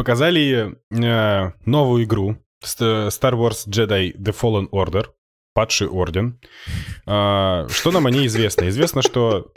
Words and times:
показали 0.00 0.78
э, 0.90 1.52
новую 1.66 2.04
игру 2.04 2.38
Star 2.64 3.34
Wars 3.34 3.68
Jedi 3.68 4.16
The 4.16 4.34
Fallen 4.34 4.70
Order, 4.70 5.08
Падший 5.52 5.88
Орден. 5.88 6.40
Э, 7.06 7.68
что 7.68 7.90
нам 7.92 8.06
о 8.06 8.10
ней 8.10 8.26
известно? 8.26 8.66
Известно, 8.70 9.02
что... 9.02 9.52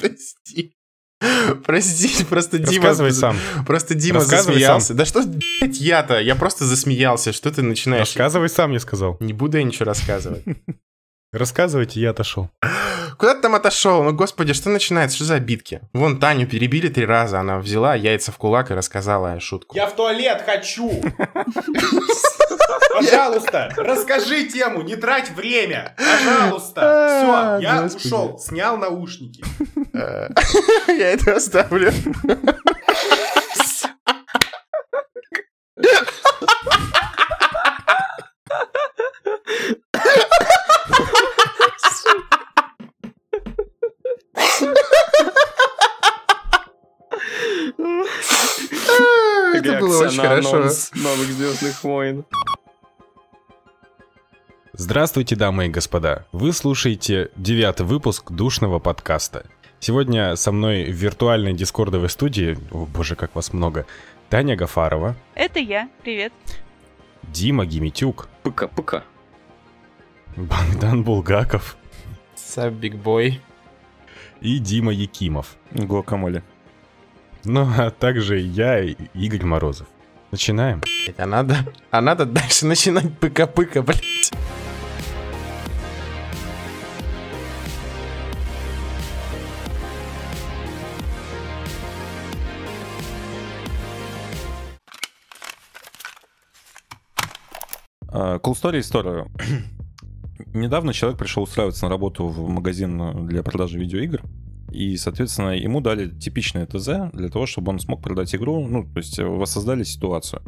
Прости. 0.00 0.74
Прости, 1.66 2.24
просто 2.24 2.58
Дима... 2.58 2.86
Рассказывай 2.86 3.12
сам. 3.12 3.36
Просто 3.66 3.94
Дима 3.94 4.20
засмеялся. 4.20 4.88
сам. 4.88 4.96
Да 4.96 5.04
что, 5.04 5.22
блядь, 5.26 5.80
я-то? 5.80 6.18
Я 6.18 6.34
просто 6.34 6.64
засмеялся. 6.64 7.32
Что 7.32 7.52
ты 7.52 7.60
начинаешь? 7.60 8.00
Рассказывай 8.00 8.48
сам, 8.48 8.72
я 8.72 8.80
сказал. 8.80 9.18
Не 9.20 9.34
буду 9.34 9.58
я 9.58 9.64
ничего 9.64 9.84
рассказывать. 9.84 10.44
Рассказывайте, 11.32 12.00
я 12.00 12.10
отошел. 12.10 12.50
Куда 13.18 13.34
ты 13.34 13.42
там 13.42 13.54
отошел? 13.54 14.02
Ну, 14.02 14.12
господи, 14.12 14.52
что 14.52 14.68
начинается? 14.70 15.16
Что 15.16 15.24
за 15.26 15.34
обидки? 15.36 15.80
Вон 15.92 16.20
Таню 16.20 16.46
перебили 16.46 16.88
три 16.88 17.06
раза. 17.06 17.40
Она 17.40 17.58
взяла 17.58 17.94
яйца 17.94 18.32
в 18.32 18.36
кулак 18.36 18.70
и 18.70 18.74
рассказала 18.74 19.38
шутку. 19.40 19.76
Я 19.76 19.86
в 19.86 19.96
туалет 19.96 20.42
хочу! 20.44 20.90
Пожалуйста, 22.94 23.72
расскажи 23.76 24.44
тему, 24.44 24.82
не 24.82 24.96
трать 24.96 25.30
время. 25.30 25.94
Пожалуйста. 25.98 27.58
Все, 27.60 27.62
я 27.62 27.84
ушел, 27.84 28.38
снял 28.38 28.78
наушники. 28.78 29.44
Э, 29.92 30.28
Я 30.88 31.12
это 31.12 31.36
оставлю. 31.36 31.92
было 49.98 50.08
очень 50.08 50.20
хорошо. 50.20 50.56
новых 50.94 51.26
Звездных 51.32 51.84
войн. 51.84 52.24
Здравствуйте, 54.72 55.36
дамы 55.36 55.66
и 55.66 55.68
господа. 55.70 56.26
Вы 56.32 56.52
слушаете 56.52 57.30
девятый 57.36 57.86
выпуск 57.86 58.30
душного 58.30 58.78
подкаста. 58.78 59.46
Сегодня 59.80 60.36
со 60.36 60.52
мной 60.52 60.84
в 60.84 60.94
виртуальной 60.94 61.54
дискордовой 61.54 62.10
студии, 62.10 62.58
о 62.70 62.86
боже, 62.86 63.14
как 63.16 63.34
вас 63.34 63.52
много, 63.52 63.86
Таня 64.28 64.56
Гафарова, 64.56 65.16
Это 65.34 65.60
я. 65.60 65.88
Привет. 66.02 66.32
Дима 67.22 67.64
Гимитюк, 67.64 68.28
ПК-ПК. 68.42 69.02
Богдан 70.36 71.02
Булгаков 71.04 71.76
'Sup, 72.34 72.74
big 72.74 72.96
boy. 72.96 73.40
и 74.40 74.58
Дима 74.58 74.92
Якимов. 74.92 75.56
Гуакамоле. 75.72 76.42
Ну, 77.48 77.64
а 77.78 77.90
также 77.90 78.40
я 78.40 78.80
и 78.80 78.96
Игорь 79.14 79.44
Морозов. 79.44 79.86
Начинаем. 80.32 80.82
А 81.16 81.26
надо, 81.26 81.58
а 81.92 82.00
надо 82.00 82.26
дальше 82.26 82.66
начинать 82.66 83.04
пыка-пыка, 83.20 83.82
блядь. 83.82 84.32
А, 98.08 98.38
Cool 98.38 98.54
Story 98.54 98.80
история. 98.80 99.28
Недавно 100.52 100.92
человек 100.92 101.16
пришел 101.16 101.44
устраиваться 101.44 101.84
на 101.84 101.90
работу 101.90 102.26
в 102.26 102.48
магазин 102.48 103.24
для 103.28 103.44
продажи 103.44 103.78
видеоигр. 103.78 104.22
И, 104.76 104.96
соответственно, 104.98 105.56
ему 105.56 105.80
дали 105.80 106.10
типичное 106.10 106.66
ТЗ 106.66 107.10
для 107.14 107.28
того, 107.30 107.46
чтобы 107.46 107.70
он 107.70 107.78
смог 107.78 108.02
продать 108.02 108.34
игру, 108.34 108.66
ну, 108.68 108.84
то 108.84 108.98
есть 108.98 109.18
э, 109.18 109.24
воссоздали 109.24 109.84
ситуацию. 109.84 110.42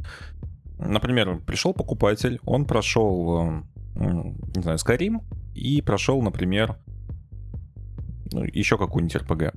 Например, 0.78 1.38
пришел 1.46 1.72
покупатель, 1.72 2.38
он 2.44 2.66
прошел, 2.66 3.62
э, 3.96 4.02
не 4.54 4.62
знаю, 4.62 4.76
Skyrim 4.76 5.22
и 5.54 5.80
прошел, 5.80 6.20
например, 6.20 6.76
ну, 8.30 8.44
еще 8.44 8.76
какую-нибудь 8.76 9.16
RPG. 9.16 9.54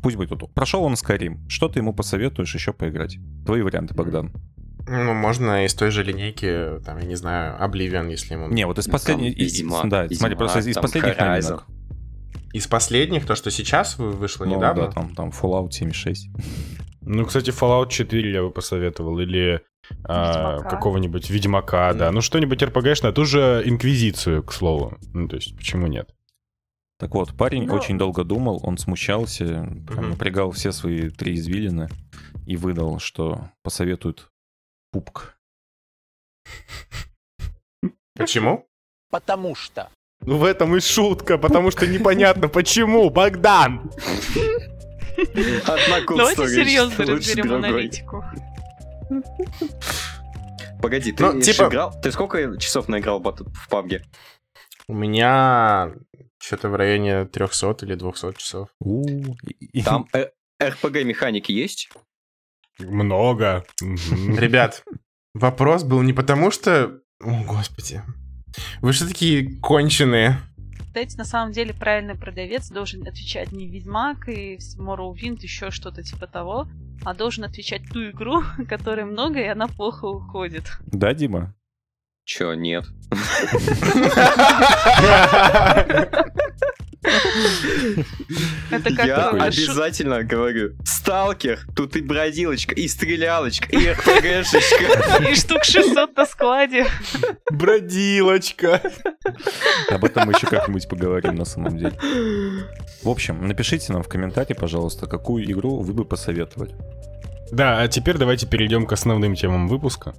Пусть 0.00 0.16
будет 0.16 0.30
вот. 0.30 0.54
Прошел 0.54 0.84
он 0.84 0.94
Skyrim. 0.94 1.48
Что 1.48 1.68
ты 1.68 1.80
ему 1.80 1.92
посоветуешь 1.92 2.54
еще 2.54 2.72
поиграть? 2.72 3.18
Твои 3.46 3.62
варианты, 3.62 3.94
Богдан. 3.94 4.32
Ну, 4.86 5.12
можно 5.12 5.64
из 5.64 5.74
той 5.74 5.90
же 5.90 6.04
линейки, 6.04 6.78
там, 6.86 6.98
я 6.98 7.04
не 7.04 7.16
знаю, 7.16 7.56
Oblivion, 7.60 8.08
если 8.10 8.34
ему... 8.34 8.48
Не, 8.48 8.64
вот 8.64 8.78
из 8.78 8.86
последней... 8.86 9.32
там 9.32 9.44
из- 9.44 9.58
Ведьмак, 9.58 9.88
да, 9.88 10.08
смотри, 10.08 10.36
просто 10.36 10.60
из 10.60 10.76
последних 10.76 11.18
новинок. 11.18 11.66
Из 12.52 12.66
последних, 12.66 13.26
то, 13.26 13.34
что 13.34 13.50
сейчас 13.50 13.98
вы- 13.98 14.12
вышло 14.12 14.44
Ну, 14.46 14.56
недавно. 14.56 14.86
да, 14.86 14.92
там, 14.92 15.14
там 15.14 15.28
Fallout 15.30 15.70
76. 15.72 16.28
Ну, 17.02 17.24
кстати, 17.26 17.50
Fallout 17.50 17.88
4 17.90 18.32
я 18.32 18.42
бы 18.42 18.50
посоветовал, 18.50 19.18
или 19.18 19.62
а, 20.04 20.58
какого-нибудь 20.60 21.30
Ведьмака, 21.30 21.92
да. 21.94 22.10
Ну, 22.12 22.20
что-нибудь 22.20 22.62
РПГшное, 22.62 23.12
ту 23.12 23.24
же 23.24 23.62
Инквизицию, 23.64 24.42
к 24.42 24.52
слову. 24.52 24.98
Ну, 25.14 25.28
то 25.28 25.36
есть, 25.36 25.56
почему 25.56 25.86
нет? 25.86 26.14
Так 26.98 27.14
вот, 27.14 27.36
парень 27.36 27.64
Ну. 27.66 27.74
очень 27.74 27.96
долго 27.96 28.24
думал, 28.24 28.60
он 28.64 28.76
смущался, 28.76 29.44
прям 29.86 30.00
Мгм. 30.00 30.10
напрягал 30.10 30.50
все 30.50 30.72
свои 30.72 31.10
три 31.10 31.34
извилины 31.36 31.88
и 32.46 32.56
выдал, 32.56 32.98
что 32.98 33.50
посоветует 33.62 34.28
пупк. 34.90 35.38
Почему? 38.16 38.66
Потому 39.10 39.54
что. 39.54 39.88
Ну, 40.20 40.36
в 40.36 40.44
этом 40.44 40.76
и 40.76 40.80
шутка, 40.80 41.38
потому 41.38 41.70
что 41.70 41.86
непонятно, 41.86 42.48
почему, 42.48 43.08
Богдан! 43.10 43.90
Одна 45.66 46.00
Давайте 46.06 46.48
серьезно 46.48 47.04
разберем 47.04 47.54
аналитику. 47.54 48.24
Погоди, 50.80 51.12
ты 51.12 51.24
Ну, 51.24 51.40
типа- 51.40 51.68
играл? 51.68 52.00
Ты 52.00 52.12
сколько 52.12 52.56
часов 52.58 52.88
наиграл 52.88 53.20
в 53.20 53.68
PUBG? 53.70 54.02
У 54.86 54.94
меня 54.94 55.92
что-то 56.40 56.68
в 56.68 56.76
районе 56.76 57.24
300 57.24 57.76
или 57.82 57.94
200 57.94 58.38
часов. 58.38 58.68
Там 59.84 60.06
э, 60.14 60.28
RPG 60.62 61.04
механики 61.04 61.52
есть? 61.52 61.90
Много. 62.78 63.64
Ребят, 63.80 64.84
вопрос 65.34 65.82
был 65.82 66.02
не 66.02 66.12
потому, 66.12 66.50
что... 66.50 67.00
О, 67.20 67.42
господи. 67.44 68.02
Вы 68.80 68.92
что 68.92 69.06
такие 69.06 69.56
конченые? 69.60 70.40
Кстати, 70.86 71.16
на 71.16 71.24
самом 71.24 71.52
деле 71.52 71.74
правильный 71.74 72.16
продавец 72.16 72.70
должен 72.70 73.06
отвечать 73.06 73.52
не 73.52 73.68
Ведьмак 73.68 74.28
и 74.28 74.58
Morrowind, 74.78 75.38
еще 75.42 75.70
что-то 75.70 76.02
типа 76.02 76.26
того, 76.26 76.66
а 77.04 77.14
должен 77.14 77.44
отвечать 77.44 77.82
ту 77.92 78.10
игру, 78.10 78.42
которой 78.68 79.04
много, 79.04 79.38
и 79.38 79.46
она 79.46 79.68
плохо 79.68 80.06
уходит. 80.06 80.64
Да, 80.86 81.14
Дима? 81.14 81.54
Чё, 82.24 82.54
нет. 82.54 82.84
Это 88.70 88.94
как 88.94 89.06
Я 89.06 89.28
обязательно 89.30 90.22
говорю. 90.22 90.76
Сталкер, 90.84 91.60
тут 91.74 91.96
и 91.96 92.00
бродилочка, 92.00 92.74
и 92.74 92.88
стрелялочка, 92.88 93.68
и 93.68 93.88
РПГшечка. 93.88 95.24
и 95.30 95.34
штук 95.34 95.64
600 95.64 96.16
на 96.16 96.26
складе. 96.26 96.86
Бродилочка. 97.50 98.80
Об 99.90 100.04
этом 100.04 100.26
мы 100.26 100.32
еще 100.32 100.46
как-нибудь 100.46 100.88
поговорим 100.88 101.34
на 101.34 101.44
самом 101.44 101.78
деле. 101.78 101.98
В 103.02 103.08
общем, 103.08 103.46
напишите 103.46 103.92
нам 103.92 104.02
в 104.02 104.08
комментарии, 104.08 104.54
пожалуйста, 104.54 105.06
какую 105.06 105.44
игру 105.50 105.80
вы 105.80 105.92
бы 105.92 106.04
посоветовали. 106.04 106.74
Да, 107.50 107.80
а 107.80 107.88
теперь 107.88 108.18
давайте 108.18 108.46
перейдем 108.46 108.86
к 108.86 108.92
основным 108.92 109.34
темам 109.34 109.68
выпуска. 109.68 110.14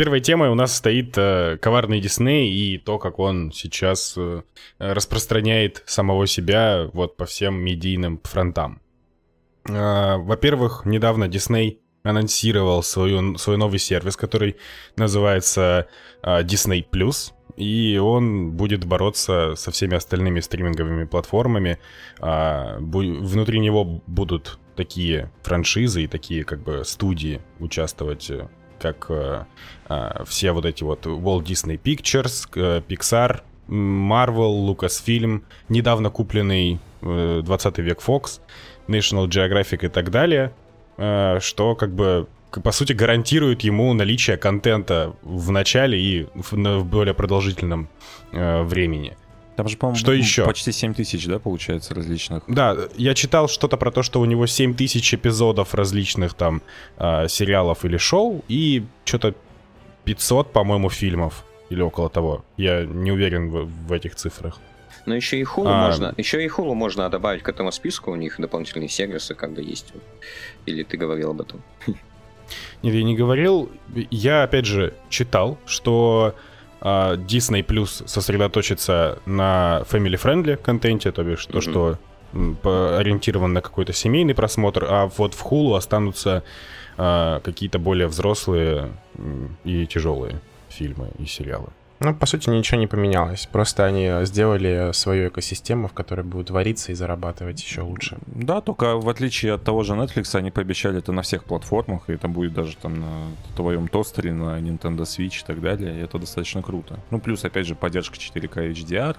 Первой 0.00 0.20
темой 0.22 0.48
у 0.48 0.54
нас 0.54 0.74
стоит 0.74 1.18
э, 1.18 1.58
коварный 1.60 2.00
Дисней 2.00 2.50
и 2.50 2.78
то, 2.78 2.98
как 2.98 3.18
он 3.18 3.52
сейчас 3.52 4.14
э, 4.16 4.40
распространяет 4.78 5.82
самого 5.84 6.26
себя 6.26 6.88
вот 6.94 7.18
по 7.18 7.26
всем 7.26 7.62
медийным 7.62 8.18
фронтам. 8.24 8.80
А, 9.68 10.16
Во-первых, 10.16 10.86
недавно 10.86 11.28
Дисней 11.28 11.80
анонсировал 12.02 12.82
свою, 12.82 13.36
свой 13.36 13.58
новый 13.58 13.78
сервис, 13.78 14.16
который 14.16 14.56
называется 14.96 15.86
а, 16.22 16.42
Disney. 16.44 16.82
И 17.58 17.98
он 17.98 18.52
будет 18.52 18.86
бороться 18.86 19.54
со 19.54 19.70
всеми 19.70 19.96
остальными 19.96 20.40
стриминговыми 20.40 21.04
платформами. 21.04 21.78
А, 22.20 22.78
бу- 22.80 23.20
внутри 23.20 23.58
него 23.58 23.84
будут 24.06 24.60
такие 24.76 25.30
франшизы 25.42 26.04
и 26.04 26.06
такие 26.06 26.44
как 26.44 26.62
бы 26.62 26.86
студии 26.86 27.42
участвовать 27.58 28.30
э, 28.30 28.48
как 28.80 29.06
э, 29.10 29.44
э, 29.88 30.24
все 30.26 30.52
вот 30.52 30.64
эти 30.64 30.82
вот 30.82 31.06
Walt 31.06 31.44
Disney 31.44 31.80
Pictures, 31.80 32.48
э, 32.54 32.80
Pixar, 32.88 33.42
Marvel, 33.68 34.66
Lucasfilm, 34.66 35.42
недавно 35.68 36.10
купленный 36.10 36.80
э, 37.02 37.42
20 37.44 37.78
век 37.78 38.00
Fox, 38.00 38.40
National 38.88 39.28
Geographic 39.28 39.86
и 39.86 39.88
так 39.88 40.10
далее, 40.10 40.52
что 41.40 41.76
как 41.76 41.94
бы 41.94 42.26
по 42.50 42.72
сути 42.72 42.92
гарантирует 42.92 43.62
ему 43.62 43.92
наличие 43.94 44.36
контента 44.36 45.14
в 45.22 45.50
начале 45.50 46.00
и 46.00 46.26
в, 46.34 46.52
в 46.52 46.84
более 46.84 47.14
продолжительном 47.14 47.88
э, 48.32 48.62
времени. 48.62 49.16
Там 49.56 49.68
же, 49.68 49.76
по-моему, 49.76 49.98
Что 49.98 50.12
еще? 50.12 50.44
почти 50.46 50.72
7 50.72 50.94
тысяч, 50.94 51.26
да, 51.26 51.38
получается, 51.38 51.94
различных. 51.94 52.42
Да, 52.46 52.76
я 52.96 53.14
читал 53.14 53.48
что-то 53.48 53.76
про 53.76 53.90
то, 53.90 54.02
что 54.02 54.20
у 54.20 54.24
него 54.24 54.46
7 54.46 54.74
тысяч 54.74 55.12
эпизодов 55.12 55.74
различных 55.74 56.34
там 56.34 56.62
э, 56.98 57.28
сериалов 57.28 57.84
или 57.84 57.96
шоу, 57.98 58.42
и 58.48 58.84
что-то 59.04 59.34
500, 60.04 60.52
по-моему, 60.52 60.88
фильмов 60.88 61.44
или 61.68 61.82
около 61.82 62.08
того. 62.08 62.44
Я 62.56 62.84
не 62.84 63.12
уверен 63.12 63.50
в, 63.50 63.66
в 63.88 63.92
этих 63.92 64.14
цифрах. 64.14 64.58
Но 65.06 65.14
еще 65.14 65.38
и 65.38 65.44
Hulu 65.44 65.64
А. 65.66 65.86
можно, 65.86 66.14
еще 66.16 66.44
и 66.44 66.48
Hulu 66.48 66.74
можно 66.74 67.08
добавить 67.10 67.42
к 67.42 67.48
этому 67.48 67.72
списку, 67.72 68.12
у 68.12 68.16
них 68.16 68.36
дополнительные 68.38 68.88
сервисы 68.88 69.34
как 69.34 69.52
бы 69.52 69.62
есть. 69.62 69.92
Или 70.66 70.84
ты 70.84 70.96
говорил 70.96 71.30
об 71.30 71.40
этом? 71.40 71.62
Нет, 72.82 72.94
я 72.94 73.02
не 73.02 73.14
говорил. 73.16 73.70
Я, 74.10 74.42
опять 74.42 74.66
же, 74.66 74.94
читал, 75.08 75.58
что 75.66 76.34
Disney 76.80 77.64
Plus 77.64 78.06
сосредоточится 78.06 79.18
на 79.26 79.82
family-friendly 79.90 80.56
контенте, 80.56 81.12
то 81.12 81.22
бишь 81.22 81.46
то, 81.46 81.58
Мгм. 81.58 81.62
что 81.62 81.98
ориентирован 82.98 83.52
на 83.52 83.60
какой-то 83.60 83.92
семейный 83.92 84.34
просмотр, 84.34 84.86
а 84.88 85.06
вот 85.16 85.34
в 85.34 85.44
Hulu 85.44 85.76
останутся 85.76 86.42
а, 86.96 87.40
какие-то 87.40 87.78
более 87.78 88.06
взрослые 88.06 88.92
и 89.64 89.86
тяжелые 89.86 90.40
фильмы 90.68 91.08
и 91.18 91.26
сериалы. 91.26 91.68
Ну, 92.02 92.14
по 92.14 92.24
сути, 92.24 92.48
ничего 92.48 92.80
не 92.80 92.86
поменялось. 92.86 93.46
Просто 93.46 93.84
они 93.84 94.10
сделали 94.24 94.90
свою 94.92 95.28
экосистему, 95.28 95.86
в 95.86 95.92
которой 95.92 96.22
будут 96.22 96.48
вариться 96.48 96.92
и 96.92 96.94
зарабатывать 96.94 97.62
еще 97.62 97.82
лучше. 97.82 98.16
Да, 98.26 98.62
только 98.62 98.96
в 98.96 99.06
отличие 99.10 99.52
от 99.52 99.64
того 99.64 99.82
же 99.82 99.92
Netflix, 99.92 100.34
они 100.34 100.50
пообещали 100.50 100.98
это 100.98 101.12
на 101.12 101.20
всех 101.20 101.44
платформах, 101.44 102.08
и 102.08 102.14
это 102.14 102.26
будет 102.26 102.54
даже 102.54 102.76
там 102.78 103.00
на 103.00 103.12
твоем 103.54 103.86
тостере, 103.86 104.32
на 104.32 104.58
Nintendo 104.58 105.02
Switch 105.02 105.42
и 105.42 105.46
так 105.46 105.60
далее, 105.60 105.94
и 105.94 106.02
это 106.02 106.18
достаточно 106.18 106.62
круто. 106.62 106.98
Ну, 107.10 107.20
плюс, 107.20 107.44
опять 107.44 107.66
же, 107.66 107.74
поддержка 107.74 108.16
4К 108.16 108.72
HDR, 108.72 109.18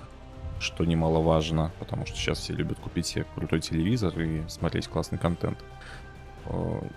что 0.59 0.83
немаловажно, 0.83 1.71
потому 1.79 2.07
что 2.07 2.17
сейчас 2.17 2.39
все 2.39 2.53
любят 2.53 2.79
купить 2.79 3.05
себе 3.05 3.25
крутой 3.35 3.61
телевизор 3.61 4.19
и 4.19 4.41
смотреть 4.47 4.87
классный 4.87 5.19
контент. 5.19 5.59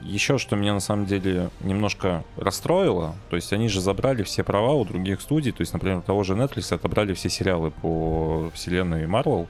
Еще 0.03 0.39
что 0.39 0.57
меня 0.57 0.75
на 0.75 0.81
самом 0.81 1.07
деле 1.07 1.51
немножко 1.61 2.25
расстроило, 2.37 3.15
то 3.31 3.37
есть 3.37 3.53
они 3.53 3.69
же 3.69 3.81
забрали 3.81 4.23
все 4.23 4.43
права 4.45 4.73
у 4.73 4.85
других 4.85 5.21
студий, 5.21 5.53
то 5.53 5.61
есть, 5.61 5.73
например, 5.73 5.99
у 5.99 6.03
того 6.03 6.23
же 6.25 6.35
Netflix 6.35 6.75
отобрали 6.75 7.15
все 7.15 7.29
сериалы 7.29 7.71
по 7.71 8.51
вселенной 8.55 9.05
Marvel, 9.07 9.47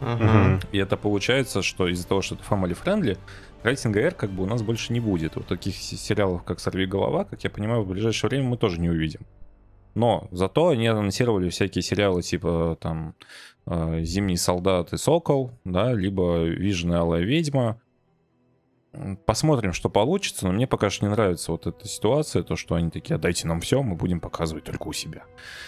Мгм. 0.00 0.60
и 0.72 0.78
это 0.78 0.96
получается, 0.96 1.62
что 1.62 1.88
из-за 1.88 2.06
того, 2.06 2.22
что 2.22 2.36
это 2.36 2.44
family 2.48 2.76
friendly, 2.80 3.18
рейтинга 3.62 4.00
R 4.00 4.14
как 4.14 4.30
бы 4.30 4.44
у 4.44 4.46
нас 4.46 4.62
больше 4.62 4.92
не 4.92 5.00
будет. 5.00 5.34
Вот 5.36 5.46
таких 5.46 5.74
се- 5.76 5.96
сериалов, 5.96 6.42
как 6.44 6.60
«Сорви 6.60 6.86
голова», 6.86 7.24
как 7.24 7.42
я 7.44 7.50
понимаю, 7.50 7.82
в 7.82 7.88
ближайшее 7.88 8.28
время 8.30 8.44
мы 8.48 8.56
тоже 8.56 8.80
не 8.80 8.88
увидим. 8.88 9.20
Но 9.96 10.28
зато 10.30 10.68
они 10.68 10.86
анонсировали 10.86 11.48
всякие 11.50 11.82
сериалы 11.82 12.22
типа 12.22 12.78
там 12.80 13.14
э, 13.66 14.02
«Зимний 14.04 14.36
солдат» 14.36 14.92
и 14.92 14.96
«Сокол», 14.96 15.50
да, 15.64 15.92
либо 15.92 16.44
«Вижен 16.44 16.92
и 16.92 16.96
Алая 16.96 17.22
ведьма». 17.22 17.80
Посмотрим, 19.24 19.72
что 19.72 19.88
получится, 19.88 20.46
но 20.46 20.52
мне 20.52 20.66
пока 20.66 20.90
что 20.90 21.04
не 21.04 21.10
нравится 21.12 21.52
вот 21.52 21.66
эта 21.66 21.86
ситуация, 21.86 22.42
то, 22.42 22.56
что 22.56 22.74
они 22.74 22.90
такие, 22.90 23.14
отдайте 23.14 23.46
нам 23.46 23.60
все, 23.60 23.82
мы 23.82 23.94
будем 23.94 24.18
показывать 24.20 24.64
только 24.64 24.88
у 24.88 24.92
себя. 24.92 25.22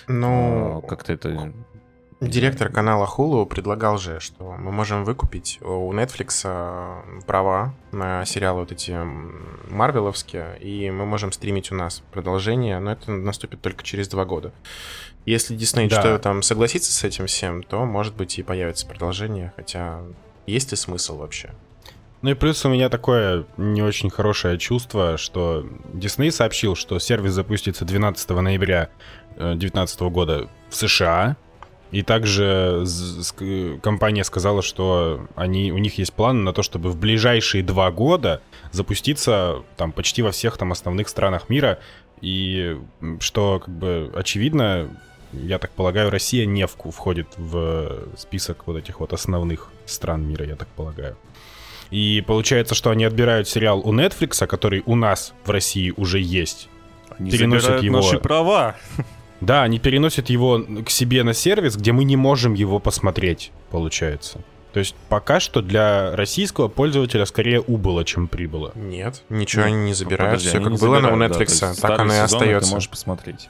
Ну, 0.09 0.79
А, 0.79 0.81
Как-то 0.87 1.13
это... 1.13 1.53
Директор 2.21 2.69
канала 2.69 3.05
Hulu 3.05 3.47
предлагал 3.47 3.99
же, 3.99 4.21
что 4.21 4.53
мы 4.53 4.71
можем 4.71 5.05
выкупить 5.05 5.59
у 5.61 5.93
Netflix 5.93 6.43
а, 6.45 7.03
права 7.27 7.75
на 7.91 8.25
сериалы 8.25 8.61
вот 8.61 8.71
эти 8.71 8.97
марвеловские, 9.71 10.57
и 10.61 10.89
мы 10.93 11.05
можем 11.05 11.33
стримить 11.33 11.73
у 11.73 11.75
нас 11.75 12.03
продолжение, 12.13 12.79
но 12.79 12.93
это 12.93 13.11
наступит 13.11 13.61
только 13.61 13.83
через 13.83 14.07
два 14.09 14.25
года. 14.25 14.53
Если 15.27 15.57
Disney 15.57 15.89
Да. 15.89 16.01
что 16.01 16.19
там 16.21 16.43
согласится 16.43 16.93
с 16.93 17.03
этим 17.03 17.27
всем, 17.27 17.63
то, 17.65 17.85
может 17.85 18.15
быть, 18.15 18.39
и 18.39 18.43
появится 18.45 18.87
продолжение, 18.87 19.53
хотя 19.57 20.01
есть 20.47 20.71
ли 20.71 20.77
смысл 20.77 21.19
вообще? 21.19 21.51
Ну 22.23 22.31
и 22.31 22.35
плюс 22.35 22.65
у 22.65 22.69
меня 22.69 22.89
такое 22.89 23.45
не 23.57 23.83
очень 23.83 24.09
хорошее 24.09 24.57
чувство, 24.57 25.19
что 25.19 25.67
Disney 25.93 26.31
сообщил, 26.31 26.77
что 26.77 27.01
сервис 27.01 27.33
запустится 27.33 27.85
12 27.85 28.31
ноября 28.31 28.91
2019 29.37 30.01
года 30.03 30.49
в 30.71 30.77
США. 30.77 31.37
И 31.91 32.03
также 32.03 32.87
компания 33.83 34.25
сказала, 34.25 34.63
что 34.63 35.27
они, 35.35 35.73
у 35.73 35.79
них 35.79 35.99
есть 35.99 36.13
план 36.15 36.45
на 36.45 36.53
то, 36.53 36.63
чтобы 36.63 36.91
в 36.91 36.97
ближайшие 36.97 37.63
два 37.63 37.91
года 37.91 38.41
запуститься 38.71 39.63
там 39.77 39.93
почти 39.93 40.23
во 40.23 40.31
всех 40.31 40.57
там 40.57 40.73
основных 40.73 41.09
странах 41.09 41.51
мира. 41.51 41.81
И 42.21 42.79
что 43.19 43.61
как 43.63 43.75
бы 43.75 44.11
очевидно, 44.15 44.89
я 45.33 45.59
так 45.59 45.73
полагаю, 45.73 46.09
Россия 46.09 46.47
не 46.47 46.67
входит 46.67 47.27
в 47.37 48.07
список 48.17 48.67
вот 48.67 48.77
этих 48.77 49.01
вот 49.01 49.13
основных 49.13 49.69
стран 49.85 50.23
мира, 50.27 50.47
я 50.47 50.55
так 50.55 50.69
полагаю. 50.69 51.17
И 51.93 52.25
получается, 52.27 52.75
что 52.75 52.91
они 52.91 53.05
отбирают 53.05 53.47
сериал 53.49 53.81
у 53.85 53.93
Netflix, 53.95 54.45
который 54.47 54.83
у 54.87 54.97
нас 54.97 55.35
в 55.45 55.51
России 55.51 55.93
уже 55.97 56.19
есть. 56.19 56.69
Они 57.19 57.31
Переносят 57.31 57.83
его- 57.83 57.97
наши 57.99 58.19
права. 58.19 58.75
Да, 59.41 59.63
они 59.63 59.79
переносят 59.79 60.31
его 60.31 60.65
к 60.85 60.89
себе 60.91 61.23
на 61.23 61.35
сервис, 61.35 61.77
где 61.77 61.93
мы 61.93 62.05
не 62.05 62.17
можем 62.17 62.55
его 62.55 62.79
посмотреть, 62.79 63.53
получается. 63.71 64.41
То 64.73 64.79
есть 64.79 64.95
пока 65.11 65.39
что 65.39 65.61
для 65.61 66.17
российского 66.17 66.69
пользователя 66.69 67.27
скорее 67.27 67.61
убыло, 67.61 68.05
чем 68.05 68.27
прибыло. 68.27 68.73
Нет, 68.75 69.23
ничего 69.29 69.65
они 69.65 69.75
не 69.77 69.93
забирают, 69.95 70.41
Подожди, 70.41 70.49
все 70.49 70.61
как 70.61 70.79
было 70.81 70.99
на- 71.01 71.09
у 71.09 71.11
забирают, 71.13 71.33
да, 71.33 71.39
то 71.39 71.45
Netflix, 71.45 71.49
есть 71.71 71.83
так 71.83 71.99
оно 72.01 72.15
и 72.15 72.19
остается. 72.19 72.71
Ты 72.71 72.75
можешь 72.75 72.89
посмотреть. 72.89 73.49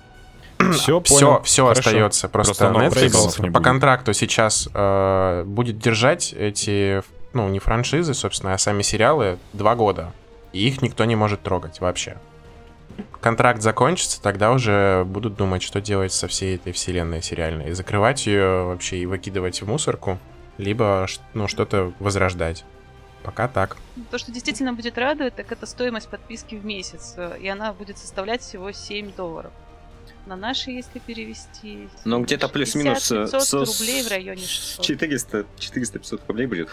Все, 0.72 1.00
Все, 1.02 1.42
все 1.44 1.66
остается. 1.68 2.28
Просто, 2.28 2.54
Просто 2.54 2.80
Netflix 3.06 3.36
по 3.36 3.42
будет. 3.50 3.62
контракту 3.64 4.12
сейчас 4.14 4.68
э, 4.74 5.44
будет 5.46 5.78
держать 5.78 6.32
эти, 6.36 7.02
ну, 7.34 7.48
не 7.48 7.58
франшизы, 7.58 8.14
собственно, 8.14 8.54
а 8.54 8.58
сами 8.58 8.82
сериалы 8.82 9.38
два 9.52 9.74
года. 9.74 10.12
И 10.52 10.66
их 10.68 10.82
никто 10.82 11.04
не 11.04 11.16
может 11.16 11.42
трогать 11.42 11.80
вообще. 11.80 12.18
Контракт 13.20 13.62
закончится, 13.62 14.20
тогда 14.20 14.52
уже 14.52 15.04
будут 15.06 15.34
думать, 15.36 15.62
что 15.62 15.80
делать 15.80 16.12
со 16.12 16.28
всей 16.28 16.56
этой 16.56 16.72
вселенной 16.72 17.22
сериальной. 17.22 17.70
И 17.70 17.72
закрывать 17.72 18.26
ее 18.26 18.64
вообще 18.64 18.98
и 18.98 19.06
выкидывать 19.06 19.62
в 19.62 19.66
мусорку, 19.68 20.18
либо 20.58 21.06
ну, 21.32 21.48
что-то 21.48 21.92
возрождать. 22.00 22.64
Пока 23.22 23.46
так. 23.48 23.76
То, 24.10 24.18
что 24.18 24.32
действительно 24.32 24.72
будет 24.72 24.98
радовать, 24.98 25.36
так 25.36 25.50
это 25.52 25.64
стоимость 25.64 26.08
подписки 26.08 26.56
в 26.56 26.64
месяц. 26.64 27.14
э, 27.16 27.38
И 27.40 27.48
она 27.48 27.72
будет 27.72 27.96
составлять 27.96 28.42
всего 28.42 28.72
7 28.72 29.12
долларов. 29.14 29.52
На 30.26 30.34
наши, 30.36 30.72
если 30.72 30.98
перевести... 30.98 31.88
Ну, 32.04 32.20
где-то 32.22 32.48
плюс-минус 32.48 33.08
50, 33.08 33.12
э, 33.12 33.24
500 33.38 33.42
со- 33.44 33.58
рублей 33.80 34.02
в 34.02 34.08
районе 34.10 34.42
600. 34.42 34.84
400, 34.84 35.46
400-500 35.58 36.20
рублей 36.26 36.46
будет. 36.48 36.68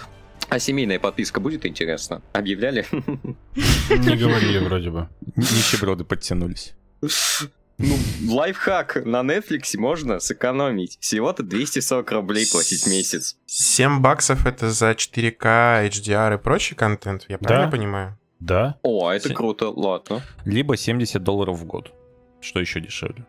А 0.50 0.60
семейная 0.60 1.00
подписка 1.00 1.39
будет 1.39 1.65
интересно? 1.65 2.22
Объявляли? 2.34 2.86
Не 2.91 4.15
говорили 4.18 4.58
вроде 4.60 4.89
бы. 4.89 5.08
Нищеброды 5.36 6.03
подтянулись. 6.03 6.74
Ну, 7.01 7.96
лайфхак. 8.27 9.06
На 9.06 9.22
Netflix 9.22 9.77
можно 9.77 10.20
сэкономить. 10.20 10.98
Всего-то 11.00 11.44
240 11.44 12.12
рублей 12.12 12.46
платить 12.51 12.84
в 12.84 12.88
месяц. 12.89 13.38
7 13.46 14.01
баксов 14.01 14.46
это 14.46 14.70
за 14.70 14.91
4К, 14.91 15.88
HDR 15.88 16.36
и 16.36 16.38
прочий 16.38 16.75
контент, 16.75 17.25
я 17.29 17.38
правильно 17.38 17.68
Да. 17.68 17.72
понимаю? 17.77 18.18
Да? 18.41 18.77
О, 18.84 19.08
а 19.08 19.15
это 19.15 19.34
круто, 19.34 19.70
ладно. 19.70 20.22
Либо 20.46 20.75
70 20.75 21.24
долларов 21.24 21.58
в 21.60 21.65
год. 21.65 21.94
Что 22.41 22.60
еще 22.60 22.79
дешевле. 22.82 23.25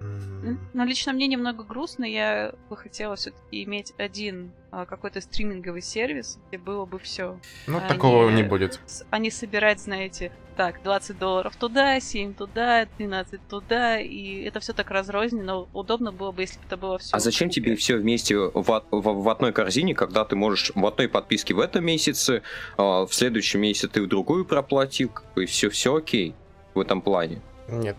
М. 0.00 0.33
Но 0.72 0.84
лично 0.84 1.12
мне 1.12 1.26
немного 1.26 1.64
грустно, 1.64 2.04
я 2.04 2.52
бы 2.68 2.76
хотела 2.76 3.16
все-таки 3.16 3.62
иметь 3.64 3.92
один 3.98 4.52
а, 4.70 4.86
какой-то 4.86 5.20
стриминговый 5.20 5.82
сервис, 5.82 6.38
где 6.48 6.58
было 6.58 6.84
бы 6.84 6.98
все. 6.98 7.38
Ну, 7.66 7.78
А 7.78 7.80
такого 7.82 8.28
не- 8.30 8.42
будет. 8.42 8.80
А 9.10 9.18
не 9.18 9.30
собирать, 9.30 9.80
знаете, 9.80 10.32
так, 10.56 10.82
20 10.82 11.18
долларов 11.18 11.56
туда, 11.56 11.98
7 12.00 12.34
туда, 12.34 12.86
13 12.98 13.40
туда, 13.48 13.98
и 13.98 14.42
это 14.42 14.60
все 14.60 14.72
так 14.72 14.90
разрозненно. 14.90 15.60
Удобно 15.72 16.12
было 16.12 16.30
бы, 16.32 16.42
если 16.42 16.58
бы 16.58 16.64
это 16.66 16.76
было 16.76 16.98
все. 16.98 17.16
А 17.16 17.18
зачем 17.20 17.48
тебе 17.50 17.74
все 17.76 17.96
вместе 17.96 18.36
в, 18.36 18.52
в- 18.62 18.84
в 18.90 19.28
одной 19.28 19.52
корзине, 19.52 19.94
когда 19.94 20.24
ты 20.24 20.36
можешь 20.36 20.70
в 20.74 20.86
одной 20.86 21.08
подписке 21.08 21.54
в 21.54 21.60
этом 21.60 21.84
месяце, 21.84 22.42
а 22.76 23.06
в 23.06 23.12
следующем 23.14 23.60
месяце 23.60 23.88
ты 23.88 24.02
в 24.02 24.06
другую 24.08 24.44
проплатил, 24.44 25.08
как 25.08 25.24
бы 25.34 25.46
все, 25.46 25.70
все 25.70 25.96
окей 25.96 26.34
в 26.74 26.80
этом 26.80 27.00
плане. 27.02 27.40
Нет, 27.68 27.96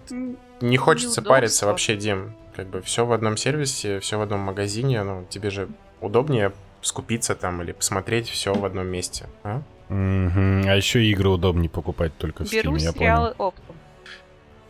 не 0.62 0.78
хочется 0.78 1.08
Неудобство. 1.22 1.30
париться 1.30 1.66
вообще, 1.66 1.96
Дим. 1.96 2.36
Как 2.56 2.68
бы 2.68 2.82
все 2.82 3.06
в 3.06 3.12
одном 3.12 3.36
сервисе, 3.38 4.00
все 4.00 4.18
в 4.18 4.22
одном 4.22 4.40
магазине, 4.42 5.04
ну, 5.04 5.26
тебе 5.30 5.50
же 5.50 5.68
удобнее 6.02 6.54
скупиться 6.82 7.36
там 7.36 7.62
или 7.62 7.72
посмотреть 7.72 8.30
все 8.30 8.54
в 8.54 8.64
одном 8.64 8.88
месте. 8.88 9.26
а? 9.44 9.62
Мгм. 9.90 10.64
А 10.68 10.76
еще 10.76 11.04
игры 11.06 11.30
удобнее 11.30 11.70
покупать 11.70 12.16
только 12.18 12.46
в 12.46 12.52
Беру 12.52 12.76
Steam, 12.76 12.80
я 12.80 12.94
понял. 12.94 13.34
оптом. 13.38 13.76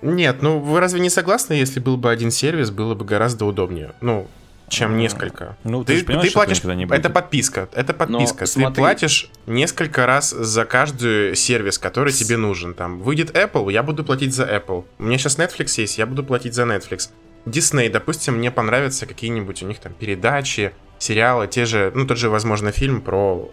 Нет, 0.01 0.41
ну 0.41 0.59
вы 0.59 0.79
разве 0.79 0.99
не 0.99 1.09
согласны, 1.09 1.53
если 1.53 1.79
был 1.79 1.97
бы 1.97 2.11
один 2.11 2.31
сервис, 2.31 2.69
было 2.71 2.95
бы 2.95 3.05
гораздо 3.05 3.45
удобнее? 3.45 3.93
Ну, 4.01 4.27
чем 4.67 4.97
несколько. 4.97 5.57
Ну, 5.63 5.83
ты, 5.83 5.93
Ты, 5.93 5.99
же 5.99 6.05
понимаешь, 6.05 6.29
ты 6.29 6.33
платишь, 6.33 6.57
никогда 6.57 6.75
не 6.75 6.83
это 6.85 6.93
будет. 6.95 7.13
подписка, 7.13 7.69
это 7.73 7.93
подписка. 7.93 8.39
ты 8.39 8.47
смотри. 8.47 8.81
платишь 8.81 9.29
несколько 9.45 10.05
раз 10.05 10.31
за 10.31 10.65
каждый 10.65 11.35
сервис, 11.35 11.77
который 11.77 12.11
тебе 12.13 12.37
нужен. 12.37 12.73
Там 12.73 12.99
выйдет 12.99 13.35
Apple, 13.35 13.71
я 13.71 13.83
буду 13.83 14.03
платить 14.03 14.33
за 14.33 14.43
Apple. 14.45 14.85
У 14.97 15.03
меня 15.03 15.17
сейчас 15.17 15.37
Netflix 15.37 15.79
есть, 15.79 15.97
я 15.97 16.05
буду 16.05 16.23
платить 16.23 16.53
за 16.53 16.63
Netflix. 16.63 17.09
Disney, 17.45 17.89
допустим, 17.89 18.37
мне 18.37 18.49
понравятся 18.51 19.05
какие-нибудь 19.05 19.61
у 19.61 19.67
них 19.67 19.79
там 19.79 19.93
передачи, 19.93 20.73
сериалы, 20.97 21.47
те 21.47 21.65
же, 21.65 21.91
ну 21.93 22.07
тот 22.07 22.17
же, 22.17 22.29
возможно, 22.29 22.71
фильм 22.71 23.01
про 23.01 23.51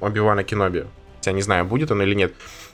Оби-Вана 0.00 0.42
Кеноби. 0.42 0.86
Я 1.24 1.32
не 1.32 1.42
знаю, 1.42 1.64
будет 1.64 1.90
он 1.92 2.02
или 2.02 2.14
нет. 2.14 2.32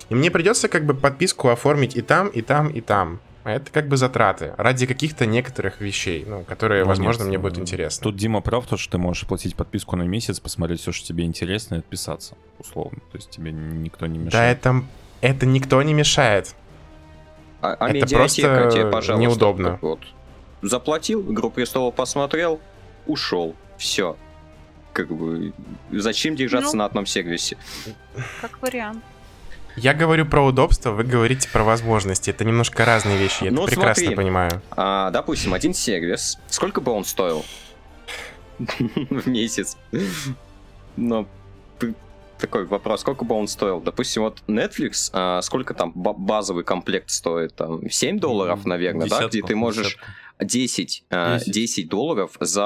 И 0.08 0.14
мне 0.14 0.30
придется 0.30 0.68
как 0.68 0.86
бы 0.86 0.94
подписку 0.94 1.48
оформить 1.50 1.96
и 1.96 2.00
там, 2.00 2.28
и 2.28 2.40
там, 2.40 2.68
и 2.68 2.80
там. 2.80 3.20
А 3.48 3.52
это 3.52 3.70
как 3.72 3.88
бы 3.88 3.96
затраты 3.96 4.52
ради 4.58 4.84
каких-то 4.84 5.24
некоторых 5.24 5.80
вещей, 5.80 6.22
ну, 6.28 6.44
которые, 6.44 6.82
Ну, 6.82 6.88
возможно, 6.90 7.22
нет, 7.22 7.28
мне 7.28 7.38
будет 7.38 7.56
интересно. 7.58 8.02
Тут 8.04 8.16
Дима 8.16 8.42
прав, 8.42 8.66
то, 8.66 8.76
что 8.76 8.92
ты 8.92 8.98
можешь 8.98 9.22
оплатить 9.22 9.56
подписку 9.56 9.96
на 9.96 10.02
месяц, 10.02 10.38
посмотреть 10.38 10.82
все, 10.82 10.92
что 10.92 11.06
тебе 11.06 11.24
интересно, 11.24 11.76
и 11.76 11.78
отписаться, 11.78 12.36
условно. 12.58 12.98
То 13.10 13.16
есть 13.16 13.30
тебе 13.30 13.50
никто 13.50 14.06
не 14.06 14.18
Да, 14.18 14.24
мешает. 14.26 14.58
это, 14.58 14.82
это 15.22 15.46
никто 15.46 15.82
не 15.82 15.94
мешает. 15.94 16.54
А, 17.62 17.72
а 17.80 17.88
Это 17.88 18.06
просто 18.14 18.70
тебе, 18.70 18.90
пожалуйста, 18.90 19.16
неудобно. 19.16 19.78
Вот. 19.80 20.00
Заплатил, 20.60 21.32
Игру 21.32 21.48
престолов 21.50 21.94
посмотрел, 21.94 22.60
ушел. 23.06 23.56
Все. 23.78 24.18
Как 24.92 25.08
бы 25.10 25.54
зачем 25.90 26.36
держаться 26.36 26.72
Ну. 26.76 26.80
на 26.80 26.84
одном 26.84 27.06
сервисе? 27.06 27.56
Как 28.42 28.60
вариант. 28.60 29.02
Я 29.80 29.94
говорю 29.94 30.26
про 30.26 30.44
удобство, 30.44 30.90
вы 30.90 31.04
говорите 31.04 31.48
про 31.50 31.62
возможности. 31.64 32.30
Это 32.30 32.44
немножко 32.44 32.84
разные 32.84 33.16
вещи, 33.16 33.44
я 33.44 33.50
Ну, 33.52 33.62
это 33.64 33.70
прекрасно 33.74 34.02
смотри. 34.02 34.16
понимаю. 34.16 34.62
А, 34.72 35.10
допустим, 35.10 35.54
один 35.54 35.72
сервис. 35.74 36.38
Сколько 36.48 36.80
бы 36.80 36.92
он 36.92 37.04
стоил? 37.04 37.44
В 38.58 39.26
месяц. 39.28 39.76
П- 39.90 41.26
такой 42.38 42.64
вопрос, 42.66 43.00
сколько 43.00 43.24
бы 43.24 43.34
он 43.34 43.48
стоил? 43.48 43.80
Допустим, 43.80 44.22
вот 44.22 44.42
Netflix, 44.46 45.10
а, 45.12 45.40
сколько 45.42 45.74
там 45.74 45.92
ба- 45.94 46.14
базовый 46.14 46.64
комплект 46.64 47.10
стоит? 47.10 47.54
Там 47.54 47.88
7 47.90 48.18
долларов, 48.18 48.64
наверное, 48.64 49.08
да? 49.08 49.18
Где 49.18 49.28
Десятку, 49.28 49.48
ты 49.48 49.56
можешь 49.56 49.86
десятку. 49.86 50.06
10, 50.40 51.04
а, 51.10 51.38
10. 51.38 51.52
10 51.52 51.88
долларов 51.88 52.36
за 52.40 52.60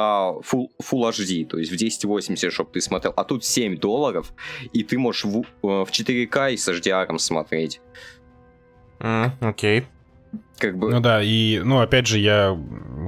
Full, 0.51 0.69
Full 0.83 1.11
HD, 1.11 1.45
то 1.47 1.59
есть 1.59 1.71
в 1.73 1.77
1080, 1.77 2.53
чтобы 2.53 2.71
ты 2.71 2.81
смотрел. 2.81 3.13
А 3.17 3.25
тут 3.25 3.45
7 3.45 3.79
долларов, 3.79 4.33
и 4.73 4.83
ты 4.85 4.99
можешь 4.99 5.25
в, 5.25 5.41
э, 5.41 5.45
в 5.63 5.91
4К 5.91 6.53
и 6.53 6.57
с 6.57 6.69
HDR 6.69 7.19
смотреть. 7.19 7.81
Окей. 9.41 9.87
Как 10.59 10.79
бы... 10.79 10.91
Ну 10.91 11.01
да, 11.01 11.23
и, 11.23 11.59
ну, 11.59 11.81
опять 11.81 12.07
же, 12.07 12.19
я 12.19 12.59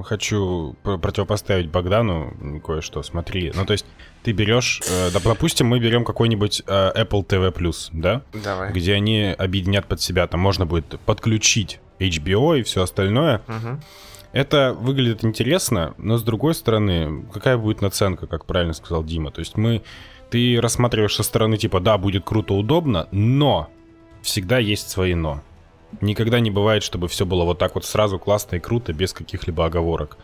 хочу 0.03 0.75
пр- 0.83 0.97
противопоставить 0.97 1.69
Богдану 1.69 2.61
кое-что. 2.63 3.01
Смотри, 3.01 3.51
ну, 3.55 3.65
то 3.65 3.73
есть 3.73 3.85
ты 4.23 4.31
берешь, 4.31 4.81
э, 4.89 5.09
да, 5.11 5.19
допустим, 5.23 5.67
мы 5.67 5.79
берем 5.79 6.03
какой-нибудь 6.03 6.63
э, 6.67 6.91
Apple 7.03 7.25
TV+, 7.25 7.73
да? 7.93 8.21
Давай. 8.33 8.73
Где 8.73 8.93
они 8.93 9.33
объединят 9.37 9.85
под 9.85 10.01
себя, 10.01 10.27
там 10.27 10.41
можно 10.41 10.65
будет 10.65 10.99
подключить 11.05 11.79
HBO 11.99 12.59
и 12.59 12.63
все 12.63 12.83
остальное. 12.83 13.41
Мгм. 13.47 13.81
Это 14.33 14.73
выглядит 14.77 15.23
интересно, 15.23 15.93
но 15.97 16.17
с 16.17 16.23
другой 16.23 16.55
стороны, 16.55 17.25
какая 17.31 17.57
будет 17.57 17.81
наценка, 17.81 18.27
как 18.27 18.45
правильно 18.45 18.73
сказал 18.73 19.01
Дима? 19.01 19.31
То 19.31 19.39
есть 19.39 19.55
мы, 19.55 19.81
ты 20.29 20.59
рассматриваешь 20.59 21.15
со 21.15 21.23
стороны 21.23 21.57
типа, 21.57 21.79
да, 21.79 21.97
будет 21.97 22.25
круто, 22.25 22.53
удобно, 22.53 23.07
но 23.11 23.69
всегда 24.21 24.57
есть 24.57 24.89
свои 24.89 25.15
но. 25.15 25.41
Никогда 26.01 26.39
не 26.39 26.51
бывает, 26.51 26.83
чтобы 26.83 27.07
все 27.07 27.25
было 27.25 27.43
вот 27.43 27.57
так 27.57 27.75
вот 27.75 27.85
сразу 27.85 28.19
классно 28.19 28.55
и 28.57 28.59
круто, 28.59 28.93
без 28.93 29.13
каких-либо 29.13 29.65
оговорок. 29.65 30.17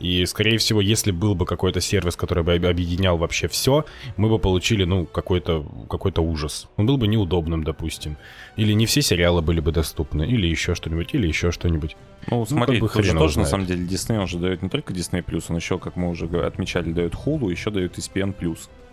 И, 0.00 0.26
скорее 0.26 0.58
всего, 0.58 0.80
если 0.80 1.12
был 1.12 1.36
бы 1.36 1.46
какой-то 1.46 1.80
сервис, 1.80 2.16
который 2.16 2.42
бы 2.42 2.54
об- 2.54 2.66
объединял 2.66 3.16
вообще 3.16 3.46
все, 3.46 3.84
мы 4.16 4.28
бы 4.28 4.40
получили, 4.40 4.82
ну, 4.82 5.06
какой-то 5.06 5.64
какой 5.88 6.12
ужас. 6.16 6.68
Он 6.76 6.86
был 6.86 6.96
бы 6.96 7.06
неудобным, 7.06 7.62
допустим. 7.62 8.16
Или 8.56 8.72
не 8.72 8.86
все 8.86 9.00
сериалы 9.00 9.42
были 9.42 9.60
бы 9.60 9.70
доступны, 9.70 10.24
или 10.24 10.48
еще 10.48 10.74
что-нибудь, 10.74 11.10
или 11.14 11.28
еще 11.28 11.52
что-нибудь. 11.52 11.96
Ну, 12.28 12.44
смотри, 12.44 12.80
как 12.80 12.88
бы 12.88 12.88
тут 12.92 13.04
же 13.04 13.12
тоже, 13.12 13.38
на 13.38 13.46
знает. 13.46 13.48
самом 13.48 13.66
деле, 13.66 13.86
Disney 13.86 14.18
он 14.18 14.26
же 14.26 14.38
дает 14.38 14.62
не 14.62 14.68
только 14.68 14.92
Disney+, 14.92 15.24
он 15.48 15.56
еще, 15.56 15.78
как 15.78 15.94
мы 15.94 16.08
уже 16.10 16.26
отмечали, 16.26 16.92
дает 16.92 17.14
Hulu, 17.14 17.48
еще 17.50 17.70
дает 17.70 17.96
ESPN+. 17.96 18.34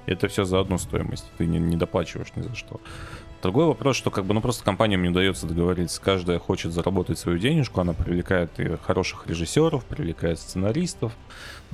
Это 0.05 0.27
все 0.27 0.43
за 0.43 0.59
одну 0.59 0.77
стоимость, 0.77 1.25
ты 1.39 1.47
не, 1.47 1.57
не 1.57 1.75
доплачиваешь 1.75 2.29
ни 2.35 2.43
за 2.43 2.53
что. 2.55 2.79
Другой 3.41 3.67
вопрос, 3.67 3.95
что 3.95 4.11
как 4.11 4.25
бы, 4.25 4.33
ну 4.33 4.41
просто 4.41 4.65
компаниям 4.65 5.01
не 5.01 5.09
удается 5.09 5.47
договориться, 5.47 6.01
каждая 6.01 6.39
хочет 6.39 6.73
заработать 6.73 7.17
свою 7.17 7.37
денежку, 7.37 7.79
она 7.79 7.93
привлекает 7.93 8.59
и 8.59 8.75
хороших 8.75 9.27
режиссеров, 9.27 9.85
привлекает 9.85 10.39
сценаристов, 10.39 11.13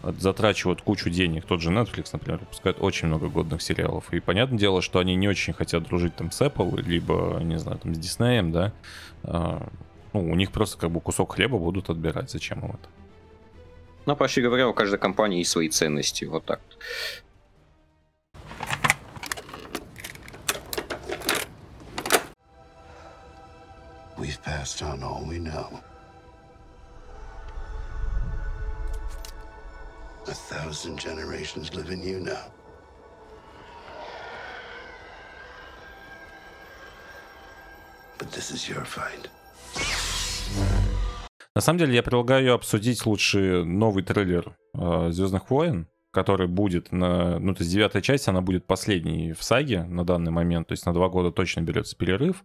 затрачивают 0.03 0.83
кучу 0.83 1.09
денег. 1.09 1.45
Тот 1.45 1.61
же 1.61 1.71
Netflix, 1.71 2.09
например, 2.13 2.39
выпускает 2.39 2.77
очень 2.79 3.07
много 3.07 3.29
годных 3.29 3.63
сериалов. 3.63 4.13
И 4.13 4.19
понятное 4.19 4.59
дело, 4.59 4.83
что 4.83 4.99
они 4.99 5.15
не 5.15 5.27
очень 5.27 5.53
хотят 5.53 5.83
дружить 5.83 6.15
там 6.15 6.31
с 6.31 6.39
Apple, 6.41 6.81
либо, 6.83 7.39
не 7.41 7.57
знаю, 7.57 7.79
там 7.79 7.95
с 7.95 7.97
Disney, 7.97 8.51
да. 8.51 8.71
А, 9.23 9.67
ну, 10.13 10.31
у 10.31 10.35
них 10.35 10.51
просто 10.51 10.77
как 10.77 10.91
бы 10.91 11.01
кусок 11.01 11.33
хлеба 11.33 11.57
будут 11.57 11.89
отбирать. 11.89 12.29
Зачем 12.29 12.59
им 12.59 12.69
это? 12.71 12.89
Ну, 14.05 14.15
проще 14.15 14.41
говоря, 14.41 14.69
у 14.69 14.73
каждой 14.73 14.99
компании 14.99 15.39
есть 15.39 15.49
свои 15.49 15.69
ценности. 15.69 16.25
Вот 16.25 16.45
так. 16.45 16.61
We've 24.17 24.41
passed 24.43 24.81
on 24.81 25.03
all 25.03 25.25
we 25.27 25.39
know. 25.39 25.67
A 30.27 30.33
thousand 30.33 30.97
generations 30.97 31.73
live 31.75 31.91
in 31.91 32.01
you 32.01 32.19
now. 32.19 32.45
But 38.17 38.31
this 38.31 38.51
is 38.51 38.69
your 38.69 38.85
fight. 38.85 39.29
На 41.53 41.61
самом 41.61 41.79
деле, 41.79 41.95
я 41.95 42.03
предлагаю 42.03 42.53
обсудить 42.53 43.05
лучше 43.05 43.63
новый 43.63 44.03
трейлер 44.03 44.55
Звездных 44.73 45.49
войн, 45.49 45.87
который 46.11 46.47
будет 46.47 46.91
на. 46.91 47.39
Ну, 47.39 47.53
то 47.53 47.61
есть 47.61 47.71
девятая 47.71 48.01
часть, 48.01 48.27
она 48.27 48.41
будет 48.41 48.65
последней 48.65 49.33
в 49.33 49.43
саге 49.43 49.83
на 49.83 50.05
данный 50.05 50.31
момент. 50.31 50.67
То 50.67 50.71
есть 50.71 50.85
на 50.85 50.93
два 50.93 51.09
года 51.09 51.31
точно 51.31 51.61
берется 51.61 51.95
перерыв. 51.95 52.43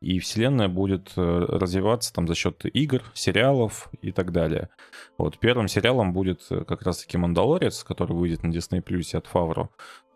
И 0.00 0.20
вселенная 0.20 0.68
будет 0.68 1.12
э, 1.16 1.20
развиваться 1.48 2.12
там 2.14 2.28
за 2.28 2.36
счет 2.36 2.64
игр, 2.64 3.02
сериалов 3.14 3.90
и 4.00 4.12
так 4.12 4.30
далее. 4.30 4.68
Вот 5.16 5.38
первым 5.38 5.66
сериалом 5.66 6.12
будет 6.12 6.40
э, 6.50 6.62
как 6.64 6.82
раз-таки 6.82 7.18
Мандалорец, 7.18 7.82
который 7.82 8.12
выйдет 8.12 8.44
на 8.44 8.48
Disney 8.48 8.80
Plus 8.82 9.16
от 9.16 9.26
Фавро. 9.26 9.70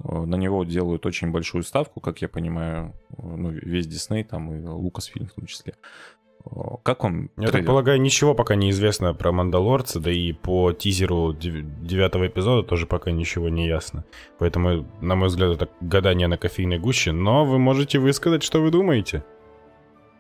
Э, 0.05 0.21
На 0.25 0.37
него 0.37 0.63
делают 0.65 1.05
очень 1.05 1.33
большую 1.33 1.65
ставку, 1.65 2.01
как 2.01 2.23
я 2.23 2.29
понимаю, 2.29 2.95
ну, 3.19 3.51
весь 3.51 3.89
Дисней, 3.89 4.23
там 4.23 4.55
и 4.55 4.65
Лукасфильм 4.65 5.27
в 5.27 5.33
том 5.33 5.47
числе. 5.47 5.75
Как 6.83 7.05
вам 7.05 7.31
Я 7.37 7.49
так 7.49 7.65
полагаю, 7.67 8.01
ничего 8.01 8.35
пока 8.35 8.57
не 8.57 8.71
известно 8.71 9.15
про 9.15 9.31
Мандалорца, 9.33 10.01
да 10.01 10.11
и 10.11 10.33
по 10.33 10.73
тизеру 10.73 11.33
дев- 11.33 11.65
девятого 11.83 12.27
эпизода 12.27 12.67
тоже 12.67 12.87
пока 12.87 13.11
ничего 13.13 13.49
не 13.49 13.67
ясно. 13.69 14.05
Поэтому, 14.39 14.87
на 15.01 15.15
мой 15.15 15.29
взгляд, 15.29 15.53
это 15.57 15.69
гадание 15.81 16.27
на 16.29 16.37
кофейной 16.39 16.79
гуще, 16.79 17.13
но 17.13 17.45
вы 17.45 17.59
можете 17.59 17.99
высказать, 18.01 18.43
что 18.43 18.61
вы 18.61 18.71
думаете. 18.71 19.25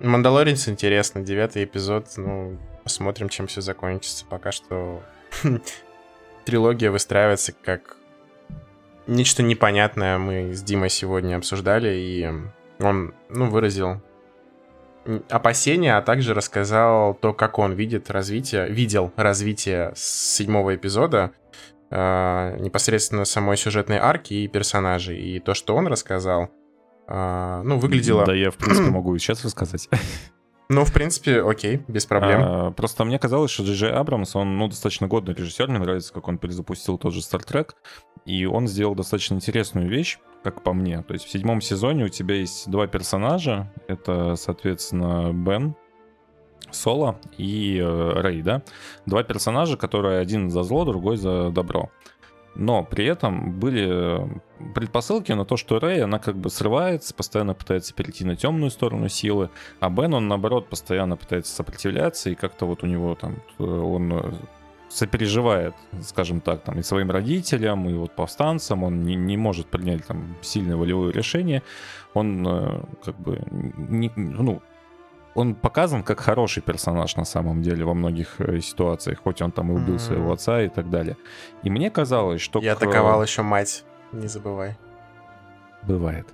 Мандалорец 0.02 0.68
интересно, 0.68 1.23
девятый 1.23 1.62
эпизод, 1.62 2.09
ну, 2.16 2.59
посмотрим, 2.82 3.28
чем 3.28 3.47
все 3.47 3.61
закончится. 3.61 4.25
Пока 4.28 4.50
что 4.50 5.02
трилогия 6.44 6.90
выстраивается 6.90 7.52
как 7.52 7.97
нечто 9.06 9.42
непонятное. 9.42 10.18
Мы 10.18 10.52
с 10.54 10.62
Димой 10.62 10.90
сегодня 10.90 11.37
обсуждали, 11.37 11.94
и 11.94 12.28
он, 12.80 13.14
ну, 13.28 13.49
выразил 13.49 14.02
опасения, 15.28 15.97
а 15.97 16.02
также 16.02 16.35
рассказал 16.35 17.14
то, 17.14 17.32
как 17.32 17.59
он 17.59 17.73
видит 17.73 18.11
развитие, 18.11 18.68
видел 18.68 19.12
развитие 19.16 19.92
седьмого 19.97 20.75
эпизода, 20.75 21.32
э, 21.90 22.56
непосредственно 22.59 23.25
самой 23.25 23.56
сюжетной 23.56 23.99
арки 23.99 24.35
и 24.35 24.49
персонажей. 24.49 25.21
И 25.21 25.38
то, 25.40 25.54
что 25.54 25.75
он 25.76 25.87
рассказал, 25.87 26.50
э, 27.09 27.62
ну, 27.64 27.78
выглядело... 27.78 28.25
Да, 28.25 28.35
я, 28.35 28.50
в 28.50 28.56
принципе, 28.56 28.90
могу 28.90 29.14
и 29.14 29.18
сейчас 29.18 29.44
рассказать. 29.44 29.88
Ну, 30.68 30.87
в 30.87 30.92
принципе, 30.92 31.42
окей, 31.42 31.82
без 31.87 32.06
проблем. 32.06 32.40
А, 32.42 32.71
Просто 32.71 33.04
мне 33.04 33.18
казалось, 33.18 33.50
что 33.50 33.62
Джей 33.62 33.90
Абрамс, 33.90 34.35
он, 34.35 34.56
ну, 34.56 34.68
достаточно 34.68 35.06
годный 35.06 35.35
режиссер, 35.35 35.68
мне 35.68 35.78
нравится, 35.78 36.14
как 36.14 36.28
он 36.28 36.38
перезапустил 36.38 36.97
тот 36.97 37.12
же 37.12 37.21
Star 37.21 37.47
Trek, 37.47 37.73
и 38.25 38.47
он 38.47 38.66
сделал 38.66 38.94
достаточно 38.94 39.35
интересную 39.35 39.88
вещь, 39.88 40.18
как 40.42 40.62
по 40.62 40.73
мне. 40.73 41.02
То 41.02 41.12
есть 41.12 41.26
в 41.26 41.30
седьмом 41.30 41.61
сезоне 41.61 42.04
у 42.04 42.09
тебя 42.09 42.37
есть 42.37 42.71
два 42.71 42.87
персонажа, 42.87 43.71
это, 43.87 44.35
соответственно, 44.37 45.32
Бен, 45.35 45.76
Соло 46.71 47.21
и 47.37 47.78
э, 47.78 48.12
Рэй, 48.21 48.40
да? 48.42 48.62
Два 49.04 49.23
персонажа, 49.25 49.76
которые 49.76 50.21
один 50.21 50.50
за 50.50 50.62
зло, 50.62 50.85
другой 50.85 51.16
за 51.16 51.50
добро. 51.50 51.90
Но 52.54 52.85
при 52.85 53.06
этом 53.06 53.59
были 53.59 53.88
э, 53.88 54.28
предпосылки 54.75 55.32
на 55.32 55.44
то, 55.44 55.56
что 55.56 55.78
Рэй, 55.78 56.04
она 56.04 56.18
как 56.18 56.37
бы 56.37 56.50
срывается, 56.50 57.14
постоянно 57.14 57.54
пытается 57.54 57.94
перейти 57.94 58.25
на 58.25 58.37
темную 58.37 58.71
сторону 58.71 59.09
силы, 59.09 59.50
а 59.80 59.88
Бен, 59.88 60.14
он 60.14 60.28
наоборот 60.28 60.68
постоянно 60.68 61.16
пытается 61.16 61.54
сопротивляться, 61.54 62.30
и 62.30 62.35
как-то 62.35 62.66
вот 62.66 62.82
у 62.82 62.87
него 62.87 63.14
там, 63.14 63.37
э, 63.59 63.64
он 63.64 64.12
э, 64.12 64.32
сопереживает, 64.90 65.75
скажем 66.02 66.40
так, 66.40 66.62
там 66.62 66.78
и 66.78 66.82
своим 66.82 67.11
родителям, 67.11 67.88
и 67.88 67.94
вот 67.94 68.14
повстанцам, 68.14 68.85
он 68.85 69.02
не, 69.02 69.14
не 69.14 69.38
может 69.38 69.68
принять 69.68 70.06
там 70.06 70.37
сильное 70.42 70.76
волевое 70.76 71.11
решение, 71.11 71.62
он 72.12 72.85
как 73.02 73.18
бы 73.18 73.42
не, 73.49 74.12
ну, 74.16 74.61
он 75.34 75.54
показан 75.54 76.02
как 76.02 76.20
хороший 76.20 76.62
персонаж 76.62 77.16
на 77.16 77.24
самом 77.24 77.62
деле 77.62 77.84
во 77.84 77.94
многих 77.94 78.40
э, 78.40 78.60
ситуациях, 78.60 79.20
хоть 79.24 79.40
он 79.42 79.50
там 79.52 79.70
и 79.70 79.74
убил 79.74 79.94
Мгм. 79.94 79.98
своего 79.98 80.32
отца 80.32 80.62
и 80.62 80.68
так 80.68 80.90
далее. 80.90 81.16
И 81.62 81.70
мне 81.70 81.90
казалось, 81.90 82.40
что... 82.40 82.58
И 82.60 82.66
к- 82.66 82.72
атаковал 82.72 83.22
еще 83.22 83.42
мать, 83.42 83.84
не 84.12 84.28
забывай. 84.28 84.76
Бывает. 85.82 86.28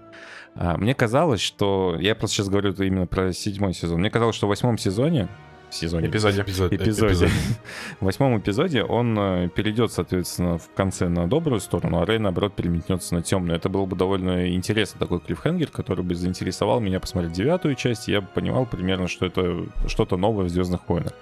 А, 0.55 0.77
Мне 0.77 0.95
казалось, 0.95 1.41
что... 1.41 1.97
Я 2.01 2.15
просто 2.15 2.37
сейчас 2.37 2.49
говорю 2.49 2.73
именно 2.75 3.07
про 3.07 3.33
седьмой 3.33 3.73
сезон. 3.75 4.01
Мне 4.01 4.11
казалось, 4.11 4.35
что 4.37 4.47
в 4.47 4.51
восьмом 4.51 4.77
сезоне... 4.79 5.29
Сезоне. 5.71 6.09
Эпизоде. 6.09 6.41
Эпизод, 6.43 6.73
эпизоде. 6.73 7.27
эпизод. 7.27 7.29
В 8.01 8.05
восьмом 8.05 8.39
эпизоде 8.39 8.83
он 8.83 9.19
э, 9.19 9.49
перейдет, 9.49 9.93
соответственно, 9.93 10.59
в 10.59 10.71
конце 10.75 11.09
на 11.09 11.29
добрую 11.29 11.61
сторону, 11.61 12.01
а 12.01 12.07
Рэй, 12.07 12.19
наоборот, 12.19 12.55
переметнется 12.55 13.15
на 13.15 13.23
темную. 13.23 13.57
Это 13.57 13.69
был 13.69 13.87
бы 13.87 13.95
довольно 13.97 14.55
интересный 14.55 14.99
такой 14.99 15.21
клиффхенгер, 15.21 15.69
который 15.69 16.05
бы 16.05 16.15
заинтересовал 16.15 16.81
меня 16.81 17.01
посмотреть 17.01 17.33
девятую 17.33 17.75
часть. 17.75 18.09
Я 18.09 18.23
понимал 18.23 18.67
примерно, 18.67 19.09
что 19.09 19.27
это 19.27 19.67
что-то 19.87 20.17
новое 20.17 20.47
в 20.47 20.49
Звездных 20.49 20.89
войнах. 20.89 21.13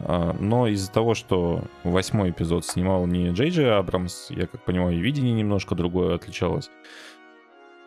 А, 0.00 0.36
Но 0.38 0.66
из-за 0.68 0.90
того, 0.92 1.14
что 1.14 1.62
восьмой 1.84 2.30
эпизод 2.30 2.64
снимал 2.66 3.06
не 3.06 3.30
Джей 3.30 3.50
Джей 3.50 3.72
Абрамс, 3.76 4.30
я 4.30 4.46
как 4.46 4.62
понимаю, 4.64 4.96
и 4.96 5.00
видение 5.00 5.32
немножко 5.32 5.74
другое 5.74 6.14
отличалось. 6.16 6.70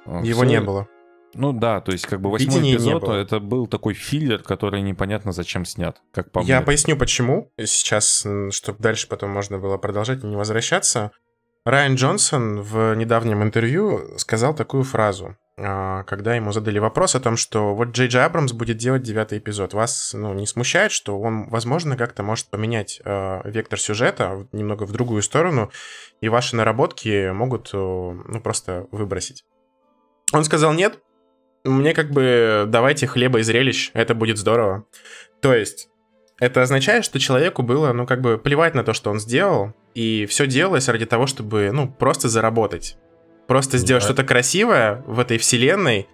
А, 0.05 0.21
Его 0.21 0.41
всё- 0.41 0.49
не 0.49 0.61
было. 0.61 0.87
Ну 1.33 1.53
да, 1.53 1.79
то 1.81 1.91
есть 1.91 2.07
как 2.07 2.21
бы 2.21 2.31
восьмой 2.31 2.55
Видения 2.55 2.75
эпизод, 2.75 3.07
это 3.09 3.39
был 3.39 3.67
такой 3.67 3.93
филлер, 3.93 4.41
который 4.41 4.81
непонятно 4.81 5.31
зачем 5.31 5.65
снят, 5.65 6.01
как 6.11 6.31
по 6.31 6.39
Я 6.39 6.57
мне. 6.57 6.65
поясню, 6.65 6.97
почему. 6.97 7.51
Сейчас, 7.57 8.25
чтобы 8.51 8.79
дальше 8.79 9.07
потом 9.07 9.29
можно 9.29 9.59
было 9.59 9.77
продолжать 9.77 10.23
и 10.23 10.27
не 10.27 10.35
возвращаться. 10.35 11.11
Райан 11.65 11.95
Джонсон 11.95 12.61
в 12.61 12.95
недавнем 12.95 13.43
интервью 13.43 14.17
сказал 14.17 14.55
такую 14.55 14.83
фразу, 14.83 15.35
а, 15.61 16.03
когда 16.03 16.35
ему 16.35 16.51
задали 16.51 16.79
вопрос 16.79 17.15
о 17.15 17.19
том, 17.19 17.35
что 17.35 17.75
вот 17.75 17.89
Джей 17.89 18.07
Джей 18.07 18.23
Абрамс 18.23 18.53
будет 18.53 18.77
делать 18.77 19.03
девятый 19.03 19.39
эпизод. 19.39 19.73
Вас 19.73 20.13
ну, 20.13 20.33
не 20.33 20.47
смущает, 20.47 20.91
что 20.91 21.19
он, 21.19 21.49
возможно, 21.49 21.97
как-то 21.97 22.23
может 22.23 22.49
поменять 22.49 23.01
э, 23.03 23.41
вектор 23.43 23.79
сюжета 23.79 24.47
немного 24.53 24.83
в 24.83 24.93
другую 24.93 25.21
сторону, 25.21 25.69
и 26.21 26.29
ваши 26.29 26.55
наработки 26.55 27.31
могут 27.31 27.71
э, 27.73 27.77
ну, 27.77 28.41
просто 28.41 28.87
выбросить? 28.91 29.43
Он 30.31 30.45
сказал 30.45 30.73
нет. 30.73 30.99
Мне 31.63 31.93
как 31.93 32.11
бы 32.11 32.65
давайте 32.67 33.05
хлеба 33.07 33.39
и 33.39 33.43
зрелищ, 33.43 33.91
это 33.93 34.15
будет 34.15 34.37
здорово. 34.37 34.85
То 35.41 35.53
есть 35.53 35.89
это 36.39 36.61
означает, 36.61 37.03
что 37.05 37.19
человеку 37.19 37.63
было, 37.63 37.91
ну, 37.93 38.05
как 38.05 38.21
бы 38.21 38.37
плевать 38.37 38.73
на 38.75 38.83
то, 38.83 38.93
что 38.93 39.09
он 39.11 39.19
сделал, 39.19 39.73
и 39.93 40.25
все 40.29 40.47
делалось 40.47 40.87
ради 40.87 41.05
того, 41.05 41.27
чтобы, 41.27 41.71
ну, 41.73 41.89
просто 41.89 42.29
заработать. 42.29 42.97
Просто 43.47 43.77
сделать 43.77 44.03
Да. 44.03 44.07
что-то 44.07 44.23
красивое 44.23 45.03
в 45.05 45.19
этой 45.19 45.37
вселенной 45.37 46.07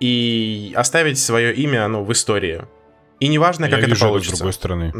и 0.00 0.72
оставить 0.76 1.18
свое 1.18 1.54
имя, 1.54 1.88
ну, 1.88 2.04
в 2.04 2.12
истории. 2.12 2.62
И 3.20 3.28
неважно, 3.28 3.66
как 3.68 3.78
Я 3.78 3.84
это 3.84 3.86
вижу 3.88 4.04
это 4.04 4.08
получится. 4.10 4.36
с 4.36 4.38
другой 4.38 4.52
стороны. 4.52 4.92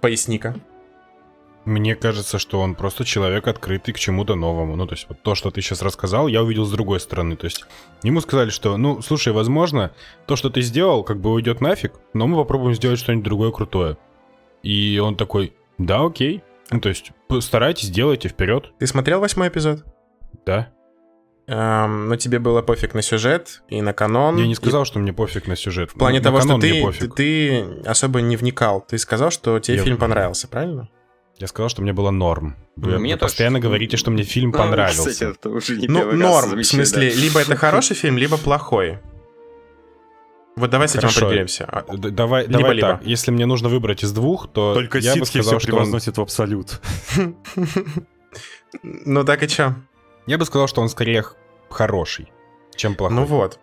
Поясни-ка. 0.00 0.54
Мне 1.66 1.96
кажется, 1.96 2.38
что 2.38 2.60
он 2.60 2.76
просто 2.76 3.04
человек, 3.04 3.48
открытый 3.48 3.92
к 3.92 3.98
чему-то 3.98 4.36
новому. 4.36 4.76
Ну, 4.76 4.86
то 4.86 4.94
есть 4.94 5.06
вот 5.08 5.20
то, 5.22 5.34
что 5.34 5.50
ты 5.50 5.60
сейчас 5.60 5.82
рассказал, 5.82 6.28
я 6.28 6.44
увидел 6.44 6.64
с 6.64 6.70
другой 6.70 7.00
стороны. 7.00 7.34
То 7.34 7.46
есть 7.46 7.64
ему 8.04 8.20
сказали, 8.20 8.50
что, 8.50 8.76
ну, 8.76 9.02
слушай, 9.02 9.32
возможно, 9.32 9.90
то, 10.26 10.36
что 10.36 10.48
ты 10.48 10.62
сделал, 10.62 11.02
как 11.02 11.20
бы 11.20 11.32
уйдет 11.32 11.60
нафиг, 11.60 11.94
но 12.14 12.28
мы 12.28 12.36
попробуем 12.36 12.76
сделать 12.76 13.00
что-нибудь 13.00 13.24
другое 13.24 13.50
крутое. 13.50 13.98
И 14.62 15.00
он 15.02 15.16
такой, 15.16 15.54
да, 15.76 16.04
окей. 16.04 16.44
Ну, 16.70 16.80
то 16.80 16.88
есть 16.88 17.10
постарайтесь, 17.26 17.90
делайте 17.90 18.28
вперед. 18.28 18.72
Ты 18.78 18.86
смотрел 18.86 19.18
восьмой 19.18 19.48
эпизод? 19.48 19.84
Да. 20.46 20.68
Эм, 21.48 22.08
но 22.08 22.16
тебе 22.16 22.38
было 22.38 22.62
пофиг 22.62 22.94
на 22.94 23.02
сюжет 23.02 23.62
и 23.68 23.82
на 23.82 23.92
канон. 23.92 24.36
Я 24.36 24.46
не 24.46 24.52
и 24.52 24.54
сказал, 24.54 24.84
что 24.84 25.00
мне 25.00 25.12
пофиг 25.12 25.48
на 25.48 25.56
сюжет. 25.56 25.90
В 25.90 25.94
плане 25.94 26.18
На 26.18 26.24
того, 26.24 26.40
что 26.40 26.58
ты, 26.58 26.92
ты, 26.92 27.08
ты 27.08 27.60
особо 27.84 28.20
не 28.20 28.36
вникал. 28.36 28.80
Ты 28.86 28.98
сказал, 28.98 29.32
что 29.32 29.58
тебе 29.58 29.78
Я- 29.78 29.82
фильм 29.82 29.98
понравился, 29.98 30.46
правильно? 30.46 30.88
Я 31.38 31.46
сказал, 31.48 31.68
что 31.68 31.82
мне 31.82 31.92
было 31.92 32.10
норм. 32.10 32.56
Вы, 32.76 32.98
Мне 32.98 33.14
вы 33.14 33.18
тоже. 33.20 33.28
постоянно 33.30 33.60
говорите, 33.60 33.96
что 33.98 34.10
мне 34.10 34.22
фильм 34.22 34.50
А, 34.54 34.58
понравился. 34.58 35.10
Кстати, 35.10 35.30
это 35.32 35.50
уже 35.50 35.76
не 35.76 35.86
Ну, 35.86 36.12
норм. 36.12 36.50
В 36.58 36.64
смысле, 36.64 37.10
да. 37.10 37.16
либо 37.20 37.40
это 37.40 37.56
хороший 37.56 37.94
фильм, 37.94 38.16
либо 38.16 38.36
плохой. 38.38 38.98
Вот 40.56 40.70
давай 40.70 40.88
с 40.88 40.92
этим 40.92 41.02
Хорошо. 41.02 41.26
определимся. 41.26 41.66
А, 41.66 41.82
Д- 41.96 42.08
Давай, 42.10 42.46
Либо-либо. 42.46 42.80
давай 42.80 42.80
так. 42.98 43.06
Если 43.06 43.30
мне 43.30 43.44
нужно 43.44 43.68
выбрать 43.68 44.02
из 44.02 44.12
двух, 44.12 44.48
то 44.50 44.72
Только 44.72 44.96
я 44.98 45.14
бы 45.14 45.26
сказал, 45.26 45.58
все 45.58 45.60
что 45.60 45.72
он... 45.72 45.76
превозносит 45.82 46.16
в 46.16 46.20
абсолют. 46.22 46.80
Ну 48.82 49.24
так 49.24 49.42
и 49.42 49.48
чё? 49.48 49.74
Я 50.26 50.38
бы 50.38 50.44
сказал, 50.44 50.66
что 50.68 50.80
он 50.82 50.88
скорее 50.88 51.24
хороший, 51.70 52.30
чем 52.74 52.94
плохой. 52.94 53.16
Ну 53.16 53.24
вот. 53.24 53.58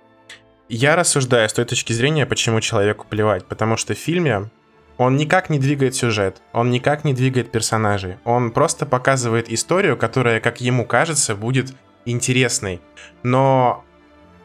Я 0.69 0.95
рассуждаю 0.95 1.47
с 1.49 1.53
той 1.53 1.65
точки 1.65 1.93
зрения, 1.93 2.25
почему 2.25 2.62
человеку 2.62 3.05
плевать. 3.09 3.45
Потому 3.45 3.77
что 3.77 3.93
в 3.93 3.97
фильме 3.97 4.49
он 4.97 5.17
никак 5.17 5.49
не 5.49 5.60
двигает 5.60 5.95
сюжет, 5.95 6.41
он 6.51 6.69
никак 6.69 7.03
не 7.03 7.13
двигает 7.13 7.51
персонажей. 7.51 8.17
Он 8.23 8.51
просто 8.51 8.86
показывает 8.86 9.49
историю, 9.49 9.97
которая, 9.97 10.39
как 10.39 10.62
ему 10.62 10.86
кажется, 10.86 11.36
будет 11.36 11.73
интересной. 12.06 12.82
Но 13.23 13.84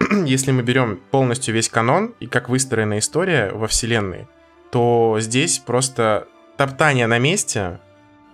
если 0.25 0.53
мы 0.53 0.63
берем 0.63 1.01
полностью 1.11 1.55
весь 1.55 1.69
канон 1.69 2.15
и 2.21 2.27
как 2.27 2.49
выстроена 2.49 2.99
история 2.99 3.51
во 3.53 3.67
вселенной, 3.67 4.27
то 4.71 5.17
здесь 5.21 5.59
просто 5.59 6.27
топтание 6.57 7.07
на 7.07 7.19
месте 7.19 7.81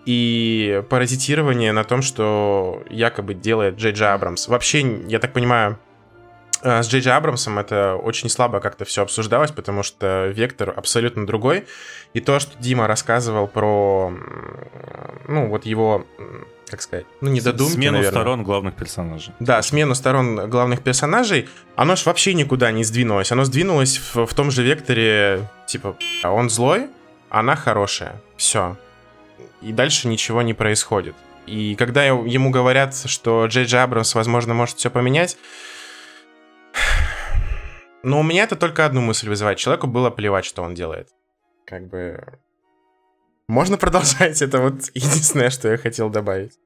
и 0.07 0.83
паразитирование 0.91 1.73
на 1.73 1.85
том, 1.85 2.03
что 2.03 2.83
якобы 2.91 3.35
делает 3.35 3.77
Джей 3.77 3.93
Джей 3.93 4.09
Абрамс. 4.09 4.49
Вообще, 4.49 5.03
я 5.07 5.19
так 5.19 5.33
понимаю, 5.33 5.79
с 6.63 6.89
Джей 6.89 7.01
Джей 7.01 7.13
Абрамсом 7.13 7.59
это 7.59 7.97
очень 7.97 8.29
слабо 8.29 8.61
как-то 8.61 8.85
все 8.85 9.03
обсуждалось, 9.03 9.51
потому 9.51 9.83
что 9.83 10.27
вектор 10.29 10.73
абсолютно 10.75 11.27
другой. 11.27 11.67
И 12.15 12.21
то, 12.21 12.39
что 12.39 12.57
Дима 12.59 12.87
рассказывал 12.87 13.47
про, 13.49 14.13
ну, 15.29 15.49
вот 15.49 15.67
его, 15.67 16.07
как 16.69 16.81
сказать, 16.81 17.07
ну, 17.21 17.31
не 17.31 17.41
додумки, 17.41 17.73
Смену 17.75 17.99
наверное. 17.99 18.21
сторон 18.21 18.45
главных 18.45 18.75
персонажей. 18.75 19.35
Да, 19.41 19.61
смену 19.63 19.95
сторон 19.95 20.49
главных 20.49 20.83
персонажей, 20.83 21.49
оно 21.77 21.97
ж 21.97 22.07
вообще 22.07 22.35
никуда 22.35 22.71
не 22.71 22.85
сдвинулось. 22.85 23.33
Оно 23.33 23.45
сдвинулось 23.45 23.99
в, 23.99 24.27
в 24.27 24.35
том 24.35 24.51
же 24.51 24.63
векторе, 24.63 25.49
типа, 25.67 25.97
а 26.23 26.31
он 26.31 26.51
злой, 26.51 26.89
она 27.31 27.57
хорошая. 27.57 28.21
Все. 28.37 28.77
И 29.61 29.73
дальше 29.73 30.09
ничего 30.09 30.43
не 30.43 30.55
происходит. 30.55 31.15
И 31.47 31.75
когда 31.75 32.05
ему 32.05 32.51
говорят, 32.51 32.95
что 33.07 33.47
Джей 33.47 33.65
Джей 33.65 33.83
Абрамс, 33.83 34.15
возможно, 34.15 34.55
может 34.55 34.79
все 34.79 34.89
поменять, 34.89 35.37
но 38.05 38.21
у 38.21 38.23
меня 38.23 38.45
это 38.45 38.57
только 38.57 38.85
одну 38.85 39.01
мысль 39.01 39.29
вызывает. 39.29 39.59
Человеку 39.59 39.87
было 39.87 40.11
плевать, 40.11 40.45
что 40.45 40.63
он 40.63 40.75
делает. 40.75 41.09
Как 41.67 41.89
бы... 41.89 42.23
Можно 43.49 43.77
продолжать, 43.79 44.41
это 44.43 44.61
вот 44.61 44.91
единственное, 44.95 45.51
что 45.51 45.69
я 45.69 45.77
хотел 45.77 46.11
добавить. 46.11 46.59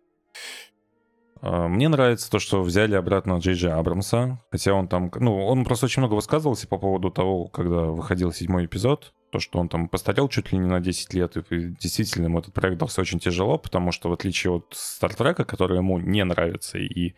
А, 1.41 1.69
Мне 1.69 1.89
нравится 1.89 2.31
то, 2.31 2.39
что 2.39 2.63
взяли 2.63 2.95
обратно 2.95 3.39
Джей 3.39 3.55
Джей 3.55 3.73
Абрамса, 3.73 4.43
хотя 4.51 4.75
он 4.75 4.89
там, 4.89 5.11
ну, 5.17 5.47
он 5.47 5.65
просто 5.65 5.87
очень 5.87 6.01
много 6.01 6.15
высказывался 6.15 6.67
по 6.69 6.79
поводу 6.79 7.11
того, 7.11 7.47
когда 7.49 7.83
выходил 7.83 8.33
седьмой 8.33 8.67
эпизод, 8.67 9.13
то, 9.31 9.41
что 9.41 9.59
он 9.59 9.69
там 9.69 9.89
постарел 9.89 10.29
чуть 10.29 10.53
ли 10.53 10.59
не 10.59 10.67
на 10.67 10.81
10 10.81 11.15
лет, 11.15 11.37
и 11.37 11.75
действительно 11.81 12.27
ему 12.27 12.39
этот 12.39 12.55
проект 12.55 12.79
дался 12.79 13.01
очень 13.01 13.19
тяжело, 13.19 13.59
потому 13.59 13.93
что 13.93 14.09
в 14.09 14.13
отличие 14.13 14.55
от 14.55 14.67
Стартрека, 14.73 15.45
который 15.45 15.79
ему 15.79 15.99
не 15.99 16.25
нравится, 16.25 16.79
и 16.79 17.15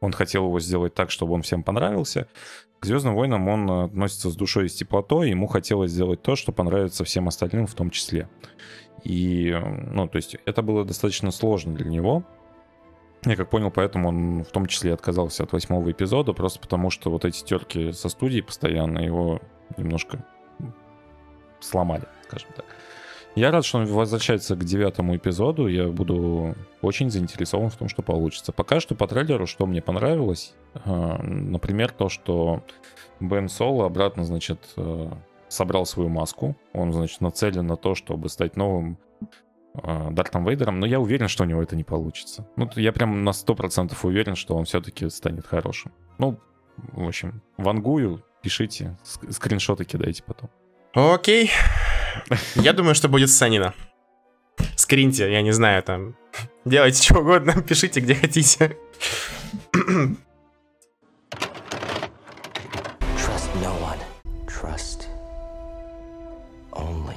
он 0.00 0.12
хотел 0.12 0.46
его 0.46 0.60
сделать 0.60 0.94
так, 0.94 1.10
чтобы 1.10 1.34
он 1.34 1.42
всем 1.42 1.62
понравился, 1.62 2.28
к 2.80 2.86
Звездным 2.86 3.14
войнам 3.14 3.46
он 3.46 3.70
относится 3.70 4.28
с 4.30 4.34
душой 4.34 4.66
и 4.66 4.68
с 4.68 4.74
теплотой, 4.74 5.30
ему 5.30 5.46
хотелось 5.46 5.92
сделать 5.92 6.22
то, 6.22 6.34
что 6.34 6.50
понравится 6.50 7.04
всем 7.04 7.28
остальным 7.28 7.68
в 7.68 7.74
том 7.74 7.90
числе. 7.90 8.28
И, 9.04 9.56
ну, 9.92 10.08
то 10.08 10.16
есть 10.16 10.36
это 10.44 10.62
было 10.62 10.84
достаточно 10.84 11.30
сложно 11.30 11.74
для 11.74 11.88
него, 11.88 12.24
я 13.24 13.36
как 13.36 13.50
понял, 13.50 13.70
поэтому 13.70 14.08
он 14.08 14.42
в 14.42 14.48
том 14.48 14.66
числе 14.66 14.92
отказался 14.92 15.44
от 15.44 15.52
восьмого 15.52 15.88
эпизода, 15.92 16.32
просто 16.32 16.58
потому 16.58 16.90
что 16.90 17.08
вот 17.10 17.24
эти 17.24 17.44
терки 17.44 17.92
со 17.92 18.08
студией 18.08 18.42
постоянно 18.42 18.98
его 18.98 19.40
немножко 19.76 20.26
сломали, 21.62 22.04
скажем 22.24 22.50
так. 22.54 22.64
Я 23.34 23.50
рад, 23.50 23.64
что 23.64 23.78
он 23.78 23.86
возвращается 23.86 24.56
к 24.56 24.64
девятому 24.64 25.16
эпизоду. 25.16 25.66
Я 25.66 25.88
буду 25.88 26.54
очень 26.82 27.10
заинтересован 27.10 27.70
в 27.70 27.76
том, 27.76 27.88
что 27.88 28.02
получится. 28.02 28.52
Пока 28.52 28.78
что 28.78 28.94
по 28.94 29.06
трейлеру, 29.06 29.46
что 29.46 29.64
мне 29.64 29.80
понравилось, 29.80 30.54
э, 30.74 31.16
например, 31.22 31.92
то, 31.92 32.10
что 32.10 32.62
Бен 33.20 33.48
Соло 33.48 33.86
обратно, 33.86 34.24
значит, 34.24 34.58
э, 34.76 35.10
собрал 35.48 35.86
свою 35.86 36.10
маску. 36.10 36.56
Он, 36.74 36.92
значит, 36.92 37.22
нацелен 37.22 37.66
на 37.66 37.76
то, 37.76 37.94
чтобы 37.94 38.28
стать 38.28 38.56
новым 38.56 38.98
э, 39.82 40.10
Дартом 40.10 40.44
Вейдером, 40.44 40.78
но 40.78 40.84
я 40.84 41.00
уверен, 41.00 41.28
что 41.28 41.44
у 41.44 41.46
него 41.46 41.62
это 41.62 41.74
не 41.74 41.84
получится. 41.84 42.46
Ну, 42.56 42.68
я 42.76 42.92
прям 42.92 43.24
на 43.24 43.30
100% 43.30 43.96
уверен, 44.02 44.36
что 44.36 44.56
он 44.56 44.66
все-таки 44.66 45.08
станет 45.08 45.46
хорошим. 45.46 45.92
Ну, 46.18 46.38
в 46.76 47.06
общем, 47.06 47.40
вангую, 47.56 48.22
пишите, 48.42 48.98
ск- 49.04 49.30
скриншоты 49.30 49.86
кидайте 49.86 50.22
потом. 50.22 50.50
Окей. 50.94 51.50
Я 52.54 52.72
думаю, 52.72 52.94
что 52.94 53.08
будет 53.08 53.30
Санина. 53.30 53.74
Скриньте, 54.76 55.30
я 55.32 55.42
не 55.42 55.52
знаю, 55.52 55.82
там. 55.82 56.16
Делайте 56.64 57.02
что 57.02 57.20
угодно, 57.20 57.62
пишите 57.68 58.00
где 58.00 58.14
хотите. 58.14 58.76
Trust 63.16 63.50
no 63.62 63.74
one. 63.80 63.98
Trust 64.46 65.08
only 66.72 67.16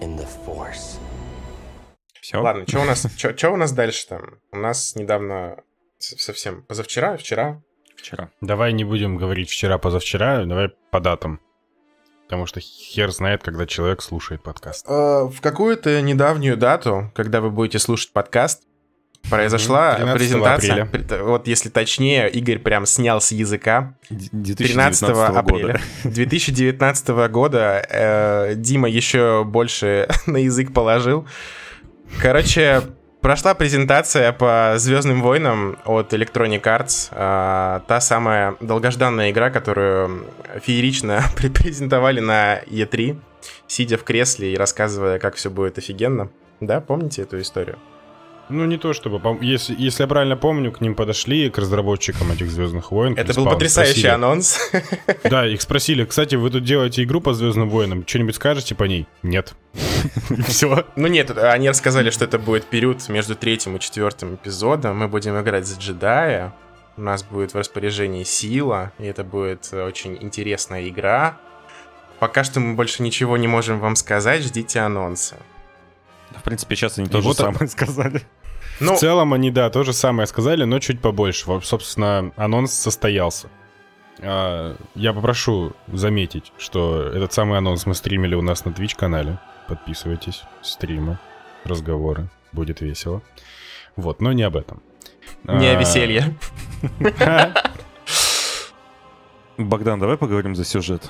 in 0.00 0.16
the 0.16 0.26
Force. 0.46 0.98
Все. 2.20 2.40
Ладно, 2.40 2.64
что 2.68 2.80
у 2.80 2.84
нас, 2.84 3.06
что 3.16 3.50
у 3.50 3.56
нас 3.56 3.72
дальше 3.72 4.06
там? 4.06 4.38
У 4.52 4.58
нас 4.58 4.94
недавно, 4.94 5.56
совсем 5.98 6.62
позавчера, 6.62 7.16
вчера, 7.16 7.60
Вчера. 7.96 8.30
Давай 8.40 8.72
не 8.72 8.84
будем 8.84 9.16
говорить 9.16 9.50
вчера-позавчера, 9.50 10.44
давай 10.44 10.68
по 10.92 11.00
датам. 11.00 11.40
Потому 12.28 12.44
что 12.44 12.60
хер 12.60 13.10
знает, 13.10 13.42
когда 13.42 13.64
человек 13.64 14.02
слушает 14.02 14.42
подкаст. 14.42 14.84
Э, 14.86 15.24
в 15.24 15.40
какую-то 15.40 16.02
недавнюю 16.02 16.58
дату, 16.58 17.10
когда 17.14 17.40
вы 17.40 17.50
будете 17.50 17.78
слушать 17.78 18.12
подкаст, 18.12 18.64
произошла 19.30 19.94
13 19.94 20.18
презентация. 20.18 20.82
апреля. 20.82 21.22
Вот 21.24 21.46
если 21.46 21.70
точнее, 21.70 22.28
Игорь 22.30 22.58
прям 22.58 22.84
снял 22.84 23.22
с 23.22 23.32
языка. 23.32 23.94
Д- 24.10 24.54
13 24.54 25.00
2019 25.00 25.02
апреля 25.36 25.66
года. 26.04 26.14
2019 26.14 27.08
года 27.30 27.86
э, 27.88 28.54
Дима 28.56 28.90
еще 28.90 29.44
больше 29.44 30.06
на 30.26 30.36
язык 30.36 30.74
положил. 30.74 31.26
Короче, 32.20 32.82
прошла 33.20 33.54
презентация 33.54 34.32
по 34.32 34.74
Звездным 34.76 35.22
войнам 35.22 35.78
от 35.84 36.12
Electronic 36.12 36.62
Arts. 36.62 37.08
А, 37.12 37.82
та 37.86 38.00
самая 38.00 38.56
долгожданная 38.60 39.30
игра, 39.30 39.50
которую 39.50 40.26
феерично 40.62 41.22
презентовали 41.36 42.20
на 42.20 42.60
E3, 42.60 43.18
сидя 43.66 43.98
в 43.98 44.04
кресле 44.04 44.52
и 44.52 44.56
рассказывая, 44.56 45.18
как 45.18 45.34
все 45.34 45.50
будет 45.50 45.78
офигенно. 45.78 46.30
Да, 46.60 46.80
помните 46.80 47.22
эту 47.22 47.40
историю? 47.40 47.78
Ну, 48.48 48.64
не 48.64 48.78
то 48.78 48.92
чтобы... 48.92 49.20
Если, 49.42 49.74
если 49.78 50.02
я 50.02 50.06
правильно 50.06 50.36
помню, 50.36 50.72
к 50.72 50.80
ним 50.80 50.94
подошли, 50.94 51.50
к 51.50 51.58
разработчикам 51.58 52.32
этих 52.32 52.50
Звездных 52.50 52.90
войн. 52.90 53.14
Это 53.16 53.34
был 53.34 53.44
потрясающий 53.44 54.00
спросили- 54.00 54.10
анонс. 54.10 54.58
Да, 55.24 55.46
их 55.46 55.60
спросили, 55.60 56.04
кстати, 56.04 56.34
вы 56.36 56.50
тут 56.50 56.64
делаете 56.64 57.02
игру 57.02 57.20
по 57.20 57.34
Звездным 57.34 57.68
войнам, 57.68 58.06
что-нибудь 58.06 58.36
скажете 58.36 58.74
по 58.74 58.84
ней? 58.84 59.06
Нет. 59.22 59.54
Все. 60.48 60.86
Ну 60.96 61.06
нет, 61.08 61.36
они 61.36 61.68
рассказали, 61.68 62.10
что 62.10 62.24
это 62.24 62.38
будет 62.38 62.64
период 62.64 63.06
между 63.08 63.34
третьим 63.34 63.76
и 63.76 63.80
четвертым 63.80 64.36
эпизодом. 64.36 64.98
Мы 64.98 65.08
будем 65.08 65.38
играть 65.40 65.66
за 65.66 65.78
джедая. 65.78 66.54
У 66.96 67.02
нас 67.02 67.22
будет 67.22 67.54
в 67.54 67.56
распоряжении 67.56 68.24
сила, 68.24 68.92
и 68.98 69.04
это 69.04 69.22
будет 69.24 69.72
очень 69.72 70.18
интересная 70.20 70.88
игра. 70.88 71.38
Пока 72.18 72.42
что 72.42 72.58
мы 72.58 72.74
больше 72.74 73.02
ничего 73.02 73.36
не 73.36 73.46
можем 73.46 73.78
вам 73.78 73.94
сказать, 73.94 74.42
ждите 74.42 74.80
анонса. 74.80 75.36
В 76.36 76.42
принципе, 76.42 76.74
сейчас 76.76 76.98
они 76.98 77.06
И 77.06 77.10
то 77.10 77.20
же 77.20 77.28
вот 77.28 77.36
самое 77.36 77.68
сказали. 77.68 78.22
Ну, 78.80 78.94
В 78.94 78.98
целом 78.98 79.32
они, 79.32 79.50
да, 79.50 79.70
то 79.70 79.82
же 79.84 79.92
самое 79.92 80.26
сказали, 80.26 80.64
но 80.64 80.78
чуть 80.78 81.00
побольше. 81.00 81.46
Вот, 81.46 81.64
собственно, 81.64 82.32
анонс 82.36 82.72
состоялся. 82.72 83.48
А, 84.20 84.76
Я 84.94 85.12
попрошу 85.12 85.72
заметить, 85.88 86.52
что 86.58 87.02
этот 87.02 87.32
самый 87.32 87.58
анонс 87.58 87.86
мы 87.86 87.94
стримили 87.94 88.34
у 88.34 88.42
нас 88.42 88.64
на 88.64 88.70
Twitch-канале. 88.70 89.38
Подписывайтесь, 89.68 90.42
стримы, 90.62 91.18
разговоры, 91.64 92.28
будет 92.52 92.80
весело. 92.80 93.20
Вот, 93.96 94.20
но 94.20 94.32
не 94.32 94.44
об 94.44 94.56
этом. 94.56 94.80
не 95.44 95.66
о 95.68 95.76
А, 95.76 95.80
веселье. 95.80 96.36
Богдан, 99.56 99.98
давай 99.98 100.16
поговорим 100.16 100.54
за 100.54 100.64
сюжет. 100.64 101.02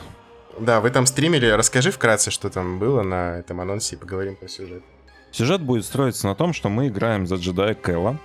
Да, 0.58 0.80
вы 0.80 0.90
там 0.90 1.06
стримили. 1.06 1.46
Расскажи 1.46 1.90
вкратце, 1.90 2.30
что 2.30 2.48
там 2.50 2.78
было 2.78 3.02
на 3.02 3.38
этом 3.38 3.60
анонсе, 3.60 3.96
и 3.96 3.98
поговорим 3.98 4.36
про 4.36 4.48
сюжет. 4.48 4.82
Сюжет 5.30 5.60
будет 5.62 5.84
строиться 5.84 6.26
на 6.26 6.34
том, 6.34 6.52
что 6.52 6.68
мы 6.68 6.88
играем 6.88 7.26
за 7.26 7.36
джедая 7.36 7.74
Кэла, 7.74 8.18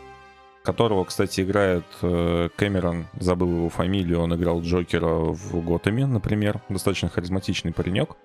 которого, 0.63 1.03
кстати, 1.03 1.41
играет 1.41 1.83
э, 2.01 2.49
Кэмерон, 2.55 3.07
забыл 3.19 3.49
его 3.49 3.69
фамилию, 3.69 4.21
он 4.21 4.33
играл 4.35 4.61
Джокера 4.61 5.07
в 5.07 5.63
Готэме, 5.63 6.05
например, 6.05 6.61
достаточно 6.69 7.09
харизматичный 7.09 7.73
паренек. 7.73 8.15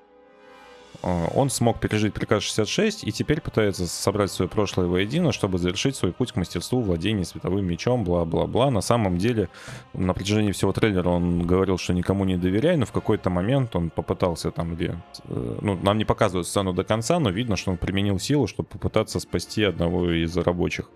Э, 1.02 1.26
Он 1.34 1.50
смог 1.50 1.80
пережить 1.80 2.14
приказ 2.14 2.42
66 2.42 3.04
и 3.04 3.12
теперь 3.12 3.40
пытается 3.40 3.86
собрать 3.86 4.30
свое 4.30 4.48
прошлое 4.48 4.86
воедино, 4.86 5.32
чтобы 5.32 5.58
завершить 5.58 5.96
свой 5.96 6.12
путь 6.12 6.32
к 6.32 6.36
мастерству 6.36 6.80
владения 6.80 7.24
световым 7.24 7.64
мечом, 7.66 8.04
бла-бла-бла. 8.04 8.70
На 8.70 8.80
самом 8.80 9.18
деле, 9.18 9.48
на 9.94 10.14
протяжении 10.14 10.52
всего 10.52 10.72
трейлера 10.72 11.08
он 11.08 11.46
говорил, 11.46 11.78
что 11.78 11.92
никому 11.92 12.24
не 12.24 12.36
доверяй, 12.36 12.76
но 12.76 12.86
в 12.86 12.92
какой-то 12.92 13.30
момент 13.30 13.76
он 13.76 13.90
попытался 13.90 14.50
там, 14.50 14.74
где... 14.74 14.96
э, 15.28 15.58
Ну, 15.60 15.78
нам 15.82 15.98
не 15.98 16.04
показывают 16.04 16.46
сцену 16.46 16.72
до 16.72 16.84
конца, 16.84 17.18
но 17.20 17.30
видно, 17.30 17.56
что 17.56 17.70
он 17.70 17.76
применил 17.76 18.18
силу, 18.18 18.46
чтобы 18.46 18.68
попытаться 18.68 19.20
спасти 19.20 19.64
одного 19.64 20.10
из 20.10 20.36
рабочих. 20.36 20.90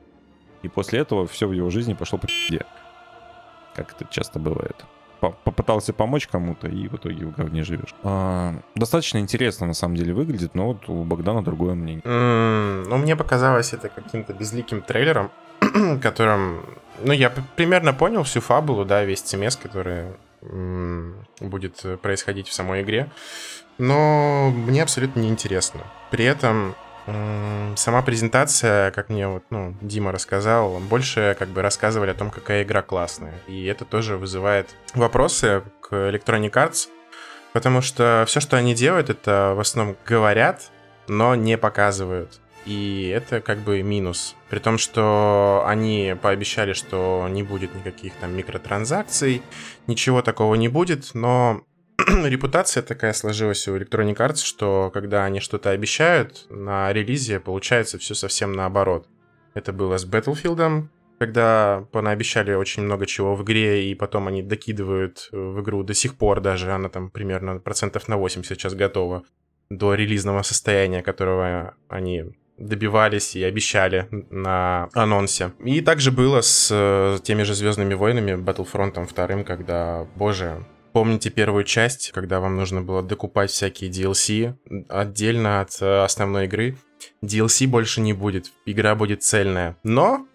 И 0.62 0.68
после 0.68 1.00
этого 1.00 1.26
все 1.26 1.48
в 1.48 1.52
его 1.52 1.70
жизни 1.70 1.94
пошло 1.94 2.18
по 2.18 2.26
пизде. 2.28 2.64
Как 3.74 3.92
это 3.92 4.07
часто 4.12 4.38
бывает. 4.38 4.85
По- 5.22 5.30
Попытался 5.44 5.92
помочь 5.92 6.26
кому-то, 6.26 6.66
и 6.68 6.88
в 6.88 6.94
итоге 6.96 7.24
в 7.26 7.37
говне 7.37 7.62
живешь. 7.62 7.94
А, 8.02 8.54
достаточно 8.74 9.18
интересно, 9.18 9.66
на 9.68 9.74
самом 9.74 9.94
деле, 9.96 10.12
выглядит, 10.12 10.54
но 10.56 10.66
вот 10.66 10.88
у 10.88 11.04
Богдана 11.04 11.42
другое 11.44 11.74
мнение. 11.74 12.02
М, 12.04 12.82
Ну, 12.88 12.96
мне 12.98 13.14
показалось 13.16 13.72
это 13.72 13.88
каким-то 13.88 14.32
безликим 14.32 14.82
трейлером, 14.82 15.30
которым... 16.02 16.61
Ну, 17.04 17.12
я 17.12 17.30
примерно 17.56 17.92
понял 17.92 18.22
всю 18.24 18.40
фабулу, 18.40 18.85
да, 18.85 19.04
весь 19.04 19.20
цемес, 19.22 19.54
который 19.56 20.06
будет 21.40 21.85
происходить 22.02 22.48
в 22.48 22.52
самой 22.52 22.82
игре. 22.82 23.08
Но 23.78 24.50
мне 24.50 24.82
абсолютно 24.82 25.20
неинтересно. 25.20 25.80
При 26.11 26.24
этом 26.24 26.74
сама 27.06 28.02
презентация, 28.02 28.90
как 28.92 29.08
мне 29.08 29.28
вот, 29.28 29.44
ну, 29.50 29.74
Дима 29.80 30.12
рассказал, 30.12 30.78
больше 30.78 31.36
как 31.38 31.48
бы 31.48 31.62
рассказывали 31.62 32.10
о 32.10 32.14
том, 32.14 32.30
какая 32.30 32.62
игра 32.62 32.82
классная. 32.82 33.34
И 33.46 33.64
это 33.64 33.84
тоже 33.84 34.16
вызывает 34.16 34.68
вопросы 34.94 35.62
к 35.80 35.92
Electronic 35.92 36.52
Arts, 36.52 36.88
потому 37.52 37.80
что 37.80 38.24
все, 38.26 38.40
что 38.40 38.56
они 38.56 38.74
делают, 38.74 39.10
это 39.10 39.54
в 39.56 39.60
основном 39.60 39.96
говорят, 40.06 40.70
но 41.08 41.34
не 41.34 41.58
показывают. 41.58 42.40
И 42.64 43.12
это 43.14 43.40
как 43.40 43.58
бы 43.58 43.82
минус. 43.82 44.36
При 44.48 44.60
том, 44.60 44.78
что 44.78 45.64
они 45.66 46.14
пообещали, 46.22 46.74
что 46.74 47.26
не 47.28 47.42
будет 47.42 47.74
никаких 47.74 48.14
там 48.14 48.36
микротранзакций, 48.36 49.42
ничего 49.88 50.22
такого 50.22 50.54
не 50.54 50.68
будет, 50.68 51.10
но 51.14 51.62
репутация 52.24 52.83
такая 52.83 53.12
сложилась 53.12 53.66
у 53.68 53.76
Electronic 53.76 54.16
Arts, 54.16 54.44
что 54.44 54.90
когда 54.92 55.24
они 55.24 55.40
что-то 55.40 55.70
обещают, 55.70 56.46
на 56.50 56.92
релизе 56.92 57.40
получается 57.40 57.98
все 57.98 58.14
совсем 58.14 58.52
наоборот. 58.52 59.07
Это 59.55 59.72
было 59.72 59.98
с 59.98 60.07
Battlefield, 60.07 60.88
когда 61.18 61.87
понаобещали 61.92 62.52
очень 62.55 62.83
много 62.83 63.07
чего 63.07 63.37
в 63.37 63.44
игре, 63.44 63.90
и 63.90 63.94
потом 63.94 64.28
они 64.28 64.42
докидывают 64.42 65.28
в 65.31 65.61
игру 65.61 65.83
до 65.83 65.94
сих 65.94 66.16
пор 66.16 66.40
даже, 66.40 66.72
она 66.72 66.88
там 66.88 67.11
примерно 67.11 67.59
процентов 67.59 68.09
на 68.09 68.16
80 68.16 68.59
сейчас 68.59 68.74
готова 68.74 69.24
до 69.70 69.94
релизного 69.94 70.42
состояния, 70.42 71.02
которого 71.02 71.74
они 71.88 72.24
добивались 72.59 73.37
и 73.37 73.42
обещали 73.42 74.09
на 74.31 74.88
анонсе. 74.94 75.52
И 75.64 75.81
также 75.81 76.12
было 76.12 76.40
с 76.40 76.68
э, 76.70 77.18
теми 77.22 77.42
же 77.42 77.55
Звездными 77.55 77.94
войнами, 77.94 78.33
Battlefront 78.33 78.94
2, 79.14 79.44
когда, 79.44 80.07
боже, 80.16 80.64
помните 80.92 81.31
первую 81.31 81.64
часть, 81.64 82.12
когда 82.12 82.40
вам 82.40 82.57
нужно 82.57 82.83
было 82.83 83.02
докупать 83.02 83.50
всякие 83.50 83.90
DLC 83.90 84.55
отдельно 84.88 85.61
от 85.61 85.81
э, 85.81 86.05
основной 86.05 86.46
игры? 86.46 86.76
DLC 87.22 87.66
больше 87.66 88.00
не 88.00 88.12
будет, 88.12 88.52
игра 88.66 88.94
будет 88.94 89.22
цельная. 89.22 89.76
Но 89.83 90.26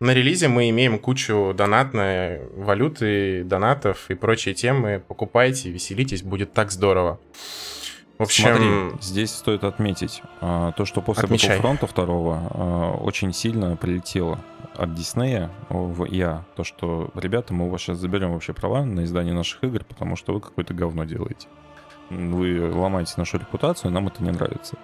на 0.00 0.12
релизе 0.14 0.48
мы 0.48 0.68
имеем 0.70 0.98
кучу 0.98 1.54
донатной 1.56 2.44
валюты, 2.56 3.44
донатов 3.44 4.10
и 4.10 4.14
прочие 4.14 4.54
темы. 4.54 5.02
Покупайте, 5.06 5.70
веселитесь, 5.70 6.22
будет 6.22 6.52
так 6.52 6.72
здорово. 6.72 7.20
В 8.18 8.24
общем, 8.24 8.44
Смотри, 8.44 9.00
здесь 9.00 9.34
стоит 9.34 9.64
отметить 9.64 10.22
а, 10.40 10.72
то, 10.72 10.84
что 10.84 11.00
после 11.00 11.24
Отмечай. 11.24 11.58
Battlefront 11.58 11.94
2 11.94 12.04
а, 12.04 12.92
очень 13.00 13.32
сильно 13.32 13.76
прилетело 13.76 14.38
от 14.76 14.94
Диснея 14.94 15.50
в 15.68 16.04
ИА. 16.04 16.44
То, 16.54 16.64
что, 16.64 17.10
ребята, 17.14 17.52
мы 17.54 17.66
у 17.66 17.68
вас 17.68 17.80
сейчас 17.80 17.98
заберем 17.98 18.32
вообще 18.32 18.52
права 18.52 18.84
на 18.84 19.04
издание 19.04 19.34
наших 19.34 19.64
игр, 19.64 19.84
потому 19.84 20.16
что 20.16 20.34
вы 20.34 20.40
какое-то 20.40 20.74
говно 20.74 21.04
делаете. 21.04 21.48
Вы 22.10 22.70
ломаете 22.72 23.14
нашу 23.16 23.38
репутацию, 23.38 23.90
нам 23.90 24.08
это 24.08 24.22
не 24.22 24.30
нравится. 24.30 24.76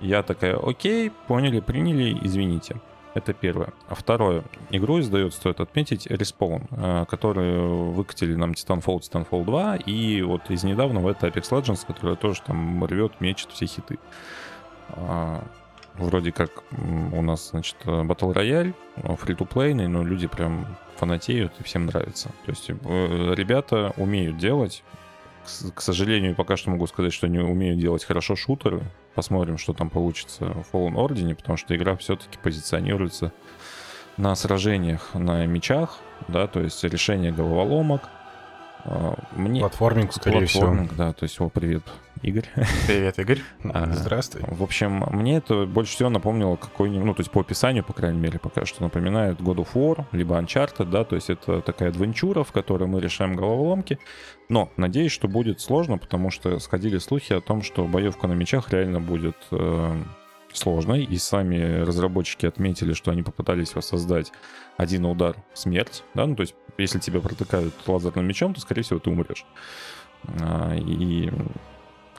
Я 0.00 0.22
такая, 0.22 0.56
окей, 0.56 1.10
поняли, 1.26 1.60
приняли, 1.60 2.16
извините. 2.22 2.76
Это 3.18 3.32
первое. 3.32 3.72
А 3.88 3.96
второе. 3.96 4.44
Игру 4.70 5.00
издает, 5.00 5.34
стоит 5.34 5.58
отметить, 5.58 6.06
Respawn, 6.06 6.68
э, 6.70 7.04
которые 7.06 7.58
выкатили 7.60 8.36
нам 8.36 8.52
Titanfall, 8.52 9.00
Titanfall 9.00 9.44
2, 9.44 9.76
и 9.76 10.22
вот 10.22 10.48
из 10.50 10.62
недавнего 10.62 11.10
это 11.10 11.26
Apex 11.26 11.50
Legends, 11.50 11.84
которая 11.84 12.14
тоже 12.14 12.42
там 12.46 12.84
рвет, 12.84 13.20
мечет 13.20 13.50
все 13.50 13.66
хиты. 13.66 13.98
А, 14.90 15.42
вроде 15.94 16.30
как 16.30 16.62
у 17.12 17.20
нас, 17.22 17.50
значит, 17.50 17.76
Battle 17.84 18.32
Royale, 18.32 18.74
free-to-play'ный, 19.16 19.88
но 19.88 20.04
люди 20.04 20.28
прям 20.28 20.64
фанатеют 20.96 21.52
и 21.58 21.64
всем 21.64 21.86
нравится. 21.86 22.28
То 22.46 22.50
есть 22.52 22.70
э, 22.70 23.34
ребята 23.34 23.92
умеют 23.96 24.38
делать. 24.38 24.84
К 25.74 25.80
сожалению, 25.80 26.34
пока 26.34 26.56
что 26.56 26.70
могу 26.70 26.86
сказать, 26.86 27.12
что 27.12 27.28
не 27.28 27.38
умеют 27.38 27.78
делать 27.78 28.04
хорошо 28.04 28.36
шутеры. 28.36 28.82
Посмотрим, 29.14 29.58
что 29.58 29.72
там 29.72 29.90
получится 29.90 30.44
в 30.44 30.74
Fallen 30.74 30.94
Order, 30.94 31.34
потому 31.34 31.56
что 31.56 31.74
игра 31.74 31.96
все-таки 31.96 32.38
позиционируется 32.42 33.32
на 34.16 34.34
сражениях 34.34 35.14
на 35.14 35.46
мечах, 35.46 36.00
да, 36.26 36.46
то 36.46 36.60
есть 36.60 36.82
решение 36.84 37.32
головоломок. 37.32 38.02
А, 38.84 39.14
Мне 39.36 39.60
платформинг, 39.60 40.12
скорее 40.12 40.46
всего. 40.46 40.62
Платформинг, 40.62 40.96
да, 40.96 41.12
то 41.12 41.24
есть, 41.24 41.40
о, 41.40 41.48
привет, 41.48 41.82
Игорь. 42.22 42.46
Привет, 42.86 43.18
Игорь. 43.18 43.40
Здравствуй. 43.62 44.42
В 44.46 44.62
общем, 44.62 45.04
мне 45.10 45.38
это 45.38 45.66
больше 45.66 45.92
всего 45.92 46.08
напомнило 46.08 46.56
какой-нибудь, 46.56 47.04
ну, 47.04 47.14
то 47.14 47.20
есть 47.20 47.30
по 47.30 47.40
описанию, 47.40 47.84
по 47.84 47.92
крайней 47.92 48.18
мере, 48.18 48.38
пока 48.38 48.64
что 48.64 48.82
напоминает 48.82 49.40
God 49.40 49.56
of 49.56 49.68
War, 49.74 50.04
либо 50.12 50.38
Uncharted, 50.38 50.90
да, 50.90 51.04
то 51.04 51.16
есть 51.16 51.30
это 51.30 51.60
такая 51.60 51.90
адвенчура, 51.90 52.44
в 52.44 52.52
которой 52.52 52.88
мы 52.88 53.00
решаем 53.00 53.36
головоломки, 53.36 53.98
но 54.48 54.70
надеюсь, 54.76 55.12
что 55.12 55.28
будет 55.28 55.60
сложно, 55.60 55.98
потому 55.98 56.30
что 56.30 56.58
сходили 56.58 56.98
слухи 56.98 57.32
о 57.32 57.40
том, 57.40 57.62
что 57.62 57.84
боевка 57.84 58.26
на 58.26 58.32
мечах 58.32 58.70
реально 58.72 59.00
будет 59.00 59.36
э, 59.50 59.96
сложной, 60.52 61.04
и 61.04 61.16
сами 61.18 61.80
разработчики 61.82 62.46
отметили, 62.46 62.92
что 62.92 63.10
они 63.10 63.22
попытались 63.22 63.74
воссоздать 63.74 64.32
один 64.76 65.04
удар 65.04 65.36
смерть, 65.54 66.04
да, 66.14 66.26
ну, 66.26 66.36
то 66.36 66.42
есть 66.42 66.54
если 66.78 66.98
тебя 66.98 67.20
протыкают 67.20 67.74
лазерным 67.86 68.26
мечом, 68.26 68.54
то, 68.54 68.60
скорее 68.60 68.82
всего, 68.82 68.98
ты 68.98 69.10
умрешь. 69.10 69.44
А, 70.40 70.74
И 70.76 71.30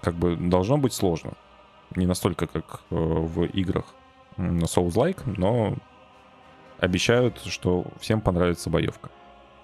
как 0.01 0.15
бы 0.15 0.35
должно 0.35 0.77
быть 0.77 0.93
сложно. 0.93 1.33
Не 1.95 2.05
настолько, 2.05 2.47
как 2.47 2.81
э, 2.91 2.95
в 2.95 3.45
играх 3.45 3.85
Souls-like, 4.37 5.21
но 5.37 5.75
обещают, 6.79 7.39
что 7.45 7.85
всем 7.99 8.21
понравится 8.21 8.69
боевка. 8.69 9.09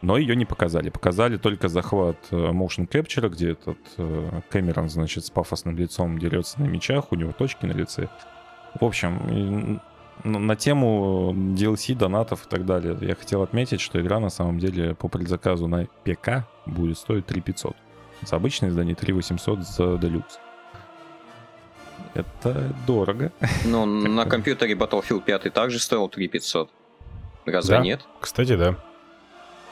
Но 0.01 0.17
ее 0.17 0.36
не 0.36 0.45
показали. 0.45 0.89
Показали 0.89 1.38
только 1.38 1.67
захват 1.67 2.17
э, 2.32 2.36
motion 2.36 2.88
capture, 2.88 3.30
где 3.30 3.51
этот 3.51 3.78
э, 3.97 4.41
Кэмерон, 4.49 4.89
значит, 4.89 5.25
с 5.25 5.30
пафосным 5.30 5.78
лицом 5.78 6.19
дерется 6.19 6.60
на 6.62 6.65
мечах, 6.65 7.12
у 7.12 7.15
него 7.15 7.32
точки 7.32 7.65
на 7.65 7.73
лице. 7.73 8.10
В 8.79 8.85
общем, 8.85 9.81
на 10.23 10.55
тему 10.55 11.33
DLC, 11.33 11.95
донатов 11.95 12.45
и 12.45 12.49
так 12.49 12.65
далее, 12.65 12.97
я 13.01 13.15
хотел 13.15 13.41
отметить, 13.43 13.81
что 13.81 14.01
игра 14.01 14.19
на 14.19 14.29
самом 14.29 14.59
деле 14.59 14.95
по 14.95 15.07
предзаказу 15.07 15.67
на 15.67 15.85
ПК 16.03 16.45
будет 16.65 16.97
стоить 16.97 17.25
3500. 17.25 17.75
За 18.21 18.35
обычное 18.38 18.69
издание 18.69 18.95
3800 18.95 19.59
за 19.59 19.83
Deluxe. 19.95 20.39
Это 22.13 22.73
дорого. 22.88 23.31
Ну, 23.65 23.85
на 23.85 24.25
компьютере 24.25 24.73
Battlefield 24.73 25.21
5 25.21 25.53
также 25.53 25.79
стоил 25.79 26.07
3500. 26.07 26.69
Разве 27.45 27.77
Да. 27.77 27.83
нет? 27.83 28.01
Кстати, 28.19 28.55
да. 28.55 28.75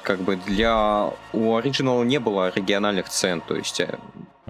Как 0.04 0.20
бы 0.20 0.36
для... 0.36 1.10
У 1.32 1.58
Original 1.58 2.04
не 2.06 2.20
было 2.20 2.52
региональных 2.54 3.08
цен, 3.10 3.42
то 3.42 3.56
есть 3.56 3.82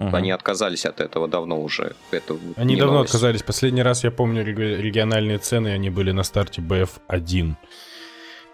Мгм. 0.06 0.14
они 0.16 0.30
отказались 0.30 0.86
от 0.86 1.00
этого 1.00 1.28
давно 1.28 1.60
уже. 1.62 1.94
Это 2.10 2.36
Они 2.56 2.76
давно 2.76 2.94
новость. 2.94 3.10
отказались. 3.14 3.42
Последний 3.42 3.82
раз 3.82 4.04
я 4.04 4.10
помню 4.10 4.42
реги- 4.44 4.80
региональные 4.80 5.38
цены, 5.38 5.68
они 5.68 5.90
были 5.90 6.12
на 6.12 6.22
старте 6.24 6.60
BF1. 6.62 7.54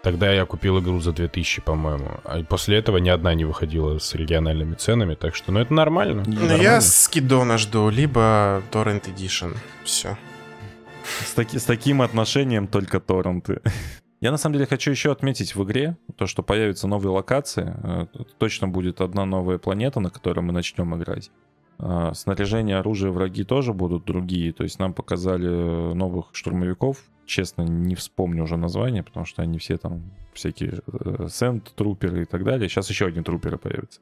Тогда 0.03 0.31
я 0.33 0.45
купил 0.45 0.79
игру 0.79 0.99
за 0.99 1.11
2000, 1.11 1.61
по-моему. 1.61 2.19
А 2.23 2.43
после 2.43 2.77
этого 2.77 2.97
ни 2.97 3.09
одна 3.09 3.35
не 3.35 3.45
выходила 3.45 3.99
с 3.99 4.15
региональными 4.15 4.73
ценами, 4.73 5.13
так 5.15 5.35
что, 5.35 5.51
ну, 5.51 5.59
это 5.59 5.73
нормально. 5.73 6.23
Ну, 6.25 6.33
Нормально. 6.33 6.61
я 6.61 6.81
скидона 6.81 7.57
жду, 7.59 7.89
либо 7.89 8.63
Torrent 8.71 9.03
Edition. 9.15 9.55
Все. 9.83 10.17
С, 11.25 11.33
таки- 11.33 11.59
с 11.59 11.65
таким 11.65 12.01
отношением 12.01 12.67
только 12.67 12.99
торренты. 12.99 13.61
Я 14.21 14.29
на 14.31 14.37
самом 14.37 14.53
деле 14.53 14.67
хочу 14.67 14.91
еще 14.91 15.11
отметить 15.11 15.55
в 15.55 15.63
игре 15.63 15.97
то, 16.15 16.27
что 16.27 16.43
появятся 16.43 16.87
новые 16.87 17.11
локации. 17.11 17.73
Э, 17.83 18.05
Точно 18.37 18.67
будет 18.67 19.01
одна 19.01 19.25
новая 19.25 19.57
планета, 19.57 19.99
на 19.99 20.11
которой 20.11 20.41
мы 20.41 20.53
начнем 20.53 20.95
играть. 20.95 21.31
А, 21.79 22.13
Снаряжение, 22.13 22.77
оружие, 22.77 23.11
враги 23.11 23.43
тоже 23.43 23.73
будут 23.73 24.05
другие. 24.05 24.53
То 24.53 24.63
есть 24.63 24.77
нам 24.77 24.93
показали 24.93 25.49
э, 25.49 25.93
новых 25.95 26.27
штурмовиков. 26.33 26.97
Честно, 27.25 27.63
не 27.63 27.95
вспомню 27.95 28.43
уже 28.43 28.57
название, 28.57 29.01
потому 29.01 29.25
что 29.25 29.41
они 29.41 29.57
все 29.57 29.77
там 29.77 30.03
всякие 30.33 30.81
э, 30.85 31.27
сент, 31.29 31.73
труперы 31.75 32.21
и 32.21 32.25
так 32.25 32.43
далее. 32.43 32.69
Сейчас 32.69 32.89
еще 32.91 33.07
одни 33.07 33.23
труперы 33.23 33.57
появятся. 33.57 34.01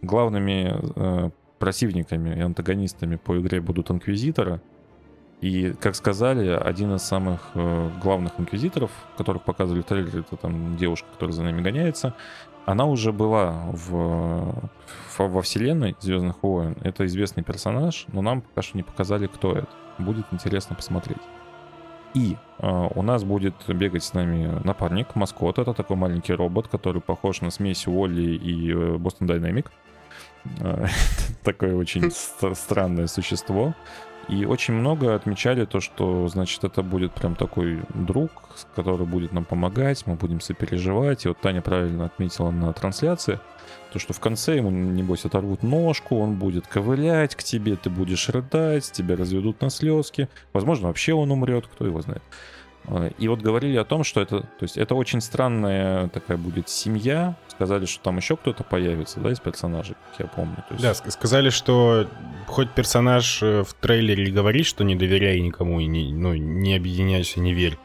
Главными 0.00 0.76
э, 0.94 1.30
противниками 1.58 2.36
и 2.36 2.40
антагонистами 2.40 3.16
по 3.16 3.36
игре 3.40 3.60
будут 3.60 3.90
инквизиторы. 3.90 4.60
И, 5.40 5.72
как 5.80 5.94
сказали, 5.94 6.48
один 6.48 6.94
из 6.94 7.02
самых 7.02 7.50
э, 7.54 7.90
главных 8.02 8.32
инквизиторов, 8.38 8.90
которых 9.18 9.42
показывали 9.42 9.82
в 9.82 9.84
трейлере, 9.84 10.20
это 10.20 10.36
там 10.36 10.76
девушка, 10.76 11.06
которая 11.12 11.34
за 11.34 11.42
нами 11.42 11.60
гоняется, 11.60 12.14
она 12.64 12.86
уже 12.86 13.12
была 13.12 13.52
в, 13.72 13.90
в- 13.90 15.28
во 15.28 15.42
вселенной 15.42 15.94
Звездных 16.00 16.42
войн. 16.42 16.76
Это 16.82 17.04
известный 17.06 17.42
персонаж, 17.44 18.06
но 18.12 18.22
нам 18.22 18.40
пока 18.40 18.62
что 18.62 18.76
не 18.76 18.82
показали, 18.82 19.26
кто 19.26 19.52
это. 19.52 19.68
Будет 19.98 20.26
интересно 20.32 20.74
посмотреть. 20.74 21.20
И 22.14 22.36
э, 22.58 22.88
у 22.94 23.02
нас 23.02 23.22
будет 23.24 23.54
бегать 23.68 24.04
с 24.04 24.14
нами 24.14 24.58
напарник, 24.64 25.14
маскот. 25.14 25.58
Это 25.58 25.74
такой 25.74 25.96
маленький 25.96 26.32
робот, 26.32 26.66
который 26.68 27.02
похож 27.02 27.42
на 27.42 27.50
смесь 27.50 27.86
Уолли 27.86 28.34
и 28.36 28.72
э, 28.72 28.96
Boston. 28.96 29.64
Э, 30.60 30.86
Такое 31.44 31.74
очень 31.76 32.10
ст- 32.10 32.56
странное 32.56 33.06
существо. 33.06 33.74
И 34.28 34.44
очень 34.44 34.74
много 34.74 35.14
отмечали 35.14 35.64
то, 35.66 35.80
что, 35.80 36.26
значит, 36.26 36.64
это 36.64 36.82
будет 36.82 37.12
прям 37.12 37.36
такой 37.36 37.82
друг, 37.94 38.30
который 38.74 39.06
будет 39.06 39.32
нам 39.32 39.44
помогать, 39.44 40.04
мы 40.06 40.14
будем 40.16 40.40
сопереживать. 40.40 41.24
И 41.24 41.28
вот 41.28 41.40
Таня 41.40 41.62
правильно 41.62 42.06
отметила 42.06 42.50
на 42.50 42.72
трансляции, 42.72 43.38
то, 43.92 44.00
что 44.00 44.12
в 44.12 44.20
конце 44.20 44.56
ему, 44.56 44.70
небось, 44.70 45.24
оторвут 45.24 45.62
ножку, 45.62 46.18
он 46.18 46.34
будет 46.34 46.66
ковылять 46.66 47.36
к 47.36 47.44
тебе, 47.44 47.76
ты 47.76 47.88
будешь 47.88 48.28
рыдать, 48.28 48.90
тебя 48.90 49.16
разведут 49.16 49.60
на 49.60 49.70
слезки. 49.70 50.28
Возможно, 50.52 50.88
вообще 50.88 51.14
он 51.14 51.30
умрет, 51.30 51.66
кто 51.68 51.86
его 51.86 52.02
знает. 52.02 52.22
А, 52.88 53.10
И 53.18 53.28
вот 53.28 53.40
говорили 53.40 53.76
о 53.76 53.84
том, 53.84 54.04
что 54.04 54.20
это, 54.20 54.40
то 54.42 54.62
есть 54.62 54.76
это 54.76 54.94
очень 54.94 55.20
странная 55.20 56.08
такая 56.08 56.36
будет 56.36 56.68
семья. 56.68 57.34
Сказали, 57.48 57.86
что 57.86 58.02
там 58.04 58.16
еще 58.18 58.36
кто-то 58.36 58.64
появится, 58.64 59.18
да, 59.20 59.30
из 59.32 59.40
персонажей, 59.40 59.96
как 60.10 60.20
я 60.20 60.26
помню. 60.26 60.56
Есть- 60.70 60.82
Да, 60.82 60.90
ск- 60.92 61.10
сказали, 61.10 61.50
что 61.50 62.06
хоть 62.46 62.70
персонаж 62.70 63.42
э, 63.42 63.64
в 63.64 63.74
трейлере 63.74 64.30
говорит, 64.30 64.66
что 64.66 64.84
не 64.84 64.94
доверяй 64.94 65.40
никому 65.40 65.80
и 65.80 65.86
не, 65.86 66.12
ну, 66.12 66.34
не 66.34 66.76
объединяйся, 66.76 67.40
не 67.40 67.54
верь, 67.54 67.78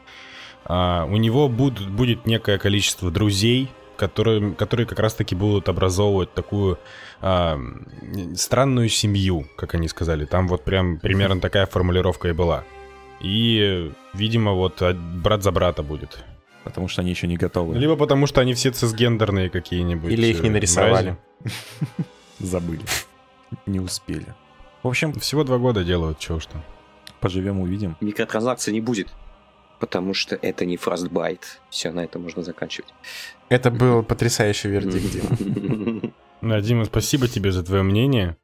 а, 0.64 1.04
у 1.10 1.16
него 1.16 1.48
будут, 1.48 1.88
будет 1.90 2.26
некое 2.26 2.58
количество 2.58 3.10
друзей, 3.10 3.68
которые, 3.96 4.52
которые 4.54 4.86
как 4.86 4.98
раз-таки 5.00 5.34
будут 5.34 5.68
образовывать 5.68 6.32
такую 6.34 6.78
а, 7.20 7.58
странную 8.36 8.88
семью, 8.88 9.46
как 9.56 9.74
они 9.74 9.88
сказали. 9.88 10.24
Там 10.26 10.48
вот 10.48 10.64
прям 10.64 10.98
примерно 10.98 11.40
такая 11.40 11.66
формулировка 11.66 12.28
и 12.28 12.32
была. 12.32 12.64
И, 13.20 13.90
видимо, 14.14 14.52
вот 14.52 14.82
брат 15.22 15.42
за 15.42 15.50
брата 15.52 15.82
будет. 15.82 16.24
Потому 16.64 16.88
что 16.88 17.02
они 17.02 17.10
еще 17.10 17.26
не 17.26 17.36
готовы. 17.36 17.76
Либо 17.76 17.96
потому, 17.96 18.26
что 18.26 18.40
они 18.40 18.54
все 18.54 18.70
цисгендерные 18.70 19.50
какие-нибудь. 19.50 20.12
Или 20.12 20.28
их 20.28 20.42
не 20.42 20.48
э, 20.48 20.52
нарисовали. 20.52 21.16
Забыли. 22.38 22.82
Не 23.66 23.80
успели. 23.80 24.26
В 24.82 24.88
общем, 24.88 25.12
Всего 25.14 25.44
два 25.44 25.58
года 25.58 25.84
делают, 25.84 26.18
чего 26.18 26.38
там. 26.40 26.62
поживем, 27.20 27.60
увидим. 27.60 27.96
Микротранзакций 28.00 28.72
не 28.72 28.80
будет, 28.80 29.08
потому 29.80 30.14
что 30.14 30.36
это 30.40 30.64
не 30.64 30.76
Frostbite. 30.76 31.44
Все, 31.70 31.90
на 31.90 32.00
этом 32.04 32.22
можно 32.22 32.42
заканчивать. 32.42 32.92
Это 33.48 33.70
был 33.70 34.02
потрясающий 34.02 34.68
вердикт, 34.68 35.10
Дима. 36.40 36.60
Дима, 36.60 36.84
спасибо 36.84 37.28
тебе 37.28 37.52
за 37.52 37.62
твое 37.64 37.82
мнение. 37.82 38.36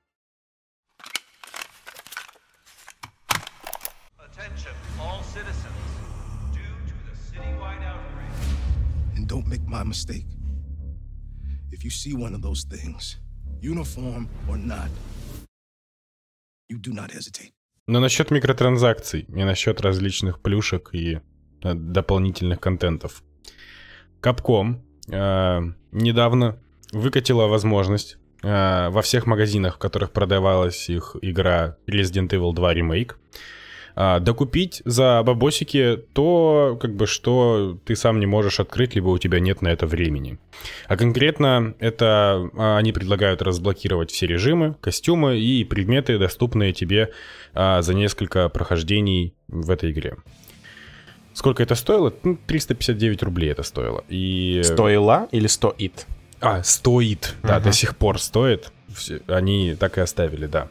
Don't 9.29 9.47
make 9.47 9.65
my 9.69 9.85
mistake. 9.85 10.27
If 11.71 11.85
you 11.85 11.91
see 11.91 12.15
one 12.15 12.35
of 12.35 12.41
those 12.43 12.63
things, 12.75 13.19
uniform 13.61 14.29
or 14.49 14.57
not, 14.57 14.91
you 16.71 16.79
do 16.79 16.93
not 16.93 17.11
hesitate. 17.13 17.53
Но 17.87 18.01
насчет 18.01 18.31
микротранзакций 18.31 19.27
и 19.29 19.45
насчет 19.45 19.81
различных 19.81 20.41
плюшек 20.41 20.91
и 20.93 21.21
э, 21.63 21.75
дополнительных 21.75 22.61
контентов. 22.61 23.23
Capcom 24.21 24.81
э, 25.11 25.61
недавно 25.93 26.59
выкатила 26.93 27.47
возможность 27.47 28.19
э, 28.43 28.89
во 28.91 29.01
всех 29.03 29.27
магазинах, 29.27 29.77
в 29.77 29.79
которых 29.79 30.13
продавалась 30.13 30.91
их 30.91 31.17
игра 31.23 31.77
Resident 31.87 32.29
Evil 32.29 32.55
2 32.55 32.75
Remake, 32.75 33.13
э, 33.99 34.21
докупить 34.21 34.81
за 34.85 35.23
бабосики 35.25 35.99
то, 36.13 36.79
как 36.81 36.95
бы, 36.95 37.07
что 37.07 37.77
ты 37.85 37.97
сам 37.97 38.21
не 38.21 38.27
можешь 38.27 38.61
открыть, 38.61 38.95
либо 38.95 39.09
у 39.09 39.19
тебя 39.19 39.41
нет 39.41 39.61
на 39.61 39.69
это 39.69 39.87
времени. 39.87 40.39
А 40.87 40.97
конкретно 40.97 41.75
это 41.81 42.49
а, 42.57 42.79
они 42.79 42.93
предлагают 42.93 43.43
разблокировать 43.43 44.11
все 44.11 44.27
режимы, 44.27 44.77
костюмы 44.81 45.39
и 45.39 45.65
предметы, 45.65 46.19
доступные 46.19 46.73
тебе 46.73 47.11
а, 47.55 47.83
за 47.83 47.95
несколько 47.95 48.49
прохождений 48.49 49.35
в 49.49 49.71
этой 49.71 49.91
игре. 49.91 50.17
Сколько 51.35 51.63
это 51.63 51.75
стоило? 51.75 52.13
Ну, 52.25 52.39
359 52.47 53.23
рублей 53.23 53.51
это 53.53 53.63
стоило. 53.63 54.05
И... 54.09 54.61
Стоила 54.65 55.29
или 55.31 55.47
стоит? 55.47 56.07
А, 56.41 56.63
стоит. 56.63 57.35
Да, 57.43 57.57
Ага. 57.57 57.67
до 57.67 57.73
сих 57.73 57.97
пор 57.97 58.21
стоит. 58.21 58.73
Они 59.27 59.77
так 59.79 59.99
и 59.99 60.01
оставили, 60.01 60.47
да. 60.47 60.69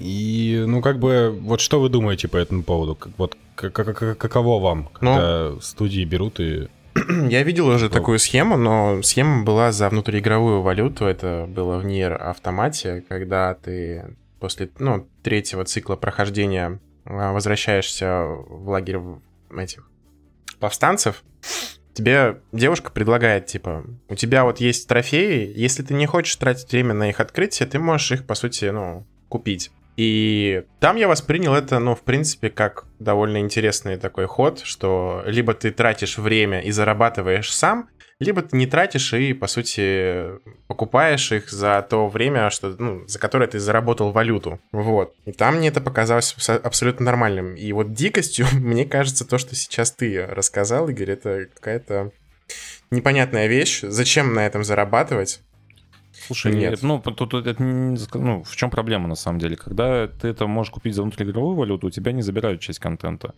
И, 0.00 0.64
ну, 0.66 0.80
как 0.82 0.98
бы, 0.98 1.30
вот 1.40 1.60
что 1.60 1.80
вы 1.80 1.88
думаете 1.88 2.28
по 2.28 2.36
этому 2.36 2.62
поводу? 2.62 2.94
Как- 2.96 3.12
Вот 3.16 3.36
как- 3.54 3.72
как- 3.72 3.96
как- 3.96 4.18
каково 4.18 4.60
вам, 4.60 4.88
Ну, 5.00 5.14
когда 5.14 5.60
студии 5.60 6.04
берут 6.04 6.40
и... 6.40 6.68
Я 7.30 7.42
видел 7.42 7.68
уже 7.68 7.86
Что? 7.86 7.94
такую 7.94 8.18
схему, 8.18 8.56
но 8.56 9.02
схема 9.02 9.44
была 9.44 9.72
за 9.72 9.88
внутриигровую 9.88 10.62
валюту. 10.62 11.06
Это 11.06 11.46
было 11.48 11.78
в 11.78 11.84
Нир 11.84 12.20
автомате, 12.20 13.04
когда 13.08 13.54
ты 13.54 14.16
после 14.40 14.68
ну, 14.78 15.06
третьего 15.22 15.64
цикла 15.64 15.96
прохождения 15.96 16.80
а, 17.04 17.32
возвращаешься 17.32 18.24
в 18.26 18.68
лагерь 18.68 18.98
этих 19.56 19.88
повстанцев. 20.58 21.22
Тебе 21.94 22.40
девушка 22.52 22.90
предлагает, 22.90 23.46
типа, 23.46 23.84
у 24.08 24.14
тебя 24.14 24.44
вот 24.44 24.60
есть 24.60 24.88
трофеи, 24.88 25.52
если 25.54 25.82
ты 25.82 25.94
не 25.94 26.06
хочешь 26.06 26.34
тратить 26.36 26.72
время 26.72 26.94
на 26.94 27.10
их 27.10 27.20
открытие, 27.20 27.68
ты 27.68 27.78
можешь 27.78 28.12
их, 28.12 28.26
по 28.26 28.34
сути, 28.34 28.64
ну, 28.66 29.06
купить. 29.32 29.70
И 29.96 30.64
там 30.78 30.96
я 30.96 31.08
воспринял 31.08 31.54
это, 31.54 31.78
ну, 31.78 31.94
в 31.94 32.02
принципе, 32.02 32.50
как 32.50 32.84
довольно 32.98 33.38
интересный 33.38 33.96
такой 33.96 34.26
ход, 34.26 34.60
что 34.62 35.22
либо 35.26 35.54
ты 35.54 35.70
тратишь 35.70 36.18
время 36.18 36.60
и 36.60 36.70
зарабатываешь 36.70 37.52
сам, 37.52 37.88
либо 38.18 38.42
ты 38.42 38.56
не 38.56 38.66
тратишь 38.66 39.14
и, 39.14 39.32
по 39.32 39.46
сути, 39.46 40.38
покупаешь 40.66 41.32
их 41.32 41.50
за 41.50 41.86
то 41.88 42.08
время, 42.08 42.50
что, 42.50 42.76
ну, 42.78 43.06
за 43.06 43.18
которое 43.18 43.46
ты 43.46 43.58
заработал 43.58 44.12
валюту. 44.12 44.60
Вот. 44.70 45.14
И 45.24 45.32
там 45.32 45.56
мне 45.56 45.68
это 45.68 45.80
показалось 45.80 46.34
абсо- 46.36 46.60
абсолютно 46.62 47.06
нормальным. 47.06 47.54
И 47.54 47.72
вот 47.72 47.94
дикостью, 47.94 48.46
мне 48.52 48.84
кажется, 48.84 49.26
то, 49.26 49.38
что 49.38 49.54
сейчас 49.54 49.92
ты 49.92 50.26
рассказал, 50.26 50.88
Игорь, 50.88 51.12
это 51.12 51.46
какая-то 51.54 52.12
непонятная 52.90 53.46
вещь. 53.46 53.80
Зачем 53.82 54.34
на 54.34 54.46
этом 54.46 54.62
зарабатывать? 54.62 55.40
Слушай, 56.12 56.54
Нет. 56.54 56.82
ну, 56.82 57.00
тут 57.00 57.34
это 57.34 57.62
ну, 57.62 58.42
в 58.44 58.54
чем 58.54 58.70
проблема 58.70 59.08
на 59.08 59.14
самом 59.14 59.38
деле? 59.38 59.56
Когда 59.56 60.06
ты 60.06 60.28
это 60.28 60.46
можешь 60.46 60.70
купить 60.70 60.94
за 60.94 61.02
внутриигровую 61.02 61.56
валюту, 61.56 61.86
у 61.86 61.90
тебя 61.90 62.12
не 62.12 62.22
забирают 62.22 62.60
часть 62.60 62.78
контента. 62.78 63.34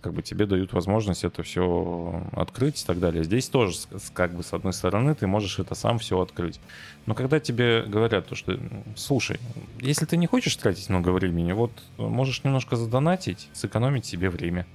Как 0.00 0.12
бы 0.14 0.22
тебе 0.22 0.46
дают 0.46 0.72
возможность 0.72 1.24
это 1.24 1.42
все 1.42 2.24
открыть 2.32 2.82
и 2.82 2.86
так 2.86 2.98
далее. 2.98 3.24
Здесь 3.24 3.48
тоже, 3.48 3.76
как 4.14 4.34
бы, 4.34 4.42
с 4.42 4.52
одной 4.52 4.72
стороны, 4.72 5.14
ты 5.14 5.26
можешь 5.26 5.58
это 5.58 5.74
сам 5.74 5.98
все 5.98 6.20
открыть. 6.20 6.60
Но 7.06 7.14
когда 7.14 7.40
тебе 7.40 7.82
говорят, 7.82 8.28
то, 8.28 8.34
что, 8.34 8.58
слушай, 8.96 9.38
если 9.80 10.04
ты 10.04 10.16
не 10.16 10.26
хочешь 10.26 10.56
тратить 10.56 10.88
много 10.88 11.10
времени, 11.10 11.52
вот 11.52 11.72
э, 11.98 12.02
можешь 12.02 12.42
немножко 12.44 12.76
задонатить, 12.76 13.48
сэкономить 13.52 14.06
себе 14.06 14.28
время. 14.28 14.66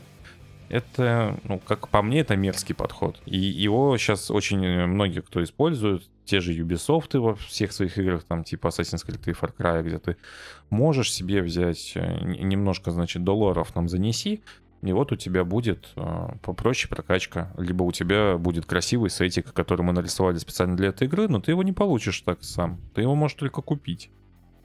Это, 0.69 1.39
ну, 1.43 1.59
как 1.59 1.87
по 1.89 2.01
мне, 2.01 2.19
это 2.19 2.35
мерзкий 2.35 2.75
подход. 2.75 3.21
И 3.25 3.37
его 3.37 3.97
сейчас 3.97 4.29
очень 4.31 4.59
многие 4.87 5.21
кто 5.21 5.43
используют. 5.43 6.09
Те 6.25 6.41
же 6.41 6.53
Ubisoft 6.53 7.17
во 7.17 7.35
всех 7.35 7.71
своих 7.71 7.97
играх, 7.97 8.23
там, 8.23 8.43
типа 8.43 8.67
Assassin's 8.67 9.05
Creed 9.05 9.21
и 9.27 9.31
Far 9.31 9.53
Cry, 9.57 9.81
где 9.81 9.97
ты 9.97 10.17
можешь 10.69 11.13
себе 11.13 11.41
взять 11.41 11.93
э, 11.95 12.19
немножко, 12.25 12.91
значит, 12.91 13.23
долларов 13.23 13.73
нам 13.75 13.87
занеси, 13.87 14.41
и 14.83 14.91
вот 14.91 15.11
у 15.11 15.15
тебя 15.15 15.43
будет 15.43 15.89
э, 15.95 16.27
попроще 16.41 16.89
прокачка. 16.89 17.51
Либо 17.57 17.83
у 17.83 17.91
тебя 17.91 18.37
будет 18.37 18.65
красивый 18.65 19.09
сетик, 19.09 19.53
который 19.53 19.81
мы 19.81 19.93
нарисовали 19.93 20.37
специально 20.37 20.77
для 20.77 20.89
этой 20.89 21.07
игры, 21.07 21.27
но 21.27 21.39
ты 21.39 21.51
его 21.51 21.63
не 21.63 21.73
получишь 21.73 22.21
так 22.21 22.43
сам. 22.43 22.79
Ты 22.93 23.01
его 23.01 23.15
можешь 23.15 23.37
только 23.37 23.61
купить. 23.61 24.09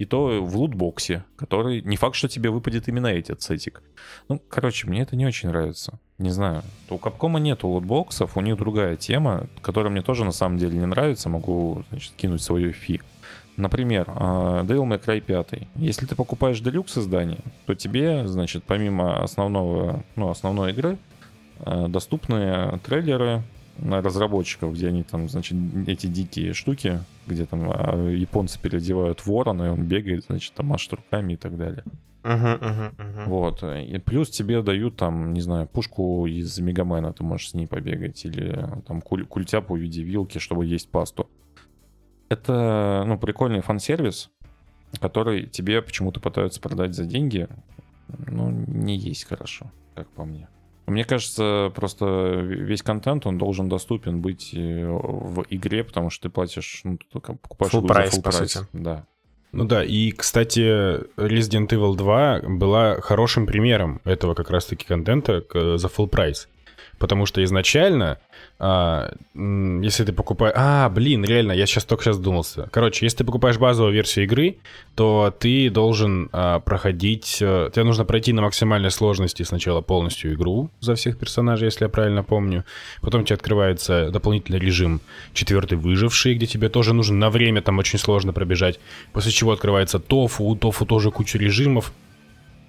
И 0.02 0.04
то 0.04 0.42
в 0.42 0.56
лутбоксе, 0.56 1.22
который 1.36 1.80
не 1.80 1.96
факт, 1.96 2.16
что 2.16 2.26
тебе 2.26 2.50
выпадет 2.50 2.88
именно 2.88 3.06
этот 3.06 3.40
сетик. 3.40 3.84
Ну, 4.28 4.42
короче, 4.48 4.88
мне 4.88 5.02
это 5.02 5.14
не 5.14 5.24
очень 5.24 5.50
нравится. 5.50 6.00
Не 6.18 6.30
знаю. 6.30 6.62
У 6.90 6.98
Капкома 6.98 7.38
нету 7.38 7.68
лутбоксов, 7.68 8.36
у 8.36 8.40
них 8.40 8.56
другая 8.56 8.96
тема, 8.96 9.46
которая 9.60 9.92
мне 9.92 10.02
тоже 10.02 10.24
на 10.24 10.32
самом 10.32 10.58
деле 10.58 10.76
не 10.76 10.86
нравится. 10.86 11.28
Могу, 11.28 11.84
значит, 11.90 12.14
кинуть 12.16 12.42
свою 12.42 12.72
фи. 12.72 13.00
Например, 13.56 14.06
а, 14.08 14.64
Devil 14.64 14.88
May 14.88 15.00
Cry 15.00 15.20
5. 15.20 15.68
Если 15.76 16.04
ты 16.04 16.16
покупаешь 16.16 16.58
делюкс 16.58 16.98
издание, 16.98 17.38
то 17.66 17.76
тебе, 17.76 18.26
значит, 18.26 18.64
помимо 18.64 19.22
основного, 19.22 20.02
ну, 20.16 20.30
основной 20.30 20.72
игры, 20.72 20.98
а, 21.60 21.86
доступны 21.86 22.80
трейлеры 22.82 23.44
разработчиков, 23.78 24.74
где 24.74 24.88
они 24.88 25.02
там, 25.02 25.28
значит, 25.28 25.56
эти 25.86 26.06
дикие 26.06 26.52
штуки, 26.52 27.00
где 27.26 27.46
там 27.46 27.70
а, 27.70 28.10
японцы 28.10 28.60
переодевают 28.60 29.24
ворона, 29.26 29.64
и 29.64 29.68
он 29.68 29.84
бегает, 29.84 30.24
значит, 30.26 30.54
там 30.54 30.66
машет 30.66 30.92
руками 30.92 31.34
и 31.34 31.36
так 31.36 31.56
далее. 31.56 31.84
Мгм, 32.24 32.52
мгм, 32.52 32.94
мгм. 32.98 33.24
Вот. 33.26 33.62
И 33.64 33.98
плюс 33.98 34.30
тебе 34.30 34.62
дают 34.62 34.96
там, 34.96 35.32
не 35.32 35.40
знаю, 35.40 35.66
пушку 35.66 36.26
из 36.26 36.56
Мегамена, 36.58 37.12
ты 37.12 37.24
можешь 37.24 37.50
с 37.50 37.54
ней 37.54 37.66
побегать, 37.66 38.24
или 38.24 38.64
там 38.86 39.00
куль- 39.00 39.26
культяпу 39.26 39.74
в 39.74 39.78
виде 39.78 40.02
вилки, 40.02 40.38
чтобы 40.38 40.64
есть 40.66 40.88
пасту. 40.90 41.28
Это, 42.28 43.04
ну, 43.06 43.18
прикольный 43.18 43.60
фан-сервис, 43.60 44.30
который 45.00 45.46
тебе 45.46 45.82
почему-то 45.82 46.20
пытаются 46.20 46.60
продать 46.60 46.94
за 46.94 47.04
деньги, 47.04 47.48
ну, 48.26 48.50
не 48.50 48.96
есть 48.96 49.24
хорошо, 49.24 49.70
как 49.94 50.08
по 50.10 50.24
мне. 50.24 50.48
Мне 50.86 51.04
кажется, 51.04 51.72
просто 51.74 52.04
весь 52.42 52.82
контент, 52.82 53.26
он 53.26 53.38
должен 53.38 53.68
доступен 53.68 54.20
быть 54.20 54.52
э, 54.54 54.86
в 54.86 55.44
игре, 55.48 55.84
потому 55.84 56.10
что 56.10 56.28
ты 56.28 56.30
платишь, 56.30 56.80
ну, 56.84 56.96
ты 56.96 57.06
только 57.12 57.34
покупаешь 57.34 57.72
Full 57.72 57.78
игру 57.78 57.88
за 57.88 57.94
price, 57.94 58.14
full 58.14 58.22
по 58.22 58.30
price. 58.30 58.52
сути. 58.52 58.66
Да. 58.72 59.06
Ну 59.52 59.64
да, 59.64 59.84
и, 59.84 60.10
кстати, 60.12 60.60
Resident 61.16 61.68
Evil 61.68 61.94
2 61.94 62.40
была 62.48 63.00
хорошим 63.00 63.46
примером 63.46 64.00
этого 64.04 64.34
как 64.34 64.50
раз-таки 64.50 64.86
контента 64.86 65.44
за 65.76 65.88
full 65.88 66.08
price. 66.08 66.48
Потому 67.02 67.26
что 67.26 67.42
изначально, 67.42 68.18
а, 68.60 69.12
если 69.34 70.04
ты 70.04 70.12
покупаешь... 70.12 70.54
А, 70.56 70.88
блин, 70.88 71.24
реально, 71.24 71.50
я 71.50 71.66
сейчас 71.66 71.84
только 71.84 72.04
сейчас 72.04 72.20
думался. 72.20 72.68
Короче, 72.70 73.04
если 73.04 73.18
ты 73.18 73.24
покупаешь 73.24 73.58
базовую 73.58 73.92
версию 73.92 74.26
игры, 74.26 74.58
то 74.94 75.34
ты 75.36 75.68
должен 75.68 76.28
а, 76.30 76.60
проходить... 76.60 77.38
э, 77.40 77.70
Тебе 77.74 77.84
нужно 77.84 78.04
пройти 78.04 78.32
на 78.32 78.42
максимальной 78.42 78.92
сложности 78.92 79.42
сначала 79.42 79.80
полностью 79.80 80.32
игру 80.34 80.70
за 80.78 80.94
всех 80.94 81.18
персонажей, 81.18 81.64
если 81.66 81.86
я 81.86 81.88
правильно 81.88 82.22
помню. 82.22 82.64
Потом 83.00 83.24
тебе 83.24 83.34
открывается 83.34 84.10
дополнительный 84.10 84.60
режим 84.60 85.00
четвертый 85.32 85.78
выживший, 85.78 86.36
где 86.36 86.46
тебе 86.46 86.68
тоже 86.68 86.94
нужно 86.94 87.16
на 87.16 87.30
время 87.30 87.62
там 87.62 87.80
очень 87.80 87.98
сложно 87.98 88.32
пробежать. 88.32 88.78
После 89.12 89.32
чего 89.32 89.50
открывается 89.50 89.98
тофу, 89.98 90.44
у 90.44 90.54
тофу 90.54 90.86
тоже 90.86 91.10
куча 91.10 91.36
режимов. 91.36 91.92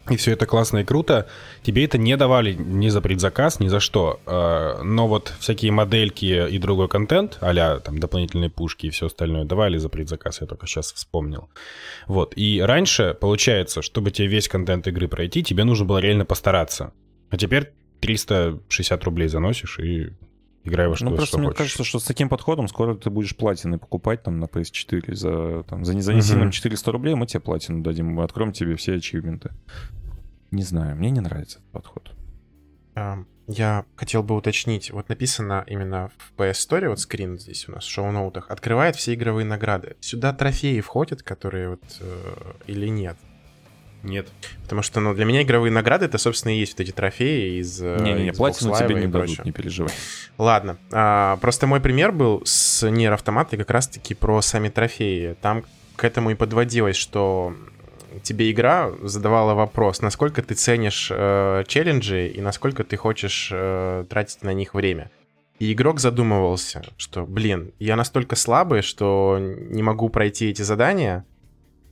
И 0.09 0.17
все 0.17 0.33
это 0.33 0.45
классно 0.45 0.79
и 0.79 0.83
круто. 0.83 1.27
Тебе 1.61 1.85
это 1.85 1.97
не 1.97 2.17
давали 2.17 2.53
ни 2.53 2.89
за 2.89 3.01
предзаказ, 3.01 3.61
ни 3.61 3.69
за 3.69 3.79
что. 3.79 4.19
Э, 4.25 4.81
Но 4.83 5.07
вот 5.07 5.33
всякие 5.39 5.71
модельки 5.71 6.49
и 6.49 6.57
другой 6.59 6.89
контент, 6.89 7.37
а 7.39 7.79
там 7.79 7.99
дополнительные 7.99 8.49
пушки 8.49 8.87
и 8.87 8.89
все 8.89 9.05
остальное 9.05 9.45
давали 9.45 9.77
за 9.77 9.87
предзаказ, 9.87 10.41
я 10.41 10.47
только 10.47 10.67
сейчас 10.67 10.91
вспомнил. 10.91 11.49
Вот. 12.07 12.33
И 12.35 12.61
раньше, 12.61 13.15
получается, 13.19 13.81
чтобы 13.81 14.11
тебе 14.11 14.27
весь 14.27 14.49
контент 14.49 14.87
игры 14.87 15.07
пройти, 15.07 15.41
тебе 15.41 15.63
нужно 15.63 15.85
было 15.85 15.99
реально 15.99 16.25
постараться. 16.25 16.91
А 17.29 17.37
теперь 17.37 17.71
360 18.01 19.03
рублей 19.05 19.29
заносишь 19.29 19.79
и 19.79 20.09
играй 20.63 20.87
во 20.87 20.95
что, 20.95 21.05
ну, 21.05 21.11
что 21.11 21.17
просто 21.17 21.37
мне 21.37 21.47
хочешь. 21.47 21.57
кажется, 21.57 21.83
что 21.83 21.99
с 21.99 22.03
таким 22.03 22.29
подходом 22.29 22.67
скоро 22.67 22.95
ты 22.95 23.09
будешь 23.09 23.35
платины 23.35 23.77
покупать 23.77 24.23
там 24.23 24.39
на 24.39 24.45
PS4 24.45 25.13
за, 25.13 25.63
там, 25.63 25.83
за 25.85 25.99
занеси 26.01 26.31
Мгм. 26.33 26.39
нам 26.41 26.51
400 26.51 26.91
рублей, 26.91 27.15
мы 27.15 27.25
тебе 27.27 27.39
платину 27.41 27.81
дадим, 27.83 28.07
мы 28.07 28.23
откроем 28.23 28.51
тебе 28.53 28.75
все 28.75 28.95
ачивменты. 28.95 29.51
Не 30.51 30.63
знаю, 30.63 30.95
мне 30.95 31.09
не 31.11 31.19
нравится 31.19 31.59
этот 31.59 31.71
подход. 31.71 32.11
А, 32.95 33.23
Я 33.47 33.85
хотел 33.97 34.23
бы 34.23 34.35
уточнить, 34.35 34.91
вот 34.91 35.09
написано 35.09 35.65
именно 35.67 36.11
в 36.17 36.39
PS 36.39 36.53
Story, 36.69 36.87
вот 36.87 36.99
скрин 36.99 37.37
здесь 37.37 37.67
у 37.67 37.73
нас 37.73 37.83
в 37.83 37.89
шоу-ноутах, 37.89 38.49
открывает 38.49 38.95
все 38.95 39.13
игровые 39.15 39.45
награды. 39.45 39.97
Сюда 39.99 40.31
трофеи 40.31 40.79
входят, 40.79 41.23
которые 41.23 41.71
вот, 41.71 41.81
э, 41.99 42.53
или 42.67 42.87
нет? 42.87 43.17
Нет. 44.03 44.27
Потому 44.61 44.81
что, 44.81 44.99
ну, 44.99 45.13
для 45.13 45.25
меня 45.25 45.41
игровые 45.43 45.71
награды, 45.71 46.05
это, 46.05 46.17
собственно, 46.17 46.53
и 46.53 46.59
есть 46.59 46.73
вот 46.73 46.81
эти 46.81 46.91
трофеи 46.91 47.59
из 47.59 47.81
э, 47.81 47.97
Не-не-не, 48.01 48.29
Xbox 48.31 48.37
платину 48.37 48.71
Live 48.73 48.87
тебе 48.87 48.95
не 48.95 49.07
дадут, 49.07 49.45
не 49.45 49.51
переживай. 49.51 49.93
Ладно. 50.37 50.77
А, 50.91 51.37
просто 51.37 51.67
мой 51.67 51.79
пример 51.79 52.11
был 52.11 52.41
с 52.45 52.87
Нир 52.89 53.13
Автоматой 53.13 53.57
как 53.57 53.71
раз-таки 53.71 54.13
про 54.13 54.41
сами 54.41 54.69
трофеи. 54.69 55.35
Там 55.41 55.63
к 55.95 56.03
этому 56.03 56.31
и 56.31 56.35
подводилось, 56.35 56.97
что 56.97 57.55
тебе 58.21 58.51
игра 58.51 58.91
задавала 59.01 59.53
вопрос, 59.53 60.01
насколько 60.01 60.43
ты 60.43 60.53
ценишь 60.53 61.09
э, 61.11 61.63
челленджи 61.67 62.27
и 62.27 62.41
насколько 62.41 62.83
ты 62.83 62.97
хочешь 62.97 63.49
э, 63.51 64.05
тратить 64.09 64.43
на 64.43 64.53
них 64.53 64.73
время. 64.73 65.11
И 65.59 65.71
игрок 65.71 65.99
задумывался, 65.99 66.83
что, 66.97 67.25
блин, 67.25 67.71
я 67.79 67.95
настолько 67.95 68.35
слабый, 68.35 68.81
что 68.81 69.37
не 69.39 69.81
могу 69.81 70.09
пройти 70.09 70.49
эти 70.49 70.61
задания, 70.61 71.25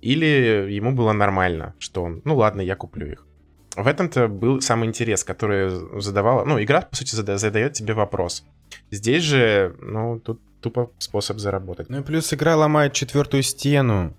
или 0.01 0.71
ему 0.71 0.91
было 0.91 1.13
нормально, 1.13 1.73
что 1.79 2.03
он, 2.03 2.21
ну 2.25 2.35
ладно, 2.35 2.61
я 2.61 2.75
куплю 2.75 3.07
их. 3.07 3.27
В 3.75 3.87
этом-то 3.87 4.27
был 4.27 4.59
самый 4.59 4.89
интерес, 4.89 5.23
который 5.23 5.69
задавала... 6.01 6.43
Ну, 6.43 6.61
игра, 6.61 6.81
по 6.81 6.95
сути, 6.95 7.15
зада- 7.15 7.37
задает 7.37 7.73
тебе 7.73 7.93
вопрос. 7.93 8.43
Здесь 8.89 9.23
же, 9.23 9.75
ну, 9.79 10.19
тут 10.19 10.41
тупо 10.59 10.91
способ 10.97 11.39
заработать. 11.39 11.89
Ну 11.89 11.99
и 11.99 12.03
плюс 12.03 12.33
игра 12.33 12.57
ломает 12.57 12.91
четвертую 12.91 13.43
стену. 13.43 14.13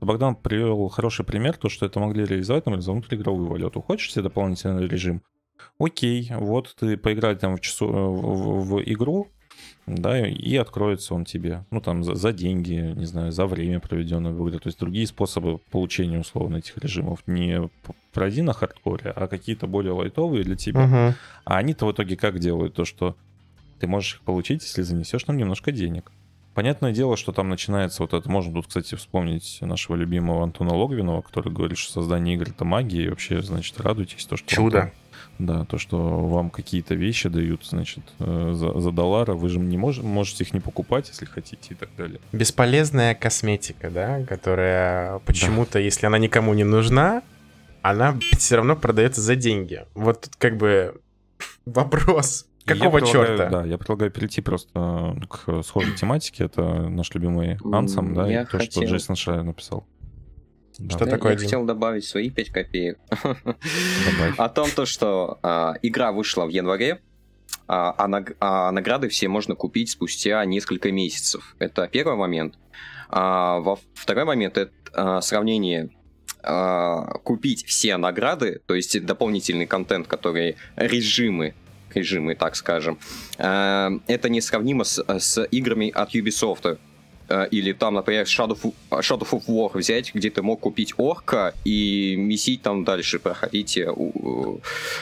Богдан 0.00 0.36
привел 0.36 0.88
хороший 0.88 1.24
пример, 1.24 1.56
то, 1.56 1.68
что 1.68 1.84
это 1.84 2.00
могли 2.00 2.24
реализовать, 2.24 2.64
например, 2.64 2.82
за 2.82 2.92
внутриигровую 2.92 3.48
валюту. 3.48 3.82
Хочешь 3.82 4.12
себе 4.12 4.22
дополнительный 4.22 4.88
режим? 4.88 5.22
окей, 5.78 6.30
вот 6.36 6.74
ты 6.78 6.96
поиграй 6.96 7.36
там 7.36 7.56
в, 7.56 7.60
часу, 7.60 7.86
в, 7.86 8.68
в 8.68 8.82
игру, 8.82 9.28
да, 9.86 10.26
и 10.26 10.56
откроется 10.56 11.14
он 11.14 11.24
тебе, 11.24 11.64
ну, 11.70 11.80
там, 11.80 12.04
за, 12.04 12.14
за 12.14 12.32
деньги, 12.32 12.94
не 12.96 13.04
знаю, 13.04 13.32
за 13.32 13.46
время, 13.46 13.80
проведенное 13.80 14.32
в 14.32 14.48
игре. 14.48 14.58
То 14.58 14.68
есть 14.68 14.78
другие 14.78 15.06
способы 15.06 15.58
получения, 15.70 16.18
условно, 16.18 16.56
этих 16.56 16.78
режимов. 16.78 17.20
Не 17.26 17.68
пройди 18.12 18.42
на 18.42 18.52
хардкоре, 18.54 19.10
а 19.10 19.26
какие-то 19.26 19.66
более 19.66 19.92
лайтовые 19.92 20.44
для 20.44 20.56
тебя. 20.56 20.86
Мгм. 20.86 21.14
А 21.44 21.56
они-то 21.58 21.86
в 21.86 21.92
итоге 21.92 22.16
как 22.16 22.38
делают? 22.38 22.74
То, 22.74 22.84
что 22.84 23.16
ты 23.78 23.86
можешь 23.86 24.14
их 24.14 24.20
получить, 24.22 24.62
если 24.62 24.82
занесешь 24.82 25.26
нам 25.26 25.36
немножко 25.36 25.70
денег. 25.72 26.10
Понятное 26.54 26.92
дело, 26.92 27.16
что 27.16 27.32
там 27.32 27.48
начинается 27.48 28.02
вот 28.04 28.14
это. 28.14 28.30
Можно 28.30 28.54
тут, 28.54 28.68
кстати, 28.68 28.94
вспомнить 28.94 29.58
нашего 29.60 29.96
любимого 29.96 30.44
Антона 30.44 30.72
Логвинова, 30.74 31.20
который 31.20 31.52
говорит, 31.52 31.76
что 31.76 31.92
создание 31.92 32.36
игр— 32.36 32.48
это 32.50 32.64
магия, 32.64 33.04
и 33.04 33.08
вообще, 33.08 33.42
значит, 33.42 33.78
радуйтесь. 33.80 34.24
То, 34.24 34.36
что 34.36 34.48
Чудо. 34.48 34.78
там- 34.78 34.90
да, 35.38 35.64
то, 35.64 35.78
что 35.78 35.98
вам 36.26 36.50
какие-то 36.50 36.94
вещи 36.94 37.28
дают, 37.28 37.64
значит, 37.66 38.04
э, 38.20 38.52
за, 38.54 38.78
за 38.78 38.90
доллары, 38.90 39.34
вы 39.34 39.48
же 39.48 39.58
не 39.58 39.76
мож- 39.76 40.02
можете 40.02 40.44
их 40.44 40.54
не 40.54 40.60
покупать, 40.60 41.08
если 41.08 41.24
хотите, 41.24 41.74
и 41.74 41.74
так 41.74 41.88
далее. 41.96 42.20
Бесполезная 42.32 43.14
косметика, 43.14 43.90
да, 43.90 44.24
которая 44.24 45.18
почему-то, 45.20 45.78
если 45.78 46.06
она 46.06 46.18
никому 46.18 46.54
не 46.54 46.64
нужна, 46.64 47.22
она 47.82 48.18
все 48.38 48.56
равно 48.56 48.76
продается 48.76 49.20
за 49.20 49.34
деньги. 49.36 49.84
Вот 49.94 50.22
тут 50.22 50.36
как 50.36 50.56
бы 50.56 51.00
вопрос. 51.66 52.46
Я 52.66 52.76
Какого 52.76 52.98
предлагаю- 52.98 53.26
черта? 53.36 53.50
Да, 53.50 53.64
я 53.66 53.76
предлагаю 53.76 54.10
перейти 54.10 54.40
просто 54.40 54.70
э, 55.20 55.26
к 55.28 55.62
схожей 55.62 55.94
тематике. 55.94 56.44
Это 56.44 56.88
наш 56.88 57.12
любимый 57.12 57.58
Ансам, 57.72 58.14
да, 58.14 58.26
Я 58.26 58.42
и 58.42 58.46
то, 58.46 58.58
что 58.60 58.82
Джейсон 58.84 59.16
Шрайер 59.16 59.42
написал. 59.42 59.86
Что 60.88 61.04
Я- 61.04 61.10
такое, 61.10 61.32
Я 61.32 61.36
Дим? 61.38 61.46
хотел 61.46 61.64
добавить 61.64 62.04
свои 62.04 62.30
5 62.30 62.50
копеек. 62.50 62.98
добавь. 63.22 64.34
О 64.38 64.48
том, 64.48 64.68
то, 64.70 64.86
что 64.86 65.38
а, 65.42 65.74
игра 65.82 66.10
вышла 66.12 66.46
в 66.46 66.48
январе, 66.48 67.00
а, 67.68 67.94
а 67.96 68.08
наг- 68.08 68.36
а 68.40 68.70
награды 68.72 69.08
все 69.08 69.28
можно 69.28 69.54
купить 69.54 69.90
спустя 69.90 70.44
несколько 70.44 70.90
месяцев. 70.92 71.54
Это 71.58 71.86
первый 71.88 72.16
момент. 72.16 72.54
А, 73.08 73.60
во 73.60 73.78
второй 73.94 74.24
момент 74.24 74.58
это 74.58 74.72
а, 74.92 75.20
сравнение 75.20 75.90
а, 76.42 77.18
купить 77.22 77.64
все 77.66 77.96
награды, 77.96 78.60
то 78.66 78.74
есть 78.74 79.04
дополнительный 79.06 79.66
контент, 79.66 80.06
который 80.08 80.56
режимы, 80.76 81.54
режимы, 81.94 82.34
так 82.34 82.56
скажем, 82.56 82.98
а, 83.38 83.90
это 84.08 84.28
несравнимо 84.28 84.82
с, 84.84 85.02
с 85.06 85.42
играми 85.44 85.90
от 85.90 86.14
Ubisoft. 86.14 86.78
А, 87.28 87.44
Или 87.44 87.72
там, 87.72 87.94
например, 87.94 88.24
Shadow 88.24 88.58
of, 88.60 88.72
Shadow 89.00 89.28
of 89.30 89.42
War 89.46 89.70
взять, 89.78 90.14
где 90.14 90.30
ты 90.30 90.42
мог 90.42 90.60
купить 90.60 90.94
орка 90.98 91.54
и 91.64 92.16
месить 92.16 92.62
там 92.62 92.84
дальше, 92.84 93.18
проходить 93.18 93.76
э, 93.78 93.90
у- 93.90 94.60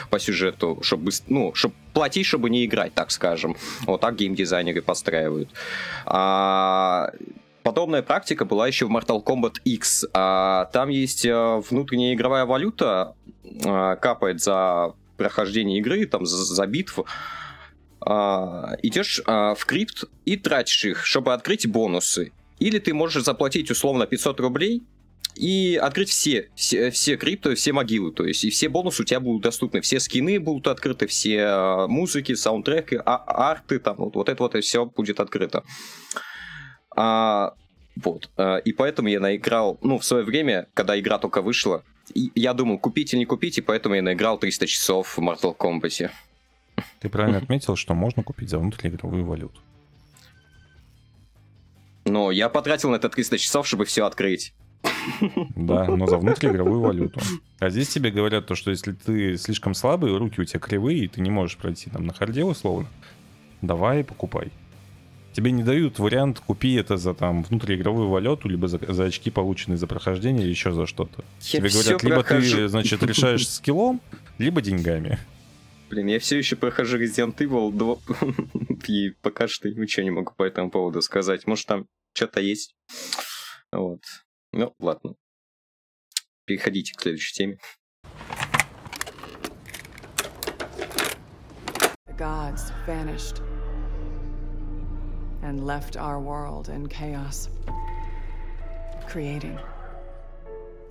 по 0.09 0.19
сюжету, 0.19 0.79
чтобы, 0.81 1.11
ну, 1.27 1.53
чтобы 1.53 1.75
платить, 1.93 2.25
чтобы 2.25 2.49
не 2.49 2.65
играть, 2.65 2.93
так 2.93 3.11
скажем. 3.11 3.55
Вот 3.85 4.01
так 4.01 4.15
геймдизайнеры 4.15 4.81
подстраивают. 4.81 5.49
А, 6.05 7.11
Подобная 7.63 8.01
практика 8.01 8.43
была 8.43 8.67
еще 8.67 8.85
в 8.87 8.91
Mortal 8.91 9.23
Kombat 9.23 9.55
X. 9.63 10.05
А, 10.13 10.65
Там 10.73 10.89
есть 10.89 11.25
э, 11.25 11.61
внутренняя 11.69 12.13
игровая 12.13 12.45
валюта, 12.45 13.15
а, 13.65 13.95
капает 13.95 14.41
за 14.41 14.93
прохождение 15.15 15.79
игры, 15.79 16.05
там, 16.05 16.25
за, 16.25 16.37
за 16.43 16.67
битву. 16.67 17.05
А, 18.05 18.75
Идешь 18.83 19.21
а, 19.25 19.55
в 19.55 19.65
крипт 19.65 20.05
и 20.25 20.35
тратишь 20.37 20.85
их, 20.85 21.05
чтобы 21.05 21.33
открыть 21.33 21.67
бонусы. 21.67 22.31
Или 22.59 22.79
ты 22.79 22.93
можешь 22.93 23.23
заплатить 23.23 23.71
условно 23.71 24.05
500 24.05 24.39
рублей 24.39 24.83
и 25.35 25.79
открыть 25.81 26.09
все, 26.09 26.49
все, 26.55 26.91
все 26.91 27.17
крипто, 27.17 27.55
все 27.55 27.73
могилы, 27.73 28.11
то 28.11 28.23
есть 28.23 28.43
и 28.43 28.51
все 28.51 28.69
бонусы 28.69 29.01
у 29.01 29.05
тебя 29.05 29.19
будут 29.19 29.41
доступны, 29.41 29.81
все 29.81 29.99
скины 29.99 30.39
будут 30.39 30.67
открыты, 30.67 31.07
все 31.07 31.37
э, 31.37 31.87
музыки, 31.87 32.35
саундтреки, 32.35 32.97
а- 33.03 33.51
арты, 33.51 33.79
там 33.79 33.95
вот, 33.97 34.15
вот 34.15 34.29
это 34.29 34.43
вот 34.43 34.55
все 34.63 34.85
будет 34.85 35.19
открыто. 35.19 35.63
А, 36.95 37.53
вот, 37.95 38.29
и 38.65 38.73
поэтому 38.73 39.07
я 39.07 39.19
наиграл, 39.19 39.79
ну, 39.81 39.97
в 39.97 40.05
свое 40.05 40.23
время, 40.23 40.67
когда 40.73 40.99
игра 40.99 41.17
только 41.17 41.41
вышла, 41.41 41.83
и 42.13 42.31
я 42.35 42.53
думал, 42.53 42.77
купить 42.77 43.13
или 43.13 43.19
не 43.19 43.25
купить, 43.25 43.57
и 43.57 43.61
поэтому 43.61 43.95
я 43.95 44.01
наиграл 44.01 44.37
300 44.37 44.67
часов 44.67 45.17
в 45.17 45.19
Mortal 45.19 45.55
Kombat. 45.57 46.11
Ты 46.99 47.09
правильно 47.09 47.37
отметил, 47.37 47.75
что 47.75 47.93
можно 47.93 48.23
купить 48.23 48.49
за 48.49 48.59
внутриигровую 48.59 49.25
валюту. 49.25 49.59
Но 52.05 52.31
я 52.31 52.49
потратил 52.49 52.89
на 52.89 52.95
это 52.95 53.09
300 53.09 53.37
часов, 53.37 53.67
чтобы 53.67 53.85
все 53.85 54.05
открыть. 54.05 54.53
Да, 55.55 55.85
но 55.87 56.07
за 56.07 56.17
внутриигровую 56.17 56.81
валюту. 56.81 57.19
А 57.59 57.69
здесь 57.69 57.89
тебе 57.89 58.11
говорят 58.11 58.45
то, 58.47 58.55
что 58.55 58.71
если 58.71 58.91
ты 58.91 59.37
слишком 59.37 59.73
слабый, 59.73 60.15
руки 60.17 60.41
у 60.41 60.43
тебя 60.43 60.59
кривые, 60.59 61.05
и 61.05 61.07
ты 61.07 61.21
не 61.21 61.29
можешь 61.29 61.57
пройти 61.57 61.89
там 61.89 62.05
на 62.05 62.13
харде 62.13 62.43
условно, 62.43 62.87
давай 63.61 64.03
покупай. 64.03 64.51
Тебе 65.33 65.51
не 65.51 65.63
дают 65.63 65.97
вариант, 65.97 66.39
купи 66.45 66.75
это 66.75 66.95
за 66.97 67.13
там 67.13 67.43
внутриигровую 67.43 68.07
валюту, 68.07 68.47
либо 68.47 68.67
за, 68.67 68.79
за 68.87 69.05
очки, 69.05 69.31
полученные 69.31 69.77
за 69.77 69.87
прохождение, 69.87 70.43
или 70.43 70.51
еще 70.51 70.71
за 70.71 70.85
что-то. 70.85 71.23
Я 71.41 71.59
Тебе 71.59 71.69
говорят, 71.69 72.03
либо 72.03 72.15
прохожу. 72.17 72.55
ты, 72.55 72.67
значит, 72.67 73.01
решаешь 73.01 73.47
скиллом, 73.47 73.99
либо 74.37 74.61
деньгами. 74.61 75.17
Блин, 75.93 76.07
я 76.07 76.19
все 76.19 76.39
еще 76.39 76.55
прохожу 76.55 76.97
Resident 76.97 77.37
Evil 77.37 77.71
2, 77.71 77.97
и 78.87 79.11
пока 79.21 79.47
что 79.47 79.69
ничего 79.69 80.03
не 80.03 80.09
могу 80.09 80.33
по 80.33 80.41
этому 80.41 80.71
поводу 80.71 81.03
сказать. 81.03 81.45
Может, 81.45 81.67
там 81.67 81.87
что-то 82.15 82.41
есть. 82.41 82.75
Вот. 83.71 84.01
Ну, 84.53 84.73
ладно. 84.79 85.13
Переходите 86.45 86.95
к 86.95 87.01
следующей 87.01 87.33
теме. 87.35 87.57
Gods 92.17 92.71
vanished 92.87 93.43
and 95.43 95.63
left 95.63 95.95
our 95.95 96.19
world 96.19 96.69
in 96.69 96.87
chaos. 96.87 97.49
Creating, 99.07 99.59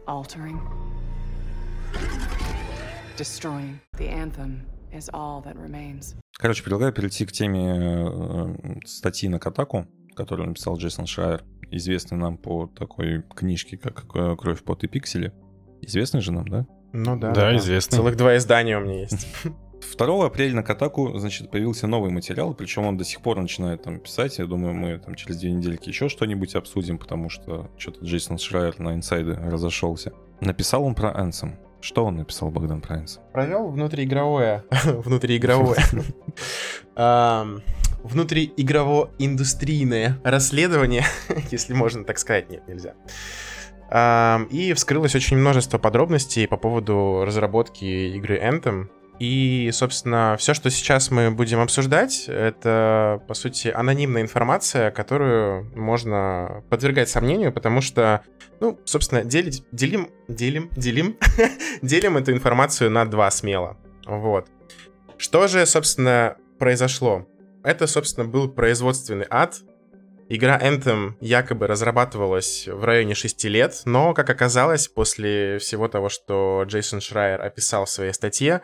altering, 0.07 0.61
destroying. 3.17 3.81
The 3.99 4.09
anthem 4.09 4.72
is 4.93 5.11
all 5.13 5.43
that 5.45 5.57
remains. 5.57 6.15
Короче, 6.39 6.63
предлагаю 6.63 6.93
перейти 6.93 7.27
к 7.27 7.33
теме 7.33 7.75
э, 7.77 8.79
статьи 8.85 9.29
на 9.29 9.39
Катаку, 9.39 9.87
которую 10.15 10.49
написал 10.49 10.77
Джейсон 10.77 11.07
Шрайер, 11.07 11.45
известный 11.71 12.19
нам 12.19 12.37
по 12.37 12.67
такой 12.67 13.23
книжке, 13.35 13.77
как 13.77 14.05
э, 14.15 14.37
«Кровь, 14.37 14.63
пот 14.63 14.85
и 14.85 14.89
пиксели». 14.89 15.33
Известный 15.81 16.21
же 16.21 16.33
нам, 16.33 16.47
да? 16.49 16.67
Ну 16.93 17.19
да. 17.19 17.33
Да, 17.33 17.57
известно. 17.57 17.97
Целых 17.97 18.17
два 18.17 18.37
издания 18.37 18.79
у 18.79 18.81
меня 18.81 19.01
есть. 19.01 19.27
2 19.99 20.27
апреля 20.27 20.55
на 20.55 20.63
Катаку, 20.63 21.19
значит, 21.19 21.51
появился 21.51 21.87
новый 21.87 22.11
материал, 22.11 22.55
причем 22.55 22.87
он 22.87 22.97
до 22.97 23.05
сих 23.05 23.21
пор 23.21 23.41
начинает 23.41 23.83
там 23.83 24.01
писать. 24.01 24.39
Я 24.39 24.47
думаю, 24.47 24.75
мы 24.75 24.99
там 24.99 25.15
через 25.15 25.39
две 25.39 25.53
недельки 25.53 25.89
еще 25.89 26.09
что-нибудь 26.09 26.55
обсудим, 26.55 26.99
потому 26.99 27.29
что 27.29 27.71
что-то 27.77 28.05
Джейсон 28.05 28.39
Шрайер 28.39 28.79
на 28.79 28.95
инсайды 28.95 29.35
разошелся. 29.35 30.13
Написал 30.41 30.85
он 30.85 30.95
про 30.95 31.11
Энсом. 31.11 31.57
Что 31.83 32.05
он 32.05 32.17
написал, 32.17 32.51
Богдан, 32.51 32.81
про 32.81 33.01
Энсом? 33.01 33.25
Провел 33.33 33.69
внутриигровое. 33.69 34.65
внутриигровое. 34.85 35.85
Внутриигрово-индустрийное 38.05 40.21
расследование, 40.25 41.05
если 41.51 41.75
можно 41.75 42.05
так 42.05 42.19
сказать. 42.19 42.49
Нет, 42.51 42.63
нельзя. 42.69 42.95
И 44.51 44.73
вскрылось 44.75 45.15
очень 45.15 45.37
множество 45.37 45.79
подробностей 45.79 46.49
по 46.49 46.57
поводу 46.57 47.25
разработки 47.27 47.85
игры 48.17 48.39
Anthem. 48.39 48.89
И, 49.19 49.71
собственно, 49.73 50.37
все, 50.39 50.55
что 50.55 50.71
сейчас 50.71 51.11
мы 51.11 51.31
будем 51.31 51.61
обсуждать, 51.61 52.25
это, 52.29 53.23
по 53.29 53.35
сути, 53.35 53.69
анонимная 53.69 54.23
информация, 54.23 54.91
которую 54.91 55.71
можно 55.77 56.65
подвергать 56.71 57.09
сомнению, 57.09 57.53
потому 57.53 57.83
что, 57.83 58.23
ну, 58.61 58.81
собственно, 58.85 59.23
делить, 59.23 59.65
делим, 59.71 60.11
делим, 60.29 60.71
делим, 60.77 61.19
делим 61.83 62.17
эту 62.17 62.33
информацию 62.33 62.91
на 62.91 63.05
два 63.05 63.31
смело. 63.31 63.77
Вот. 64.07 64.49
Что 65.19 65.47
же, 65.47 65.67
собственно, 65.67 66.37
произошло? 66.59 67.27
Это, 67.63 67.87
собственно, 67.87 68.27
был 68.27 68.49
производственный 68.49 69.27
ад. 69.31 69.61
Игра 70.29 70.59
Anthem 70.59 71.13
якобы 71.21 71.67
разрабатывалась 71.67 72.67
в 72.67 72.85
районе 72.85 73.15
6 73.15 73.45
лет, 73.45 73.83
но, 73.85 74.15
как 74.15 74.31
оказалось, 74.31 74.89
после 74.89 75.59
всего 75.59 75.89
того, 75.89 76.09
что 76.09 76.65
Джейсон 76.67 77.01
Шрайер 77.01 77.41
описал 77.43 77.85
в 77.85 77.91
своей 77.91 78.13
статье, 78.13 78.63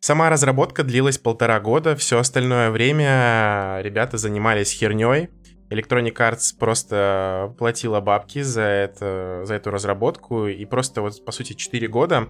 сама 0.00 0.30
разработка 0.30 0.82
длилась 0.82 1.18
полтора 1.18 1.60
года, 1.60 1.94
все 1.94 2.18
остальное 2.18 2.70
время 2.70 3.78
ребята 3.82 4.18
занимались 4.18 4.72
херней. 4.72 5.28
Electronic 5.70 6.16
Arts 6.16 6.58
просто 6.58 7.54
платила 7.56 8.00
бабки 8.00 8.42
за, 8.42 8.62
это, 8.62 9.42
за 9.44 9.54
эту 9.54 9.70
разработку, 9.70 10.48
и 10.48 10.64
просто 10.64 11.00
вот, 11.00 11.24
по 11.24 11.30
сути, 11.30 11.52
4 11.52 11.86
года 11.86 12.26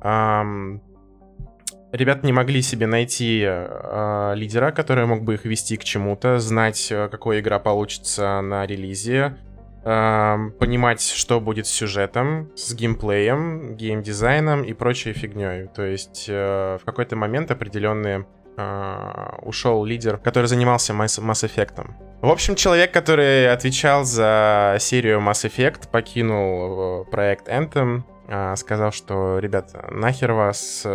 ам, 0.00 0.80
ребята 1.92 2.24
не 2.24 2.32
могли 2.32 2.62
себе 2.62 2.86
найти 2.86 3.42
э, 3.44 4.32
лидера, 4.34 4.72
который 4.72 5.04
мог 5.04 5.22
бы 5.22 5.34
их 5.34 5.44
вести 5.44 5.76
к 5.76 5.84
чему-то, 5.84 6.38
знать, 6.38 6.88
э, 6.90 7.08
какая 7.10 7.40
игра 7.40 7.58
получится 7.58 8.40
на 8.40 8.66
релизе. 8.66 9.36
Эм, 9.84 10.52
понимать, 10.52 11.02
что 11.02 11.40
будет 11.40 11.66
с 11.66 11.70
сюжетом, 11.70 12.50
с 12.54 12.74
геймплеем, 12.74 13.76
геймдизайном 13.76 14.62
и 14.62 14.72
прочей 14.72 15.12
фигней. 15.12 15.68
То 15.68 15.84
есть 15.84 16.26
э, 16.28 16.78
в 16.80 16.84
какой-то 16.84 17.16
момент 17.16 17.50
определенные 17.50 18.26
э, 18.56 19.36
ушел 19.42 19.84
лидер, 19.84 20.18
который 20.18 20.46
занимался 20.46 20.92
Mass, 20.92 21.20
Mass 21.22 21.48
Effect. 21.48 21.84
В 22.20 22.30
общем, 22.30 22.54
человек, 22.54 22.92
который 22.92 23.50
отвечал 23.52 24.04
за 24.04 24.76
серию 24.78 25.20
Mass 25.20 25.48
Effect, 25.48 25.90
покинул 25.90 27.02
э, 27.02 27.10
проект 27.10 27.48
Anthem, 27.48 28.02
э, 28.28 28.54
сказал, 28.56 28.92
что, 28.92 29.38
ребята, 29.38 29.88
нахер 29.90 30.32
вас, 30.32 30.86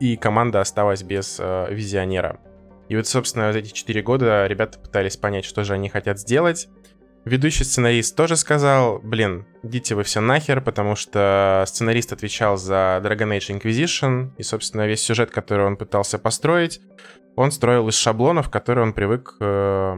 и 0.00 0.16
команда 0.16 0.60
осталась 0.60 1.02
без 1.02 1.38
визионера. 1.38 2.40
И 2.90 2.96
вот, 2.96 3.06
собственно, 3.06 3.52
за 3.52 3.60
эти 3.60 3.70
4 3.70 4.02
года 4.02 4.48
ребята 4.48 4.80
пытались 4.80 5.16
понять, 5.16 5.44
что 5.44 5.62
же 5.62 5.74
они 5.74 5.88
хотят 5.88 6.18
сделать. 6.18 6.68
Ведущий 7.24 7.64
сценарист 7.64 8.16
тоже 8.16 8.36
сказал, 8.36 8.98
блин, 9.00 9.46
идите 9.62 9.94
вы 9.94 10.04
все 10.04 10.20
нахер, 10.20 10.62
потому 10.62 10.96
что 10.96 11.64
сценарист 11.66 12.12
отвечал 12.12 12.56
за 12.56 13.00
Dragon 13.04 13.36
Age 13.36 13.60
Inquisition, 13.60 14.30
и, 14.38 14.42
собственно, 14.42 14.86
весь 14.86 15.02
сюжет, 15.02 15.30
который 15.30 15.66
он 15.66 15.76
пытался 15.76 16.18
построить, 16.18 16.80
он 17.36 17.50
строил 17.50 17.88
из 17.88 17.96
шаблонов, 17.96 18.48
которые 18.48 18.84
он 18.84 18.94
привык 18.94 19.36
э, 19.40 19.96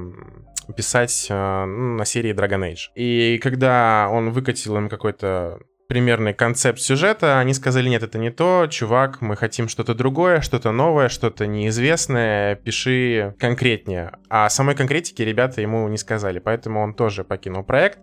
писать 0.77 1.27
э, 1.31 1.65
ну, 1.65 1.97
на 1.97 2.05
серии 2.05 2.35
Dragon 2.35 2.73
Age. 2.73 2.93
И 2.97 3.39
когда 3.39 4.09
он 4.11 4.31
выкатил 4.31 4.77
им 4.77 4.89
какой-то 4.89 5.61
примерный 5.89 6.35
концепт 6.35 6.81
сюжета, 6.81 7.39
они 7.39 7.55
сказали, 7.55 7.89
нет, 7.89 8.03
это 8.03 8.19
не 8.19 8.31
то, 8.31 8.67
чувак, 8.69 9.21
мы 9.21 9.37
хотим 9.37 9.69
что-то 9.69 9.95
другое, 9.95 10.41
что-то 10.41 10.73
новое, 10.73 11.09
что-то 11.09 11.47
неизвестное, 11.47 12.55
пиши 12.57 13.35
конкретнее. 13.39 14.13
А 14.29 14.49
самой 14.49 14.75
конкретики 14.75 15.23
ребята 15.23 15.61
ему 15.61 15.87
не 15.89 15.99
сказали, 15.99 16.39
поэтому 16.39 16.81
он 16.81 16.95
тоже 16.95 17.25
покинул 17.25 17.63
проект. 17.63 17.99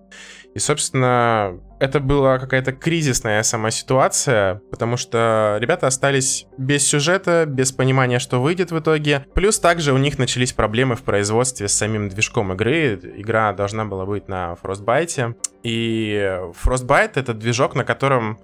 И, 0.53 0.59
собственно, 0.59 1.59
это 1.79 1.99
была 1.99 2.39
какая-то 2.39 2.73
кризисная 2.73 3.41
сама 3.43 3.71
ситуация, 3.71 4.61
потому 4.69 4.97
что 4.97 5.57
ребята 5.59 5.87
остались 5.87 6.45
без 6.57 6.85
сюжета, 6.85 7.45
без 7.47 7.71
понимания, 7.71 8.19
что 8.19 8.41
выйдет 8.41 8.71
в 8.71 8.79
итоге. 8.79 9.25
Плюс 9.33 9.59
также 9.59 9.93
у 9.93 9.97
них 9.97 10.19
начались 10.19 10.53
проблемы 10.53 10.95
в 10.95 11.03
производстве 11.03 11.67
с 11.67 11.73
самим 11.73 12.09
движком 12.09 12.53
игры. 12.53 12.99
Игра 13.15 13.53
должна 13.53 13.85
была 13.85 14.05
быть 14.05 14.27
на 14.27 14.55
Frostbite. 14.61 15.35
И 15.63 16.39
Frostbite— 16.63 17.11
это 17.15 17.33
движок, 17.33 17.75
на 17.75 17.83
котором 17.83 18.39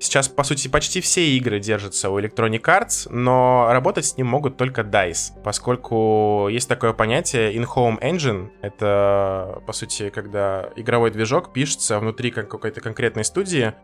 Сейчас, 0.00 0.28
по 0.28 0.44
сути, 0.44 0.68
почти 0.68 1.00
все 1.00 1.28
игры 1.36 1.58
держатся 1.58 2.08
у 2.10 2.20
Electronic 2.20 2.62
Arts, 2.62 3.10
но 3.10 3.68
работать 3.70 4.06
с 4.06 4.16
ним 4.16 4.28
могут 4.28 4.56
только 4.56 4.82
DICE, 4.82 5.42
поскольку 5.42 6.46
есть 6.48 6.68
такое 6.68 6.92
понятие 6.92 7.52
in-home 7.54 8.00
engine. 8.00 8.50
Это, 8.62 9.60
по 9.66 9.72
сути, 9.72 10.10
когда 10.10 10.70
игровой 10.76 11.10
движок 11.10 11.52
пишется 11.52 11.98
внутри 11.98 12.30
какой-то 12.30 12.80
конкретной 12.80 13.24
студии, 13.24 13.74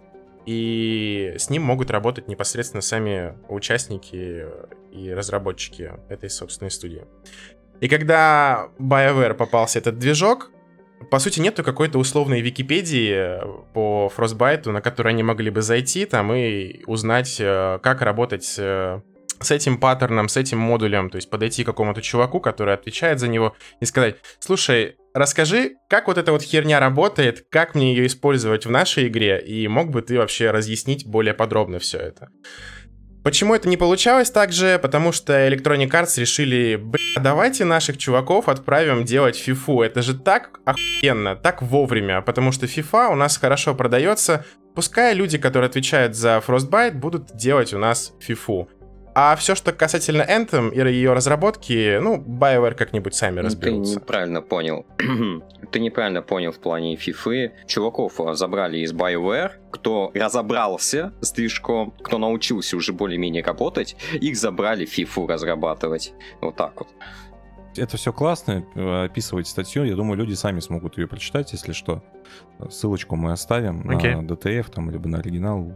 и 0.47 1.35
с 1.37 1.51
ним 1.51 1.62
могут 1.62 1.91
работать 1.91 2.29
непосредственно 2.29 2.83
сами 2.83 3.35
участники 3.49 4.45
и 4.93 5.12
разработчики 5.12 5.93
этой 6.09 6.31
собственной 6.31 6.71
студии. 6.71 7.05
И 7.81 7.89
когда 7.89 8.69
BioWare 8.79 9.35
попался 9.35 9.81
этот 9.81 9.99
движок, 9.99 10.51
по 11.11 11.19
сути, 11.19 11.41
нету 11.41 11.63
какой-то 11.63 11.99
условной 11.99 12.41
Википедии 12.41 13.13
э, 13.13 13.41
по 13.73 14.13
Frostbite, 14.17 14.71
на 14.71 14.81
которую 14.81 15.11
они 15.11 15.23
могли 15.23 15.51
бы 15.51 15.63
зайти 15.63 16.07
там 16.07 16.33
и 16.33 16.83
узнать, 16.87 17.37
э, 17.41 17.79
как 17.83 18.03
работать 18.03 18.55
э, 18.59 19.01
с 19.41 19.51
этим 19.51 19.79
паттерном, 19.79 20.29
с 20.29 20.37
этим 20.37 20.59
модулем, 20.59 21.11
то 21.11 21.17
есть 21.17 21.31
подойти 21.31 21.63
к 21.63 21.67
какому-то 21.67 22.03
чуваку, 22.03 22.41
который 22.41 22.75
отвечает 22.75 23.21
за 23.21 23.29
него, 23.29 23.55
и 23.81 23.85
сказать, 23.85 24.17
слушай, 24.39 24.97
расскажи, 25.13 25.77
как 25.89 26.07
вот 26.07 26.19
эта 26.19 26.33
вот 26.33 26.43
херня 26.43 26.81
работает, 26.81 27.45
как 27.51 27.75
мне 27.75 27.95
ее 27.95 28.07
использовать 28.07 28.67
в 28.67 28.71
нашей 28.71 29.09
игре, 29.09 29.41
и 29.41 29.69
мог 29.69 29.91
бы 29.91 30.03
ты 30.03 30.19
вообще 30.19 30.51
разъяснить 30.51 31.07
более 31.07 31.35
подробно 31.35 31.79
все 31.79 31.99
это. 31.99 32.29
Почему 33.25 33.55
это 33.55 33.70
не 33.70 33.79
получалось 33.79 34.31
так 34.31 34.53
же? 34.53 34.79
Потому 34.79 35.11
что 35.11 35.33
Electronic 35.49 35.89
Arts 35.89 36.20
решили, 36.20 36.77
бля, 36.77 37.01
давайте 37.22 37.64
наших 37.64 37.97
чуваков 37.97 38.51
отправим 38.51 39.05
делать 39.05 39.37
фифу. 39.37 39.81
Это 39.81 40.03
же 40.03 40.14
так 40.14 40.61
охуенно, 40.66 41.35
так 41.35 41.62
вовремя, 41.62 42.20
потому 42.20 42.53
что 42.53 42.66
FIFA 42.66 43.12
у 43.12 43.14
нас 43.14 43.39
хорошо 43.39 43.75
продается. 43.75 44.45
Пускай 44.75 45.14
люди, 45.14 45.39
которые 45.39 45.68
отвечают 45.68 46.14
за 46.14 46.43
Frostbite, 46.47 46.93
будут 46.93 47.35
делать 47.35 47.72
у 47.72 47.79
нас 47.79 48.12
фифу. 48.20 48.68
А 49.15 49.37
все, 49.37 49.55
что 49.55 49.73
касательно 49.73 50.23
Anthem 50.23 50.75
и 50.75 50.93
ее 50.93 51.12
разработки, 51.12 51.99
ну, 51.99 52.17
BioWare 52.17 52.75
как-нибудь 52.75 53.15
сами 53.15 53.41
разберутся. 53.41 53.95
Ты 53.95 54.01
неправильно 54.01 54.43
понял. 54.43 54.87
Ты 55.71 55.79
неправильно 55.79 56.21
понял 56.21 56.51
в 56.51 56.59
плане 56.59 56.97
FIFA. 56.97 57.53
Чуваков 57.67 58.21
а, 58.21 58.35
забрали 58.35 58.79
из 58.79 58.93
BioWare, 58.93 59.53
кто 59.71 60.11
разобрался 60.15 61.12
с 61.21 61.31
движком, 61.33 61.93
кто 62.03 62.19
научился 62.19 62.77
уже 62.77 62.93
более-менее 62.93 63.45
работать, 63.45 63.97
их 64.15 64.37
забрали 64.37 64.85
FIFA 64.85 65.29
разрабатывать. 65.29 66.12
Вот 66.41 66.57
так 66.57 66.73
вот. 66.81 66.89
Это 67.77 67.97
все 67.97 68.12
классно, 68.12 68.65
э, 68.75 69.05
описывать 69.05 69.49
статью, 69.49 69.85
я 69.85 69.97
думаю, 69.97 70.17
люди 70.17 70.35
сами 70.35 70.61
смогут 70.61 70.97
ее 70.97 71.09
прочитать, 71.09 71.53
если 71.53 71.73
что. 71.73 72.03
Ссылочку 72.71 73.17
мы 73.17 73.33
оставим 73.33 73.83
okay. 73.91 74.17
на 74.17 74.27
DTF 74.27 74.71
там, 74.71 74.91
либо 74.91 75.09
на 75.09 75.19
оригинал, 75.19 75.73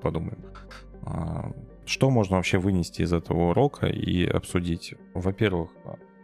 подумаем. 0.00 0.44
Что 1.86 2.10
можно 2.10 2.36
вообще 2.36 2.58
вынести 2.58 3.02
из 3.02 3.12
этого 3.12 3.50
урока 3.50 3.86
и 3.86 4.26
обсудить? 4.26 4.94
Во-первых, 5.14 5.70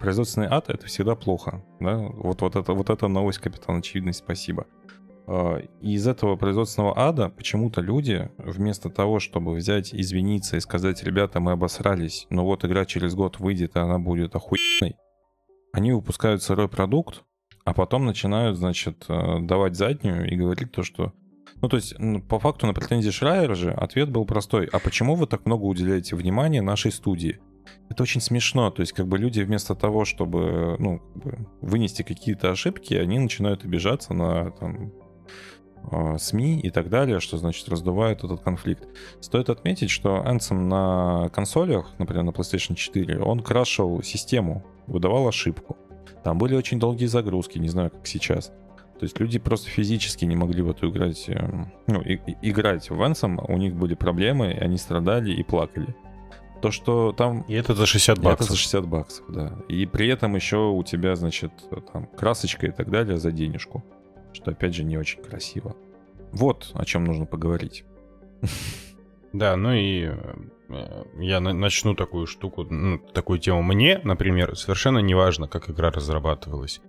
производственный 0.00 0.48
ад— 0.48 0.64
это 0.68 0.86
всегда 0.86 1.14
плохо. 1.14 1.64
Да? 1.78 1.98
Вот, 1.98 2.42
вот, 2.42 2.56
это, 2.56 2.72
вот 2.74 2.90
эта 2.90 3.06
новость, 3.06 3.38
капитан 3.38 3.78
Очевидность, 3.78 4.18
спасибо. 4.18 4.66
А, 5.26 5.58
из 5.80 6.08
этого 6.08 6.34
производственного 6.34 6.98
ада 6.98 7.28
почему-то 7.28 7.80
люди, 7.80 8.28
вместо 8.38 8.90
того, 8.90 9.20
чтобы 9.20 9.54
взять, 9.54 9.94
извиниться 9.94 10.56
и 10.56 10.60
сказать, 10.60 11.04
ребята, 11.04 11.38
мы 11.38 11.52
обосрались, 11.52 12.26
но 12.28 12.44
вот 12.44 12.64
игра 12.64 12.84
через 12.84 13.14
год 13.14 13.38
выйдет, 13.38 13.76
и 13.76 13.78
она 13.78 14.00
будет 14.00 14.34
охуенной, 14.34 14.96
они 15.72 15.92
выпускают 15.92 16.42
сырой 16.42 16.68
продукт, 16.68 17.22
а 17.64 17.72
потом 17.72 18.04
начинают, 18.04 18.58
значит, 18.58 19.04
э, 19.08 19.38
давать 19.40 19.76
заднюю 19.76 20.28
и 20.28 20.34
говорить 20.34 20.72
то, 20.72 20.82
что 20.82 21.12
ну, 21.62 21.68
то 21.68 21.76
есть, 21.76 21.94
по 22.28 22.40
факту 22.40 22.66
на 22.66 22.74
претензии 22.74 23.10
Шрайера 23.10 23.54
же 23.54 23.70
ответ 23.70 24.10
был 24.10 24.24
простой. 24.24 24.66
А 24.66 24.80
почему 24.80 25.14
вы 25.14 25.28
так 25.28 25.46
много 25.46 25.62
уделяете 25.62 26.16
внимания 26.16 26.60
нашей 26.60 26.90
студии? 26.90 27.38
Это 27.88 28.02
очень 28.02 28.20
смешно. 28.20 28.68
То 28.70 28.80
есть, 28.80 28.92
как 28.92 29.06
бы 29.06 29.16
люди 29.16 29.40
вместо 29.42 29.76
того, 29.76 30.04
чтобы, 30.04 30.74
ну, 30.80 30.98
как 30.98 31.22
бы 31.22 31.46
вынести 31.60 32.02
какие-то 32.02 32.50
ошибки, 32.50 32.94
они 32.94 33.20
начинают 33.20 33.64
обижаться 33.64 34.12
на 34.12 34.50
там, 34.50 34.92
а, 35.88 36.18
СМИ 36.18 36.58
и 36.58 36.70
так 36.70 36.88
далее, 36.88 37.20
что 37.20 37.36
значит 37.36 37.68
раздувает 37.68 38.24
этот 38.24 38.40
конфликт. 38.40 38.88
Стоит 39.20 39.48
отметить, 39.48 39.90
что 39.90 40.16
Anthem 40.16 40.58
на 40.58 41.28
консолях, 41.28 41.92
например, 41.98 42.24
на 42.24 42.30
PlayStation 42.30 42.74
4, 42.74 43.20
он 43.20 43.38
крашил 43.38 44.02
систему, 44.02 44.64
выдавал 44.88 45.28
ошибку. 45.28 45.76
Там 46.24 46.38
были 46.38 46.56
очень 46.56 46.80
долгие 46.80 47.06
загрузки, 47.06 47.58
не 47.58 47.68
знаю, 47.68 47.90
как 47.90 48.06
сейчас. 48.06 48.52
То 49.02 49.06
есть 49.06 49.18
люди 49.18 49.40
просто 49.40 49.68
физически 49.68 50.24
не 50.26 50.36
могли 50.36 50.62
в 50.62 50.70
эту 50.70 50.88
играть, 50.88 51.24
э, 51.26 51.64
ну, 51.88 52.02
и, 52.02 52.20
и, 52.24 52.50
играть 52.52 52.88
в 52.88 52.94
Венсом, 52.94 53.40
у 53.48 53.56
них 53.56 53.74
были 53.74 53.94
проблемы, 53.94 54.52
они 54.52 54.76
страдали 54.76 55.32
и 55.32 55.42
плакали. 55.42 55.96
То, 56.60 56.70
что 56.70 57.10
там... 57.10 57.42
И 57.48 57.54
это 57.54 57.74
за 57.74 57.84
60 57.84 58.20
баксов. 58.20 58.46
Это 58.46 58.52
за 58.52 58.56
60 58.56 58.86
баксов, 58.86 59.24
да. 59.28 59.58
И 59.68 59.86
при 59.86 60.06
этом 60.06 60.36
еще 60.36 60.70
у 60.70 60.84
тебя, 60.84 61.16
значит, 61.16 61.50
там 61.92 62.06
красочка 62.16 62.68
и 62.68 62.70
так 62.70 62.92
далее 62.92 63.16
за 63.16 63.32
денежку. 63.32 63.82
Что, 64.32 64.52
опять 64.52 64.72
же, 64.72 64.84
не 64.84 64.96
очень 64.96 65.20
красиво. 65.20 65.74
Вот 66.30 66.70
о 66.74 66.84
чем 66.84 67.04
нужно 67.04 67.26
поговорить. 67.26 67.84
Да, 69.32 69.56
ну 69.56 69.72
и 69.72 70.12
э, 70.72 71.04
я 71.20 71.40
начну 71.40 71.94
такую 71.94 72.26
штуку, 72.26 72.66
такую 73.12 73.38
тему. 73.38 73.62
Мне, 73.62 74.00
например, 74.04 74.56
совершенно 74.56 74.98
не 74.98 75.14
важно, 75.14 75.48
как 75.48 75.70
игра 75.70 75.90
разрабатывалась. 75.90 76.80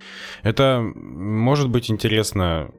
Это 0.43 0.81
может 0.95 1.69
быть 1.69 1.91
интересно 1.91 2.71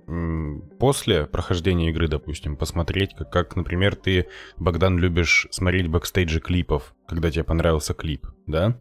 после 0.79 1.27
прохождения 1.27 1.91
игры, 1.91 2.09
допустим, 2.09 2.57
посмотреть, 2.57 3.15
как, 3.15 3.31
как 3.31 3.57
например, 3.57 3.97
ты, 3.97 4.27
Богдан, 4.57 4.99
любишь 4.99 5.47
смотреть 5.51 5.89
бэкстейджи 5.89 6.41
клипов, 6.41 6.95
когда 7.07 7.31
тебе 7.31 7.45
понравился 7.45 7.95
клип, 7.95 8.27
да? 8.47 8.77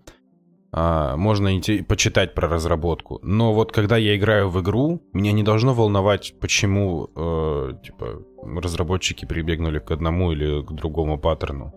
а, 0.75 1.15
можно 1.17 1.57
идти 1.57 1.83
почитать 1.83 2.33
про 2.33 2.47
разработку. 2.49 3.19
Но 3.21 3.53
вот 3.53 3.71
когда 3.71 3.95
я 3.95 4.17
играю 4.17 4.49
в 4.49 4.59
игру, 4.59 5.03
меня 5.13 5.31
не 5.31 5.43
должно 5.43 5.73
волновать, 5.73 6.33
почему 6.41 7.09
э, 7.15 7.73
типа 7.85 8.23
разработчики 8.43 9.25
прибегнули 9.25 9.77
к 9.77 9.91
одному 9.91 10.31
или 10.31 10.63
к 10.63 10.71
другому 10.71 11.19
паттерну. 11.19 11.73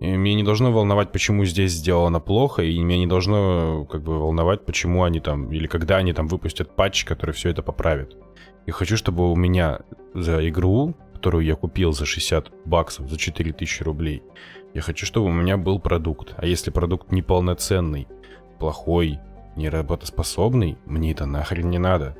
И 0.00 0.10
меня 0.16 0.36
не 0.36 0.42
должно 0.42 0.72
волновать, 0.72 1.12
почему 1.12 1.44
здесь 1.44 1.72
сделано 1.72 2.20
плохо, 2.20 2.62
и 2.62 2.78
меня 2.78 2.98
не 2.98 3.06
должно 3.06 3.86
как 3.90 4.02
бы 4.02 4.18
волновать, 4.18 4.64
почему 4.66 5.04
они 5.04 5.20
там, 5.20 5.52
или 5.52 5.66
когда 5.66 5.96
они 5.96 6.12
там 6.12 6.26
выпустят 6.28 6.74
патч, 6.74 7.04
который 7.04 7.30
все 7.30 7.50
это 7.50 7.62
поправит. 7.62 8.16
Я 8.66 8.72
хочу, 8.72 8.96
чтобы 8.96 9.30
у 9.30 9.36
меня 9.36 9.80
за 10.14 10.46
игру, 10.48 10.94
которую 11.14 11.44
я 11.44 11.54
купил 11.54 11.92
за 11.92 12.06
60 12.06 12.52
баксов, 12.64 13.08
за 13.08 13.16
4000 13.16 13.82
рублей, 13.82 14.22
я 14.74 14.80
хочу, 14.80 15.06
чтобы 15.06 15.26
у 15.26 15.32
меня 15.32 15.56
был 15.56 15.78
продукт. 15.78 16.34
А 16.36 16.46
если 16.46 16.70
продукт 16.70 17.12
неполноценный, 17.12 18.08
плохой, 18.58 19.20
неработоспособный, 19.56 20.76
мне 20.84 21.12
это 21.12 21.26
нахрен 21.26 21.70
не 21.70 21.78
надо. 21.78 22.16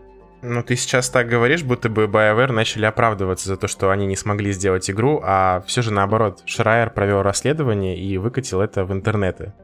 Ну, 0.46 0.62
ты 0.62 0.76
сейчас 0.76 1.08
так 1.08 1.26
говоришь, 1.26 1.62
будто 1.62 1.88
бы 1.88 2.04
BioWare 2.04 2.52
начали 2.52 2.84
оправдываться 2.84 3.48
за 3.48 3.56
то, 3.56 3.66
что 3.66 3.90
они 3.90 4.06
не 4.06 4.14
смогли 4.14 4.52
сделать 4.52 4.90
игру, 4.90 5.20
а 5.24 5.64
все 5.66 5.80
же 5.80 5.90
наоборот, 5.90 6.42
Шрайер 6.44 6.90
провел 6.90 7.22
расследование 7.22 7.98
и 7.98 8.18
выкатил 8.18 8.60
это 8.60 8.84
в 8.84 8.92
интернеты. 8.92 9.54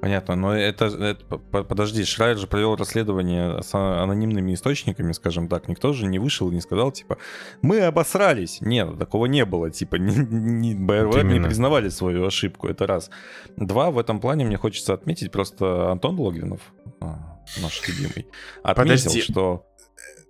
Понятно, 0.00 0.36
но 0.36 0.56
это, 0.56 0.84
это 0.84 1.24
по- 1.24 1.64
подожди, 1.64 2.04
Шрайер 2.04 2.36
же 2.36 2.46
провел 2.46 2.76
расследование 2.76 3.60
с 3.60 3.70
а- 3.72 4.04
анонимными 4.04 4.54
источниками, 4.54 5.10
скажем 5.12 5.48
так. 5.48 5.66
Никто 5.66 5.92
же 5.92 6.06
не 6.06 6.20
вышел 6.20 6.48
и 6.50 6.54
не 6.54 6.60
сказал, 6.60 6.92
типа, 6.92 7.18
мы 7.62 7.80
обосрались. 7.80 8.60
Нет, 8.60 8.96
такого 8.98 9.26
не 9.26 9.44
было. 9.44 9.70
Типа, 9.70 9.96
не, 9.96 10.14
не, 10.14 10.74
BioWare 10.74 11.24
не 11.24 11.40
признавали 11.40 11.88
свою 11.88 12.24
ошибку, 12.26 12.68
это 12.68 12.86
раз. 12.86 13.10
Два, 13.56 13.90
в 13.90 13.98
этом 13.98 14.20
плане 14.20 14.44
мне 14.44 14.58
хочется 14.58 14.94
отметить 14.94 15.32
просто 15.32 15.90
Антон 15.90 16.20
Логвинов, 16.20 16.60
а, 17.00 17.40
наш 17.62 17.82
любимый, 17.88 18.28
отметил, 18.62 19.04
Подожди. 19.04 19.22
что... 19.22 19.66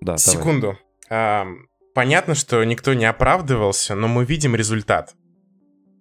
Да, 0.01 0.17
давай. 0.17 0.19
Секунду. 0.19 0.79
Ам, 1.11 1.67
понятно, 1.95 2.35
что 2.35 2.63
никто 2.65 2.95
не 2.95 3.05
оправдывался, 3.07 3.95
но 3.95 4.09
мы 4.09 4.25
видим 4.25 4.55
результат. 4.55 5.15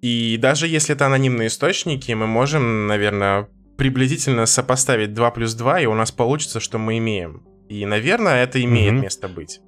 И 0.02 0.38
даже 0.42 0.68
если 0.68 0.96
это 0.96 1.06
анонимные 1.06 1.48
источники, 1.48 2.12
мы 2.12 2.28
можем, 2.28 2.88
наверное, 2.88 3.48
приблизительно 3.78 4.46
сопоставить 4.46 5.14
2 5.14 5.32
плюс 5.32 5.54
2, 5.54 5.80
и 5.82 5.86
у 5.86 5.94
нас 5.94 6.12
получится, 6.12 6.60
что 6.60 6.78
мы 6.78 6.98
имеем. 6.98 7.44
И, 7.70 7.86
наверное, 7.86 8.44
это 8.44 8.62
имеет 8.64 8.94
Мгм. 8.94 9.02
место 9.04 9.28
быть. 9.30 9.62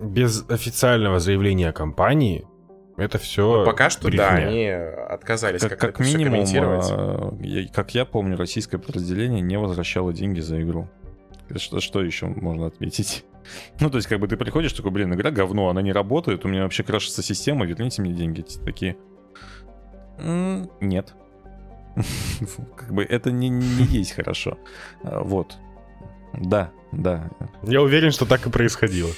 Без 0.00 0.44
официального 0.48 1.18
заявления 1.18 1.72
компании 1.72 2.46
это 2.96 3.18
все 3.18 3.58
Но 3.58 3.64
пока 3.64 3.90
что, 3.90 4.10
да, 4.10 4.30
они 4.30 4.66
отказались 4.68 5.60
Как, 5.60 5.70
как-то 5.72 5.86
как 5.88 6.00
всё 6.06 6.16
минимум, 6.16 6.34
комментировать. 6.40 6.86
а, 6.90 7.34
я- 7.40 7.68
как 7.68 7.94
я 7.94 8.04
помню, 8.04 8.36
российское 8.36 8.78
подразделение 8.78 9.40
не 9.40 9.58
возвращало 9.58 10.12
деньги 10.12 10.40
за 10.40 10.62
игру. 10.62 10.88
Что, 11.56 11.80
что 11.80 12.02
еще 12.02 12.26
можно 12.26 12.66
отметить? 12.66 13.24
Ну, 13.80 13.88
то 13.88 13.96
есть, 13.96 14.06
как 14.06 14.20
бы 14.20 14.28
ты 14.28 14.36
приходишь, 14.36 14.74
такой, 14.74 14.90
блин, 14.90 15.14
игра 15.14 15.30
говно, 15.30 15.70
она 15.70 15.80
не 15.80 15.90
работает, 15.90 16.44
у 16.44 16.48
меня 16.48 16.64
вообще 16.64 16.82
крашится 16.82 17.22
система, 17.22 17.64
верните 17.64 18.02
мне 18.02 18.12
деньги. 18.12 18.40
Эти 18.40 18.58
Такие, 18.58 18.98
«М, 20.18 20.70
нет. 20.82 21.14
Как 22.76 22.92
бы 22.92 23.02
это 23.04 23.30
не, 23.30 23.48
не 23.48 23.84
есть 23.84 24.12
хорошо. 24.12 24.58
А, 25.02 25.22
Вот. 25.22 25.56
Да, 26.34 26.70
да. 26.92 27.30
Я 27.62 27.80
уверен, 27.80 28.10
что 28.10 28.26
так 28.26 28.46
и 28.46 28.50
происходило. 28.50 29.10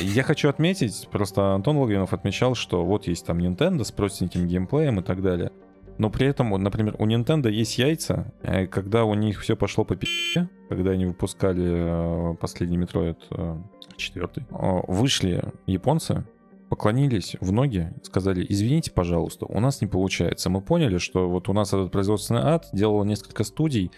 Я 0.00 0.24
хочу 0.24 0.48
отметить, 0.48 1.08
просто 1.10 1.54
Антон 1.54 1.76
Логвинов 1.76 2.12
отмечал, 2.12 2.54
что 2.54 2.84
вот 2.84 3.06
есть 3.06 3.24
там 3.24 3.38
Nintendo 3.38 3.84
с 3.84 3.92
простеньким 3.92 4.46
геймплеем 4.46 5.00
и 5.00 5.02
так 5.02 5.22
далее. 5.22 5.52
Но 6.00 6.08
при 6.08 6.26
этом, 6.26 6.48
например, 6.62 6.96
у 6.98 7.06
Nintendo 7.06 7.50
есть 7.50 7.76
яйца, 7.76 8.32
э, 8.40 8.66
когда 8.66 9.04
у 9.04 9.12
них 9.12 9.42
все 9.42 9.54
пошло 9.54 9.84
по 9.84 9.96
пи***е, 9.96 10.48
когда 10.70 10.92
они 10.92 11.04
выпускали 11.04 12.32
э, 12.32 12.36
последний 12.36 12.78
Metroid 12.78 13.18
э, 13.30 13.56
четвертый, 13.98 14.46
вышли 14.48 15.44
японцы, 15.66 16.24
поклонились 16.70 17.36
в 17.38 17.52
ноги, 17.52 17.92
сказали, 18.02 18.46
извините, 18.48 18.90
пожалуйста, 18.92 19.44
у 19.44 19.60
нас 19.60 19.82
не 19.82 19.88
получается. 19.88 20.48
Мы 20.48 20.62
поняли, 20.62 20.96
что 20.96 21.28
вот 21.28 21.50
у 21.50 21.52
нас 21.52 21.74
этот 21.74 21.92
производственный 21.92 22.44
ад 22.44 22.70
делало 22.72 23.04
несколько 23.04 23.44
студий, 23.44 23.90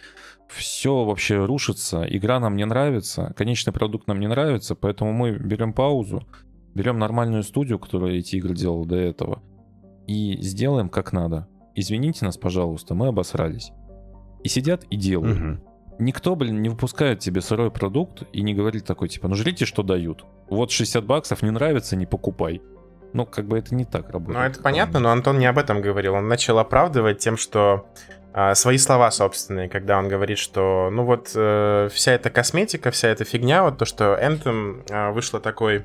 все 0.48 1.04
вообще 1.04 1.44
рушится, 1.44 2.04
игра 2.08 2.40
нам 2.40 2.56
не 2.56 2.66
нравится, 2.66 3.32
конечный 3.36 3.72
продукт 3.72 4.08
нам 4.08 4.18
не 4.18 4.26
нравится, 4.26 4.74
поэтому 4.74 5.12
мы 5.12 5.38
берем 5.38 5.72
паузу, 5.72 6.26
берем 6.74 6.98
нормальную 6.98 7.44
студию, 7.44 7.78
которая 7.78 8.14
эти 8.14 8.34
игры 8.34 8.56
делала 8.56 8.84
до 8.84 8.96
этого, 8.96 9.40
и 10.08 10.36
сделаем 10.42 10.88
как 10.88 11.12
надо. 11.12 11.46
Извините 11.74 12.24
нас, 12.24 12.36
пожалуйста, 12.36 12.94
мы 12.94 13.08
обосрались. 13.08 13.72
И 14.42 14.48
сидят 14.48 14.84
и 14.84 14.96
делают. 14.96 15.38
Мгм. 15.38 15.60
Никто, 15.98 16.34
блин, 16.34 16.62
не 16.62 16.68
выпускает 16.68 17.20
тебе 17.20 17.40
сырой 17.40 17.70
продукт 17.70 18.24
и 18.32 18.42
не 18.42 18.54
говорит 18.54 18.84
такой, 18.84 19.08
типа, 19.08 19.28
ну 19.28 19.34
жрите, 19.34 19.64
что 19.64 19.82
дают. 19.82 20.24
Вот 20.48 20.70
60 20.70 21.04
баксов, 21.04 21.42
не 21.42 21.50
нравится, 21.50 21.96
не 21.96 22.06
покупай. 22.06 22.60
Ну, 23.12 23.26
как 23.26 23.46
бы 23.46 23.58
это 23.58 23.74
не 23.74 23.84
так 23.84 24.10
работает. 24.10 24.38
Ну, 24.38 24.50
это 24.50 24.62
понятно, 24.62 24.98
но 24.98 25.10
Антон 25.10 25.38
не 25.38 25.46
об 25.46 25.58
этом 25.58 25.82
говорил. 25.82 26.14
Он 26.14 26.28
начал 26.28 26.58
оправдывать 26.58 27.18
тем, 27.18 27.36
что 27.36 27.86
а, 28.32 28.54
свои 28.54 28.78
слова 28.78 29.10
собственные, 29.10 29.68
когда 29.68 29.98
он 29.98 30.08
говорит, 30.08 30.38
что, 30.38 30.88
ну 30.90 31.04
вот, 31.04 31.32
э, 31.34 31.88
вся 31.92 32.12
эта 32.12 32.30
косметика, 32.30 32.90
вся 32.90 33.08
эта 33.08 33.24
фигня, 33.24 33.62
вот 33.62 33.76
то, 33.76 33.84
что 33.84 34.18
Anthem 34.20 34.84
а, 34.90 35.12
вышло 35.12 35.38
такой 35.38 35.84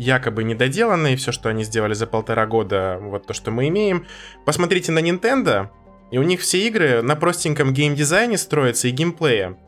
якобы 0.00 0.44
недоделанный, 0.44 1.16
все, 1.16 1.30
что 1.30 1.50
они 1.50 1.62
сделали 1.62 1.94
за 1.94 2.06
полтора 2.06 2.46
года, 2.46 2.98
вот 3.00 3.26
то, 3.26 3.34
что 3.34 3.50
мы 3.50 3.68
имеем. 3.68 4.06
Посмотрите 4.46 4.92
на 4.92 5.00
Nintendo, 5.00 5.68
и 6.10 6.18
у 6.18 6.22
них 6.22 6.40
все 6.40 6.66
игры 6.66 7.02
на 7.02 7.16
простеньком 7.16 7.74
геймдизайне 7.74 8.38
строятся 8.38 8.88
и 8.88 8.92
геймплее. 8.92 9.58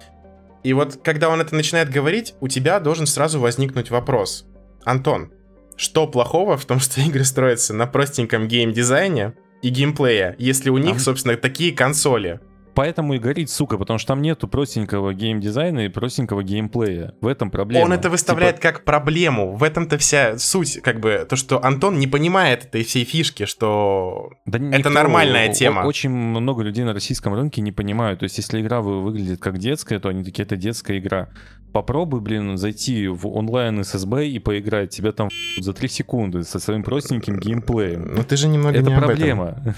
И 0.62 0.72
вот, 0.72 1.00
когда 1.02 1.28
он 1.28 1.40
это 1.40 1.54
начинает 1.54 1.90
говорить, 1.90 2.34
у 2.40 2.48
тебя 2.48 2.80
должен 2.80 3.06
сразу 3.06 3.40
возникнуть 3.40 3.90
вопрос. 3.90 4.46
Антон, 4.84 5.32
что 5.76 6.06
плохого 6.06 6.56
в 6.56 6.64
том, 6.64 6.80
что 6.80 7.00
игры 7.06 7.24
строятся 7.24 7.74
на 7.74 7.86
простеньком 7.86 8.48
геймдизайне 8.48 9.34
и 9.60 9.68
геймплее, 9.68 10.34
если 10.38 10.70
у 10.70 10.78
них, 10.78 10.98
собственно, 11.00 11.36
такие 11.36 11.72
консоли? 11.72 12.40
Поэтому 12.74 13.14
и 13.14 13.18
горит, 13.18 13.50
сука, 13.50 13.76
потому 13.76 13.98
что 13.98 14.08
там 14.08 14.22
нету 14.22 14.48
простенького 14.48 15.12
геймдизайна 15.12 15.86
и 15.86 15.88
простенького 15.88 16.42
геймплея. 16.42 17.14
В 17.20 17.26
этом 17.26 17.50
проблема. 17.50 17.84
Он 17.84 17.92
это 17.92 18.08
выставляет 18.08 18.56
Типа, 18.56 18.68
как 18.68 18.84
проблему. 18.84 19.54
В 19.56 19.62
этом-то 19.62 19.98
вся 19.98 20.38
суть, 20.38 20.80
как 20.82 21.00
бы, 21.00 21.26
то, 21.28 21.36
что 21.36 21.62
Антон 21.62 21.98
не 21.98 22.06
понимает 22.06 22.64
этой 22.64 22.82
всей 22.84 23.04
фишки, 23.04 23.44
что 23.44 24.30
да 24.46 24.58
это 24.58 24.78
никто- 24.78 24.90
нормальная 24.90 25.52
тема. 25.52 25.80
Очень 25.80 26.10
много 26.10 26.62
людей 26.62 26.84
на 26.84 26.94
российском 26.94 27.34
рынке 27.34 27.60
не 27.60 27.72
понимают. 27.72 28.20
То 28.20 28.24
есть, 28.24 28.38
если 28.38 28.60
игра 28.60 28.80
вы- 28.80 29.02
выглядит 29.02 29.40
как 29.40 29.58
детская, 29.58 29.98
то 29.98 30.08
они 30.08 30.24
такие, 30.24 30.44
это 30.44 30.56
детская 30.56 30.98
игра. 30.98 31.28
Попробуй, 31.72 32.20
блин, 32.20 32.56
зайти 32.58 33.08
в 33.08 33.26
онлайн 33.26 33.82
ССБ 33.84 34.28
и 34.28 34.38
поиграть. 34.38 34.90
Тебя 34.90 35.12
там 35.12 35.28
за 35.58 35.72
3 35.72 35.88
секунды 35.88 36.42
со 36.42 36.58
своим 36.58 36.82
простеньким 36.82 37.38
геймплеем. 37.38 38.14
Ну 38.14 38.22
ты 38.24 38.36
же 38.36 38.48
немного 38.48 38.78
Это 38.78 38.88
не 38.88 38.94
об 38.94 39.04
этом. 39.04 39.74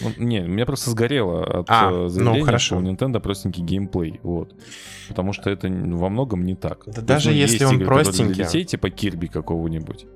Ну, 0.00 0.12
Не, 0.16 0.40
у 0.42 0.48
меня 0.48 0.66
просто 0.66 0.90
сгорело 0.90 1.42
от 1.44 1.66
А, 1.68 1.90
э, 1.90 1.94
ну, 1.94 2.08
заявления, 2.08 2.44
хорошо. 2.44 2.64
что 2.66 2.76
у 2.76 2.82
Nintendo 2.82 3.20
простенький 3.20 3.62
геймплей, 3.62 4.20
вот. 4.22 4.54
Потому 5.08 5.32
что 5.32 5.50
это 5.50 5.68
во 5.68 6.08
многом 6.08 6.44
не 6.44 6.54
так. 6.54 6.84
Да 6.86 6.92
То 6.92 7.02
даже 7.02 7.30
ну, 7.30 7.36
если 7.36 7.54
есть 7.54 7.64
он 7.64 7.74
игры, 7.76 7.84
которые 7.86 8.04
для 8.04 8.12
простенький. 8.12 8.44
детей, 8.44 8.64
типа 8.64 8.90
Кирби 8.90 9.26
какого-нибудь. 9.26 10.06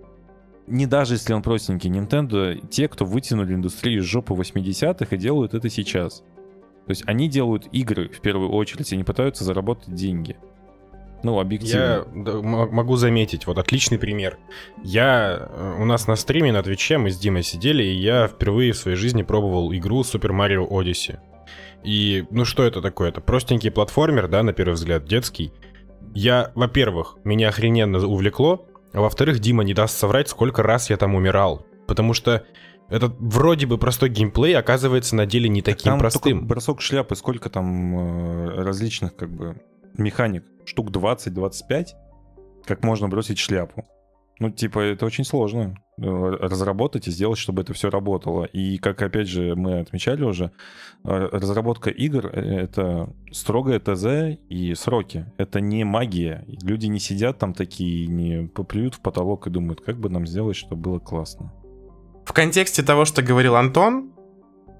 Не 0.67 0.87
даже 0.87 1.15
если 1.15 1.33
он 1.33 1.43
простенький. 1.43 1.91
Nintendo, 1.91 2.61
те, 2.69 2.89
кто 2.89 3.05
вытянули 3.05 3.55
индустрию 3.55 4.01
из 4.01 4.05
жопы 4.05 4.35
80-х 4.35 5.15
и 5.15 5.19
делают 5.19 5.55
это 5.55 5.71
сейчас. 5.71 6.23
То 6.87 6.91
есть 6.91 7.03
они 7.07 7.29
делают 7.29 7.67
игры 7.73 8.09
в 8.09 8.21
первую 8.21 8.51
очередь, 8.51 8.93
и 8.93 8.97
не 8.97 9.05
пытаются 9.05 9.45
заработать 9.45 9.95
деньги. 9.95 10.37
Ну, 11.23 11.41
объективно. 11.41 12.07
Я 12.15 12.43
могу 12.43 12.97
заметить, 12.97 13.47
вот 13.47 13.59
отличный 13.59 13.99
пример. 13.99 14.39
Я 14.83 15.49
э, 15.51 15.77
у 15.81 15.85
нас 15.85 16.07
на 16.07 16.17
стриме 16.17 16.53
на 16.53 16.63
Твиче 16.63 16.99
мы 16.99 17.11
с 17.11 17.19
Димой 17.19 17.43
сидели, 17.43 17.83
и 17.83 17.95
я 17.95 18.29
впервые 18.29 18.73
в 18.73 18.77
своей 18.77 18.97
жизни 18.97 19.23
пробовал 19.23 19.73
игру 19.75 20.03
Super 20.03 20.31
Mario 20.31 20.69
Odyssey. 20.69 21.19
И, 21.85 22.25
ну 22.31 22.45
что 22.45 22.65
это 22.65 22.83
такое? 22.83 23.09
Это 23.09 23.21
простенький 23.21 23.71
платформер, 23.71 24.29
да, 24.29 24.43
на 24.43 24.53
первый 24.53 24.75
взгляд, 24.75 25.05
детский. 25.05 25.53
Я, 26.15 26.53
во-первых, 26.55 27.17
меня 27.25 27.49
охрененно 27.49 27.99
увлекло, 28.07 28.67
а 28.93 29.01
во-вторых, 29.01 29.41
Дима 29.41 29.65
не 29.65 29.75
даст 29.75 29.97
соврать, 29.99 30.29
сколько 30.29 30.63
раз 30.63 30.91
я 30.91 30.97
там 30.97 31.15
умирал. 31.15 31.67
Потому 31.87 32.15
что 32.15 32.45
этот 32.89 33.15
вроде 33.19 33.67
бы 33.67 33.79
простой 33.79 34.09
геймплей 34.09 34.57
оказывается 34.57 35.17
на 35.17 35.27
деле 35.27 35.49
не 35.49 35.63
таким 35.63 35.93
Там 35.93 35.99
простым. 35.99 36.39
только 36.39 36.47
бросок 36.47 36.81
шляпы, 36.81 37.17
сколько 37.17 37.51
там 37.51 38.49
э, 38.49 38.63
различных 38.63 39.15
как 39.17 39.31
бы 39.31 39.61
механик? 39.99 40.45
Штук 40.65 40.91
20-25? 40.91 41.89
Как 42.65 42.83
можно 42.85 43.09
бросить 43.09 43.39
шляпу? 43.39 43.85
Ну, 44.39 44.51
типа, 44.51 44.81
это 44.81 45.07
очень 45.07 45.25
сложно 45.25 45.77
э, 45.97 46.03
разработать 46.03 47.09
и 47.09 47.11
сделать, 47.11 47.39
чтобы 47.39 47.63
это 47.63 47.73
все 47.73 47.89
работало. 47.89 48.45
И, 48.45 48.77
как, 48.77 49.01
опять 49.01 49.29
же, 49.29 49.55
мы 49.57 49.81
отмечали 49.81 50.25
уже, 50.25 50.51
э, 51.05 51.29
разработка 51.33 51.89
игр— 51.89 52.27
это 52.35 53.09
строгое 53.33 53.81
ТЗ 53.81 54.39
и 54.51 54.75
сроки. 54.75 55.25
Это 55.39 55.61
не 55.61 55.85
магия. 55.85 56.45
Люди 56.63 56.87
не 56.87 57.01
сидят 57.01 57.39
там 57.39 57.55
такие, 57.55 58.09
не 58.09 58.47
поплюют 58.47 58.95
в 58.95 59.01
потолок 59.01 59.47
и 59.47 59.51
думают, 59.51 59.81
как 59.81 59.99
бы 59.99 60.11
нам 60.11 60.27
сделать, 60.27 60.57
чтобы 60.57 60.83
было 60.83 60.99
классно. 60.99 61.53
В 62.27 62.33
контексте 62.35 62.83
того, 62.83 63.07
что 63.07 63.23
говорил 63.23 63.57
Антон, 63.57 64.13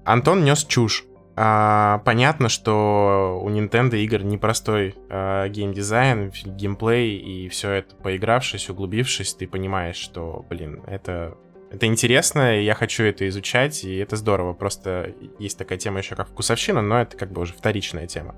Антон 0.05 0.43
нес 0.43 0.63
чушь. 0.65 1.05
А, 1.39 1.99
понятно, 1.99 2.49
что 2.49 3.39
у 3.43 3.49
Nintendo 3.51 3.95
игр 3.95 4.23
непростой 4.23 4.95
а, 5.07 5.47
геймдизайн, 5.47 6.31
геймплей, 6.45 7.15
и 7.15 7.47
все 7.49 7.73
это 7.73 7.95
поигравшись, 7.95 8.71
углубившись, 8.71 9.35
ты 9.35 9.47
понимаешь, 9.47 9.97
что, 9.97 10.43
блин, 10.49 10.81
это, 10.87 11.37
это 11.69 11.85
интересно, 11.85 12.59
и 12.59 12.65
я 12.65 12.73
хочу 12.73 13.03
это 13.03 13.27
изучать, 13.27 13.83
и 13.83 13.97
это 13.97 14.15
здорово. 14.15 14.53
Просто 14.53 15.13
есть 15.37 15.59
такая 15.59 15.77
тема 15.77 15.99
еще 15.99 16.15
как 16.15 16.27
вкусовщина, 16.27 16.81
но 16.81 17.01
это 17.01 17.15
как 17.15 17.31
бы 17.31 17.43
уже 17.43 17.53
вторичная 17.53 18.07
тема. 18.07 18.33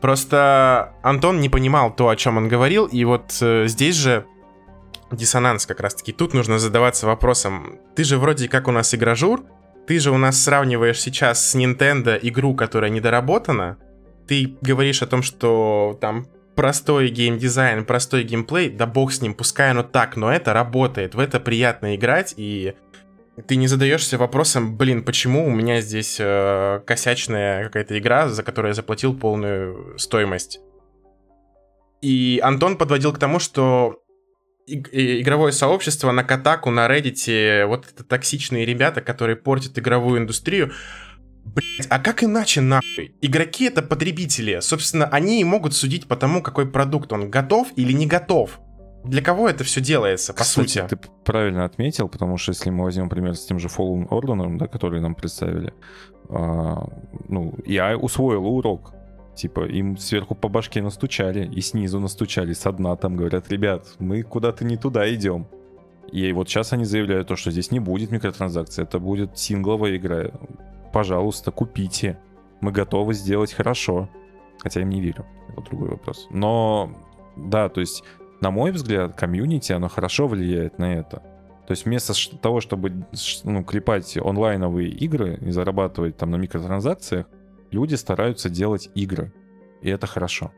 Просто 0.00 0.94
Антон 1.02 1.40
не 1.40 1.48
понимал 1.48 1.92
то, 1.92 2.10
о 2.10 2.14
чем 2.14 2.36
он 2.36 2.46
говорил, 2.46 2.86
и 2.86 3.04
вот 3.04 3.36
э, 3.40 3.66
здесь 3.66 3.96
же 3.96 4.24
диссонанс 5.10 5.66
как 5.66 5.80
раз-таки. 5.80 6.12
Тут 6.12 6.32
нужно 6.32 6.60
задаваться 6.60 7.08
вопросом, 7.08 7.80
ты 7.96 8.04
же 8.04 8.18
вроде 8.18 8.48
как 8.48 8.68
у 8.68 8.70
нас 8.70 8.94
игражур, 8.94 9.42
ты 9.86 9.98
же 9.98 10.10
у 10.10 10.18
нас 10.18 10.40
сравниваешь 10.40 11.00
сейчас 11.00 11.44
с 11.44 11.54
Nintendo 11.54 12.18
игру, 12.20 12.54
которая 12.54 12.90
недоработана, 12.90 13.78
ты 14.26 14.56
говоришь 14.60 15.02
о 15.02 15.06
том, 15.06 15.22
что 15.22 15.98
там 16.00 16.26
простой 16.54 17.08
геймдизайн, 17.08 17.84
простой 17.84 18.24
геймплей, 18.24 18.70
да 18.70 18.86
бог 18.86 19.12
с 19.12 19.20
ним, 19.20 19.34
пускай 19.34 19.70
оно 19.70 19.82
так, 19.82 20.16
но 20.16 20.32
это 20.32 20.52
работает, 20.52 21.14
в 21.14 21.18
это 21.18 21.40
приятно 21.40 21.96
играть, 21.96 22.34
и 22.36 22.74
ты 23.46 23.56
не 23.56 23.66
задаешься 23.66 24.18
вопросом, 24.18 24.76
блин, 24.76 25.02
почему 25.02 25.46
у 25.46 25.50
меня 25.50 25.80
здесь 25.80 26.18
э, 26.20 26.80
косячная 26.86 27.64
какая-то 27.64 27.98
игра, 27.98 28.28
за 28.28 28.42
которую 28.42 28.70
я 28.70 28.74
заплатил 28.74 29.16
полную 29.16 29.98
стоимость. 29.98 30.60
И 32.02 32.40
Антон 32.42 32.76
подводил 32.76 33.12
к 33.12 33.18
тому, 33.18 33.38
что 33.38 34.01
игровое 34.66 35.52
сообщество 35.52 36.12
на 36.12 36.24
Катаку, 36.24 36.70
на 36.70 36.86
Reddit, 36.88 37.66
вот 37.66 37.86
это 37.92 38.04
токсичные 38.04 38.64
ребята, 38.64 39.00
которые 39.00 39.36
портят 39.36 39.78
игровую 39.78 40.20
индустрию. 40.20 40.72
Блять, 41.44 41.86
а 41.90 41.98
как 41.98 42.22
иначе 42.22 42.60
нахуй? 42.60 43.14
Игроки 43.20 43.64
это 43.64 43.82
потребители. 43.82 44.60
Собственно, 44.60 45.06
они 45.06 45.40
и 45.40 45.44
могут 45.44 45.74
судить 45.74 46.06
по 46.06 46.16
тому, 46.16 46.42
какой 46.42 46.70
продукт 46.70 47.12
он 47.12 47.30
готов 47.30 47.68
или 47.76 47.92
не 47.92 48.06
готов. 48.06 48.60
Для 49.04 49.20
кого 49.20 49.48
это 49.48 49.64
все 49.64 49.80
делается, 49.80 50.32
по 50.32 50.44
Кстати, 50.44 50.78
сути? 50.78 50.86
ты 50.88 50.96
правильно 51.24 51.64
отметил, 51.64 52.08
потому 52.08 52.36
что 52.36 52.52
если 52.52 52.70
мы 52.70 52.84
возьмем 52.84 53.08
пример 53.08 53.34
с 53.34 53.44
тем 53.44 53.58
же 53.58 53.66
Fallen 53.66 54.08
Order, 54.08 54.58
да, 54.58 54.68
который 54.68 55.00
нам 55.00 55.16
представили, 55.16 55.74
а, 56.28 56.86
ну, 57.28 57.54
я 57.66 57.96
усвоил 57.98 58.46
урок. 58.46 58.94
Типа, 59.34 59.66
им 59.66 59.96
сверху 59.96 60.34
по 60.34 60.48
башке 60.48 60.82
настучали, 60.82 61.46
и 61.46 61.60
снизу 61.60 61.98
настучали, 62.00 62.52
со 62.52 62.70
дна 62.72 62.96
там 62.96 63.16
говорят, 63.16 63.50
ребят, 63.50 63.94
мы 63.98 64.22
куда-то 64.22 64.64
не 64.64 64.76
туда 64.76 65.12
идем. 65.14 65.46
И 66.10 66.30
вот 66.32 66.48
сейчас 66.48 66.72
они 66.72 66.84
заявляют 66.84 67.28
то, 67.28 67.36
что 67.36 67.50
здесь 67.50 67.70
не 67.70 67.80
будет 67.80 68.10
микротранзакций, 68.10 68.84
это 68.84 68.98
будет 68.98 69.38
сингловая 69.38 69.96
игра. 69.96 70.30
Пожалуйста, 70.92 71.50
купите. 71.50 72.18
Мы 72.60 72.72
готовы 72.72 73.14
сделать 73.14 73.52
хорошо. 73.52 74.10
Хотя 74.58 74.80
я 74.80 74.84
им 74.84 74.90
не 74.90 75.00
верю, 75.00 75.24
это 75.48 75.62
другой 75.62 75.88
вопрос. 75.88 76.28
Но, 76.30 76.92
да, 77.36 77.68
то 77.68 77.80
есть 77.80 78.04
на 78.42 78.50
мой 78.50 78.72
взгляд, 78.72 79.14
комьюнити, 79.14 79.72
оно 79.72 79.88
хорошо 79.88 80.26
влияет 80.26 80.76
на 80.76 80.92
это. 80.92 81.22
То 81.66 81.70
есть 81.70 81.84
вместо 81.84 82.12
того, 82.38 82.60
чтобы 82.60 83.06
ну, 83.44 83.62
клепать 83.62 84.16
онлайновые 84.16 84.88
игры 84.88 85.38
и 85.40 85.52
зарабатывать 85.52 86.16
там 86.16 86.32
на 86.32 86.36
микротранзакциях, 86.36 87.26
люди 87.72 87.94
стараются 87.94 88.48
делать 88.48 88.90
игры. 88.94 89.32
И 89.80 89.90
это 89.90 90.06
хорошо. 90.06 90.52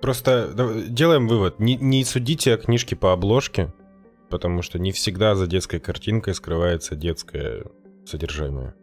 Просто 0.00 0.52
делаем 0.88 1.26
вывод. 1.26 1.58
Не, 1.58 1.76
не 1.76 2.04
судите 2.04 2.56
книжки 2.56 2.94
по 2.94 3.12
обложке, 3.12 3.72
потому 4.28 4.62
что 4.62 4.78
не 4.78 4.92
всегда 4.92 5.34
за 5.34 5.46
детской 5.46 5.80
картинкой 5.80 6.34
скрывается 6.34 6.94
детское 6.94 7.64
содержимое. 8.06 8.74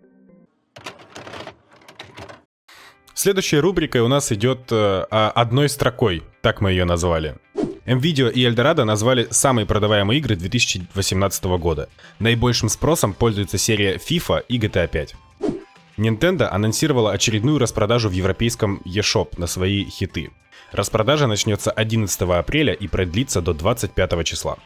Следующая 3.13 3.61
рубрика 3.61 4.03
у 4.03 4.09
нас 4.09 4.31
идет 4.33 4.71
э, 4.71 5.01
одной 5.09 5.69
строкой, 5.69 6.23
так 6.41 6.59
мы 6.59 6.71
ее 6.71 6.83
назвали. 6.83 7.37
MVideo 7.85 8.31
и 8.31 8.45
Eldorado 8.45 8.83
назвали 8.83 9.27
самые 9.29 9.65
продаваемые 9.65 10.19
игры 10.19 10.35
2018 10.35 11.45
года. 11.45 11.87
Наибольшим 12.19 12.67
спросом 12.67 13.13
пользуется 13.13 13.57
серия 13.57 13.95
FIFA 13.95 14.43
и 14.49 14.59
GTA 14.59 14.87
5. 14.87 15.15
Nintendo 15.97 16.47
анонсировала 16.47 17.11
очередную 17.11 17.57
распродажу 17.57 18.09
в 18.09 18.11
европейском 18.11 18.81
eShop 18.85 19.35
на 19.37 19.47
свои 19.47 19.85
хиты. 19.85 20.31
Распродажа 20.71 21.27
начнется 21.27 21.71
11 21.71 22.21
апреля 22.21 22.73
и 22.73 22.87
продлится 22.87 23.41
до 23.41 23.53
25 23.53 24.25
числа. 24.25 24.57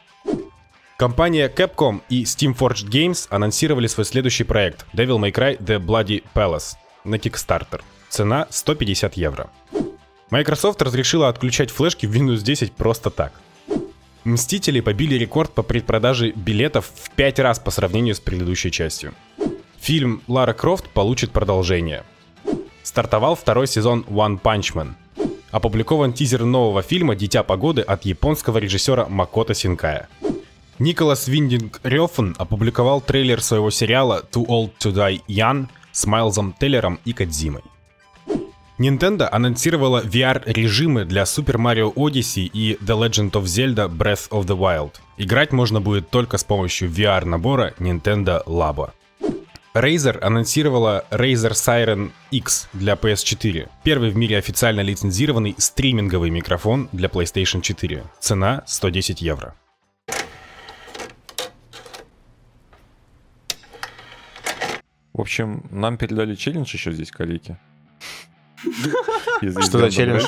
Компания 0.98 1.48
Capcom 1.48 2.02
и 2.10 2.24
Steam 2.24 2.58
Forged 2.58 2.90
Games 2.90 3.28
анонсировали 3.30 3.88
свой 3.88 4.06
следующий 4.06 4.44
проект 4.44 4.86
Devil 4.94 5.20
May 5.20 5.32
Cry 5.32 5.58
The 5.58 5.80
Bloody 5.80 6.24
Palace 6.34 6.76
на 7.04 7.16
Kickstarter. 7.16 7.82
Цена 8.10 8.48
150 8.50 9.16
евро. 9.16 9.50
Microsoft 10.32 10.82
разрешила 10.82 11.30
отключать 11.30 11.72
флешки 11.72 12.06
в 12.06 12.14
Windows 12.14 12.42
10 12.42 12.74
просто 12.74 13.10
так. 13.12 13.34
Мстители 14.24 14.82
побили 14.82 15.16
рекорд 15.16 15.52
по 15.52 15.64
предпродаже 15.64 16.32
билетов 16.32 16.92
в 16.94 17.12
5 17.12 17.40
раз 17.40 17.60
по 17.60 17.72
сравнению 17.72 18.16
с 18.16 18.20
предыдущей 18.20 18.72
частью. 18.72 19.14
Фильм 19.82 20.22
«Лара 20.28 20.54
Крофт» 20.54 20.90
получит 20.90 21.32
продолжение. 21.32 22.04
Стартовал 22.84 23.36
второй 23.36 23.68
сезон 23.68 24.06
One 24.10 24.40
Punch 24.40 24.74
Man. 24.76 24.94
Опубликован 25.52 26.14
тизер 26.14 26.46
нового 26.46 26.82
фильма 26.82 27.16
«Дитя 27.16 27.44
погоды» 27.44 27.82
от 27.82 28.06
японского 28.06 28.58
режиссера 28.58 29.08
Макото 29.08 29.54
Синкая. 29.54 30.08
Николас 30.78 31.28
Виндинг 31.28 31.80
Рёфен 31.84 32.36
опубликовал 32.38 33.02
трейлер 33.02 33.42
своего 33.42 33.70
сериала 33.72 34.24
Too 34.32 34.46
Old 34.46 34.72
to 34.80 34.94
Die 34.94 35.22
Young 35.28 35.68
с 35.92 36.06
Майлзом 36.06 36.54
Теллером 36.60 37.00
и 37.06 37.14
Кадзимой. 37.14 37.64
Nintendo 38.78 39.28
анонсировала 39.30 40.02
VR-режимы 40.02 41.04
для 41.04 41.24
Super 41.24 41.58
Mario 41.58 41.94
Odyssey 41.96 42.50
и 42.54 42.78
The 42.82 42.98
Legend 42.98 43.32
of 43.32 43.44
Zelda 43.44 43.90
Breath 43.90 44.30
of 44.30 44.46
the 44.46 44.58
Wild. 44.58 44.92
Играть 45.18 45.52
можно 45.52 45.82
будет 45.82 46.10
только 46.10 46.38
с 46.38 46.46
помощью 46.46 46.90
VR-набора 46.90 47.74
Nintendo 47.80 48.42
Labo. 48.46 48.92
Razer 49.80 50.20
анонсировала 50.22 51.06
Razer 51.10 51.52
Siren 51.52 52.12
X 52.32 52.68
для 52.74 52.96
PS4. 52.96 53.70
Первый 53.84 54.10
в 54.10 54.18
мире 54.18 54.38
официально 54.38 54.82
лицензированный 54.82 55.56
стриминговый 55.58 56.30
микрофон 56.32 56.90
для 56.92 57.08
PlayStation 57.08 57.62
4. 57.62 58.04
Цена 58.20 58.64
110 58.68 59.22
евро. 59.22 59.56
В 65.14 65.22
общем, 65.22 65.64
нам 65.72 65.98
передали 65.98 66.36
челлендж 66.36 66.74
еще 66.74 66.92
здесь, 66.92 67.12
коллеги. 67.12 67.58
Что 69.42 69.80
за 69.80 69.92
челлендж? 69.92 70.26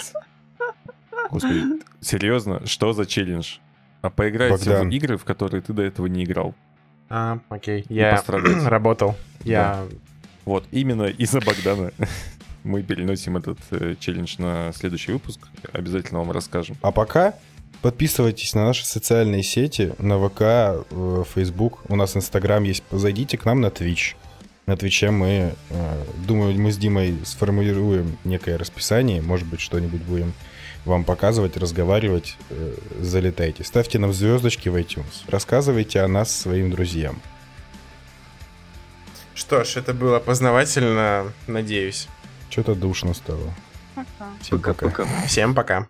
Господи, 1.29 1.63
серьезно, 1.99 2.65
что 2.65 2.93
за 2.93 3.05
челлендж? 3.05 3.57
А 4.01 4.09
поиграйте 4.09 4.83
в 4.83 4.89
игры, 4.89 5.17
в 5.17 5.25
которые 5.25 5.61
ты 5.61 5.73
до 5.73 5.81
этого 5.81 6.07
не 6.07 6.23
играл. 6.23 6.55
А, 7.13 7.39
окей. 7.49 7.85
Я 7.89 8.23
работал. 8.65 9.15
Я... 9.43 9.83
Вот, 10.45 10.63
именно 10.71 11.03
из-за 11.03 11.41
Богдана 11.41 11.91
мы 12.63 12.81
переносим 12.83 13.35
этот 13.35 13.59
э, 13.71 13.95
челлендж 13.99 14.35
на 14.37 14.71
следующий 14.73 15.11
выпуск. 15.11 15.39
Обязательно 15.73 16.19
вам 16.19 16.31
расскажем. 16.31 16.77
А 16.81 16.91
пока 16.91 17.35
подписывайтесь 17.81 18.55
на 18.55 18.65
наши 18.65 18.85
социальные 18.85 19.43
сети, 19.43 19.93
на 19.99 20.17
ВК, 20.25 20.41
э, 20.41 21.23
Facebook, 21.35 21.83
у 21.89 21.97
нас 21.97 22.15
Инстаграм 22.15 22.63
есть. 22.63 22.83
Зайдите 22.91 23.37
к 23.37 23.43
нам 23.43 23.59
на 23.59 23.67
Twitch. 23.67 24.15
На 24.65 24.77
Твиче 24.77 25.11
мы, 25.11 25.53
э, 25.69 26.03
думаю, 26.25 26.57
мы 26.57 26.71
с 26.71 26.77
Димой 26.77 27.17
сформулируем 27.25 28.17
некое 28.23 28.57
расписание, 28.57 29.21
может 29.21 29.47
быть, 29.47 29.59
что-нибудь 29.59 30.01
будем 30.03 30.33
вам 30.85 31.03
показывать, 31.03 31.57
разговаривать. 31.57 32.37
Э, 32.49 32.75
Залетайте. 32.99 33.63
Ставьте 33.63 33.99
нам 33.99 34.13
звездочки 34.13 34.69
в 34.69 34.75
iTunes. 34.75 35.23
Рассказывайте 35.27 36.01
о 36.01 36.07
нас 36.07 36.31
своим 36.35 36.71
друзьям. 36.71 37.21
Что 39.33 39.63
ж, 39.63 39.77
это 39.77 39.93
было 39.93 40.19
познавательно, 40.19 41.31
надеюсь. 41.47 42.07
Что-то 42.49 42.75
душно 42.75 43.13
стало. 43.13 43.53
Пока. 43.95 44.29
Всем 44.41 44.61
пока. 44.61 44.85
Пока-пока. 44.89 45.27
Всем 45.27 45.55
пока. 45.55 45.87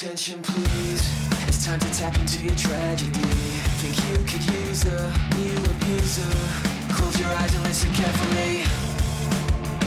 Attention, 0.00 0.40
please? 0.42 1.02
It's 1.48 1.66
time 1.66 1.80
to 1.80 1.90
tap 1.92 2.16
into 2.20 2.44
your 2.44 2.54
tragedy. 2.54 3.18
Think 3.82 3.96
you 4.08 4.18
could 4.30 4.44
use 4.54 4.84
a 4.84 5.12
new 5.34 5.58
abuser? 5.72 6.30
Close 6.94 7.18
your 7.18 7.28
eyes 7.30 7.52
and 7.52 7.64
listen 7.64 7.92
carefully. 7.94 8.62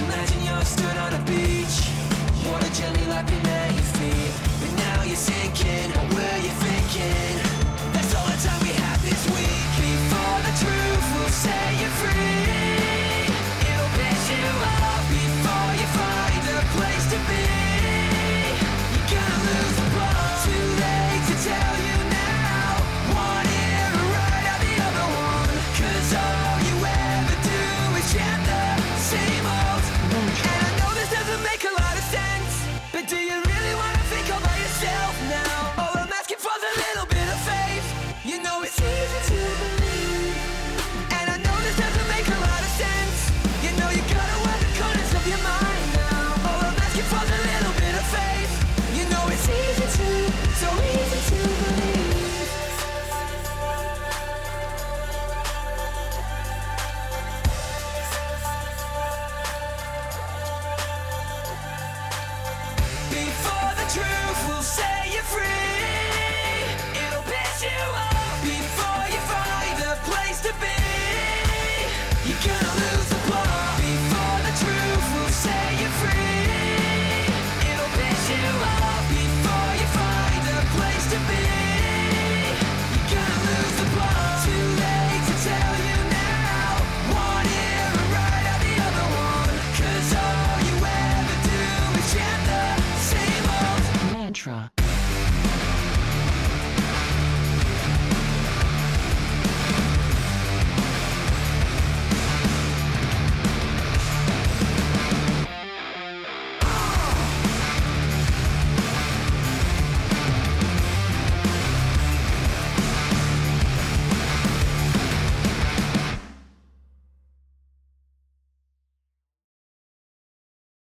Imagine 0.03 0.43
you're 0.43 0.65
stood 0.65 0.97
on 0.97 1.13
a 1.13 1.23
beach. 1.23 1.87
Water 2.45 2.69
gently 2.73 3.05
lapping 3.07 3.45
at 3.47 3.70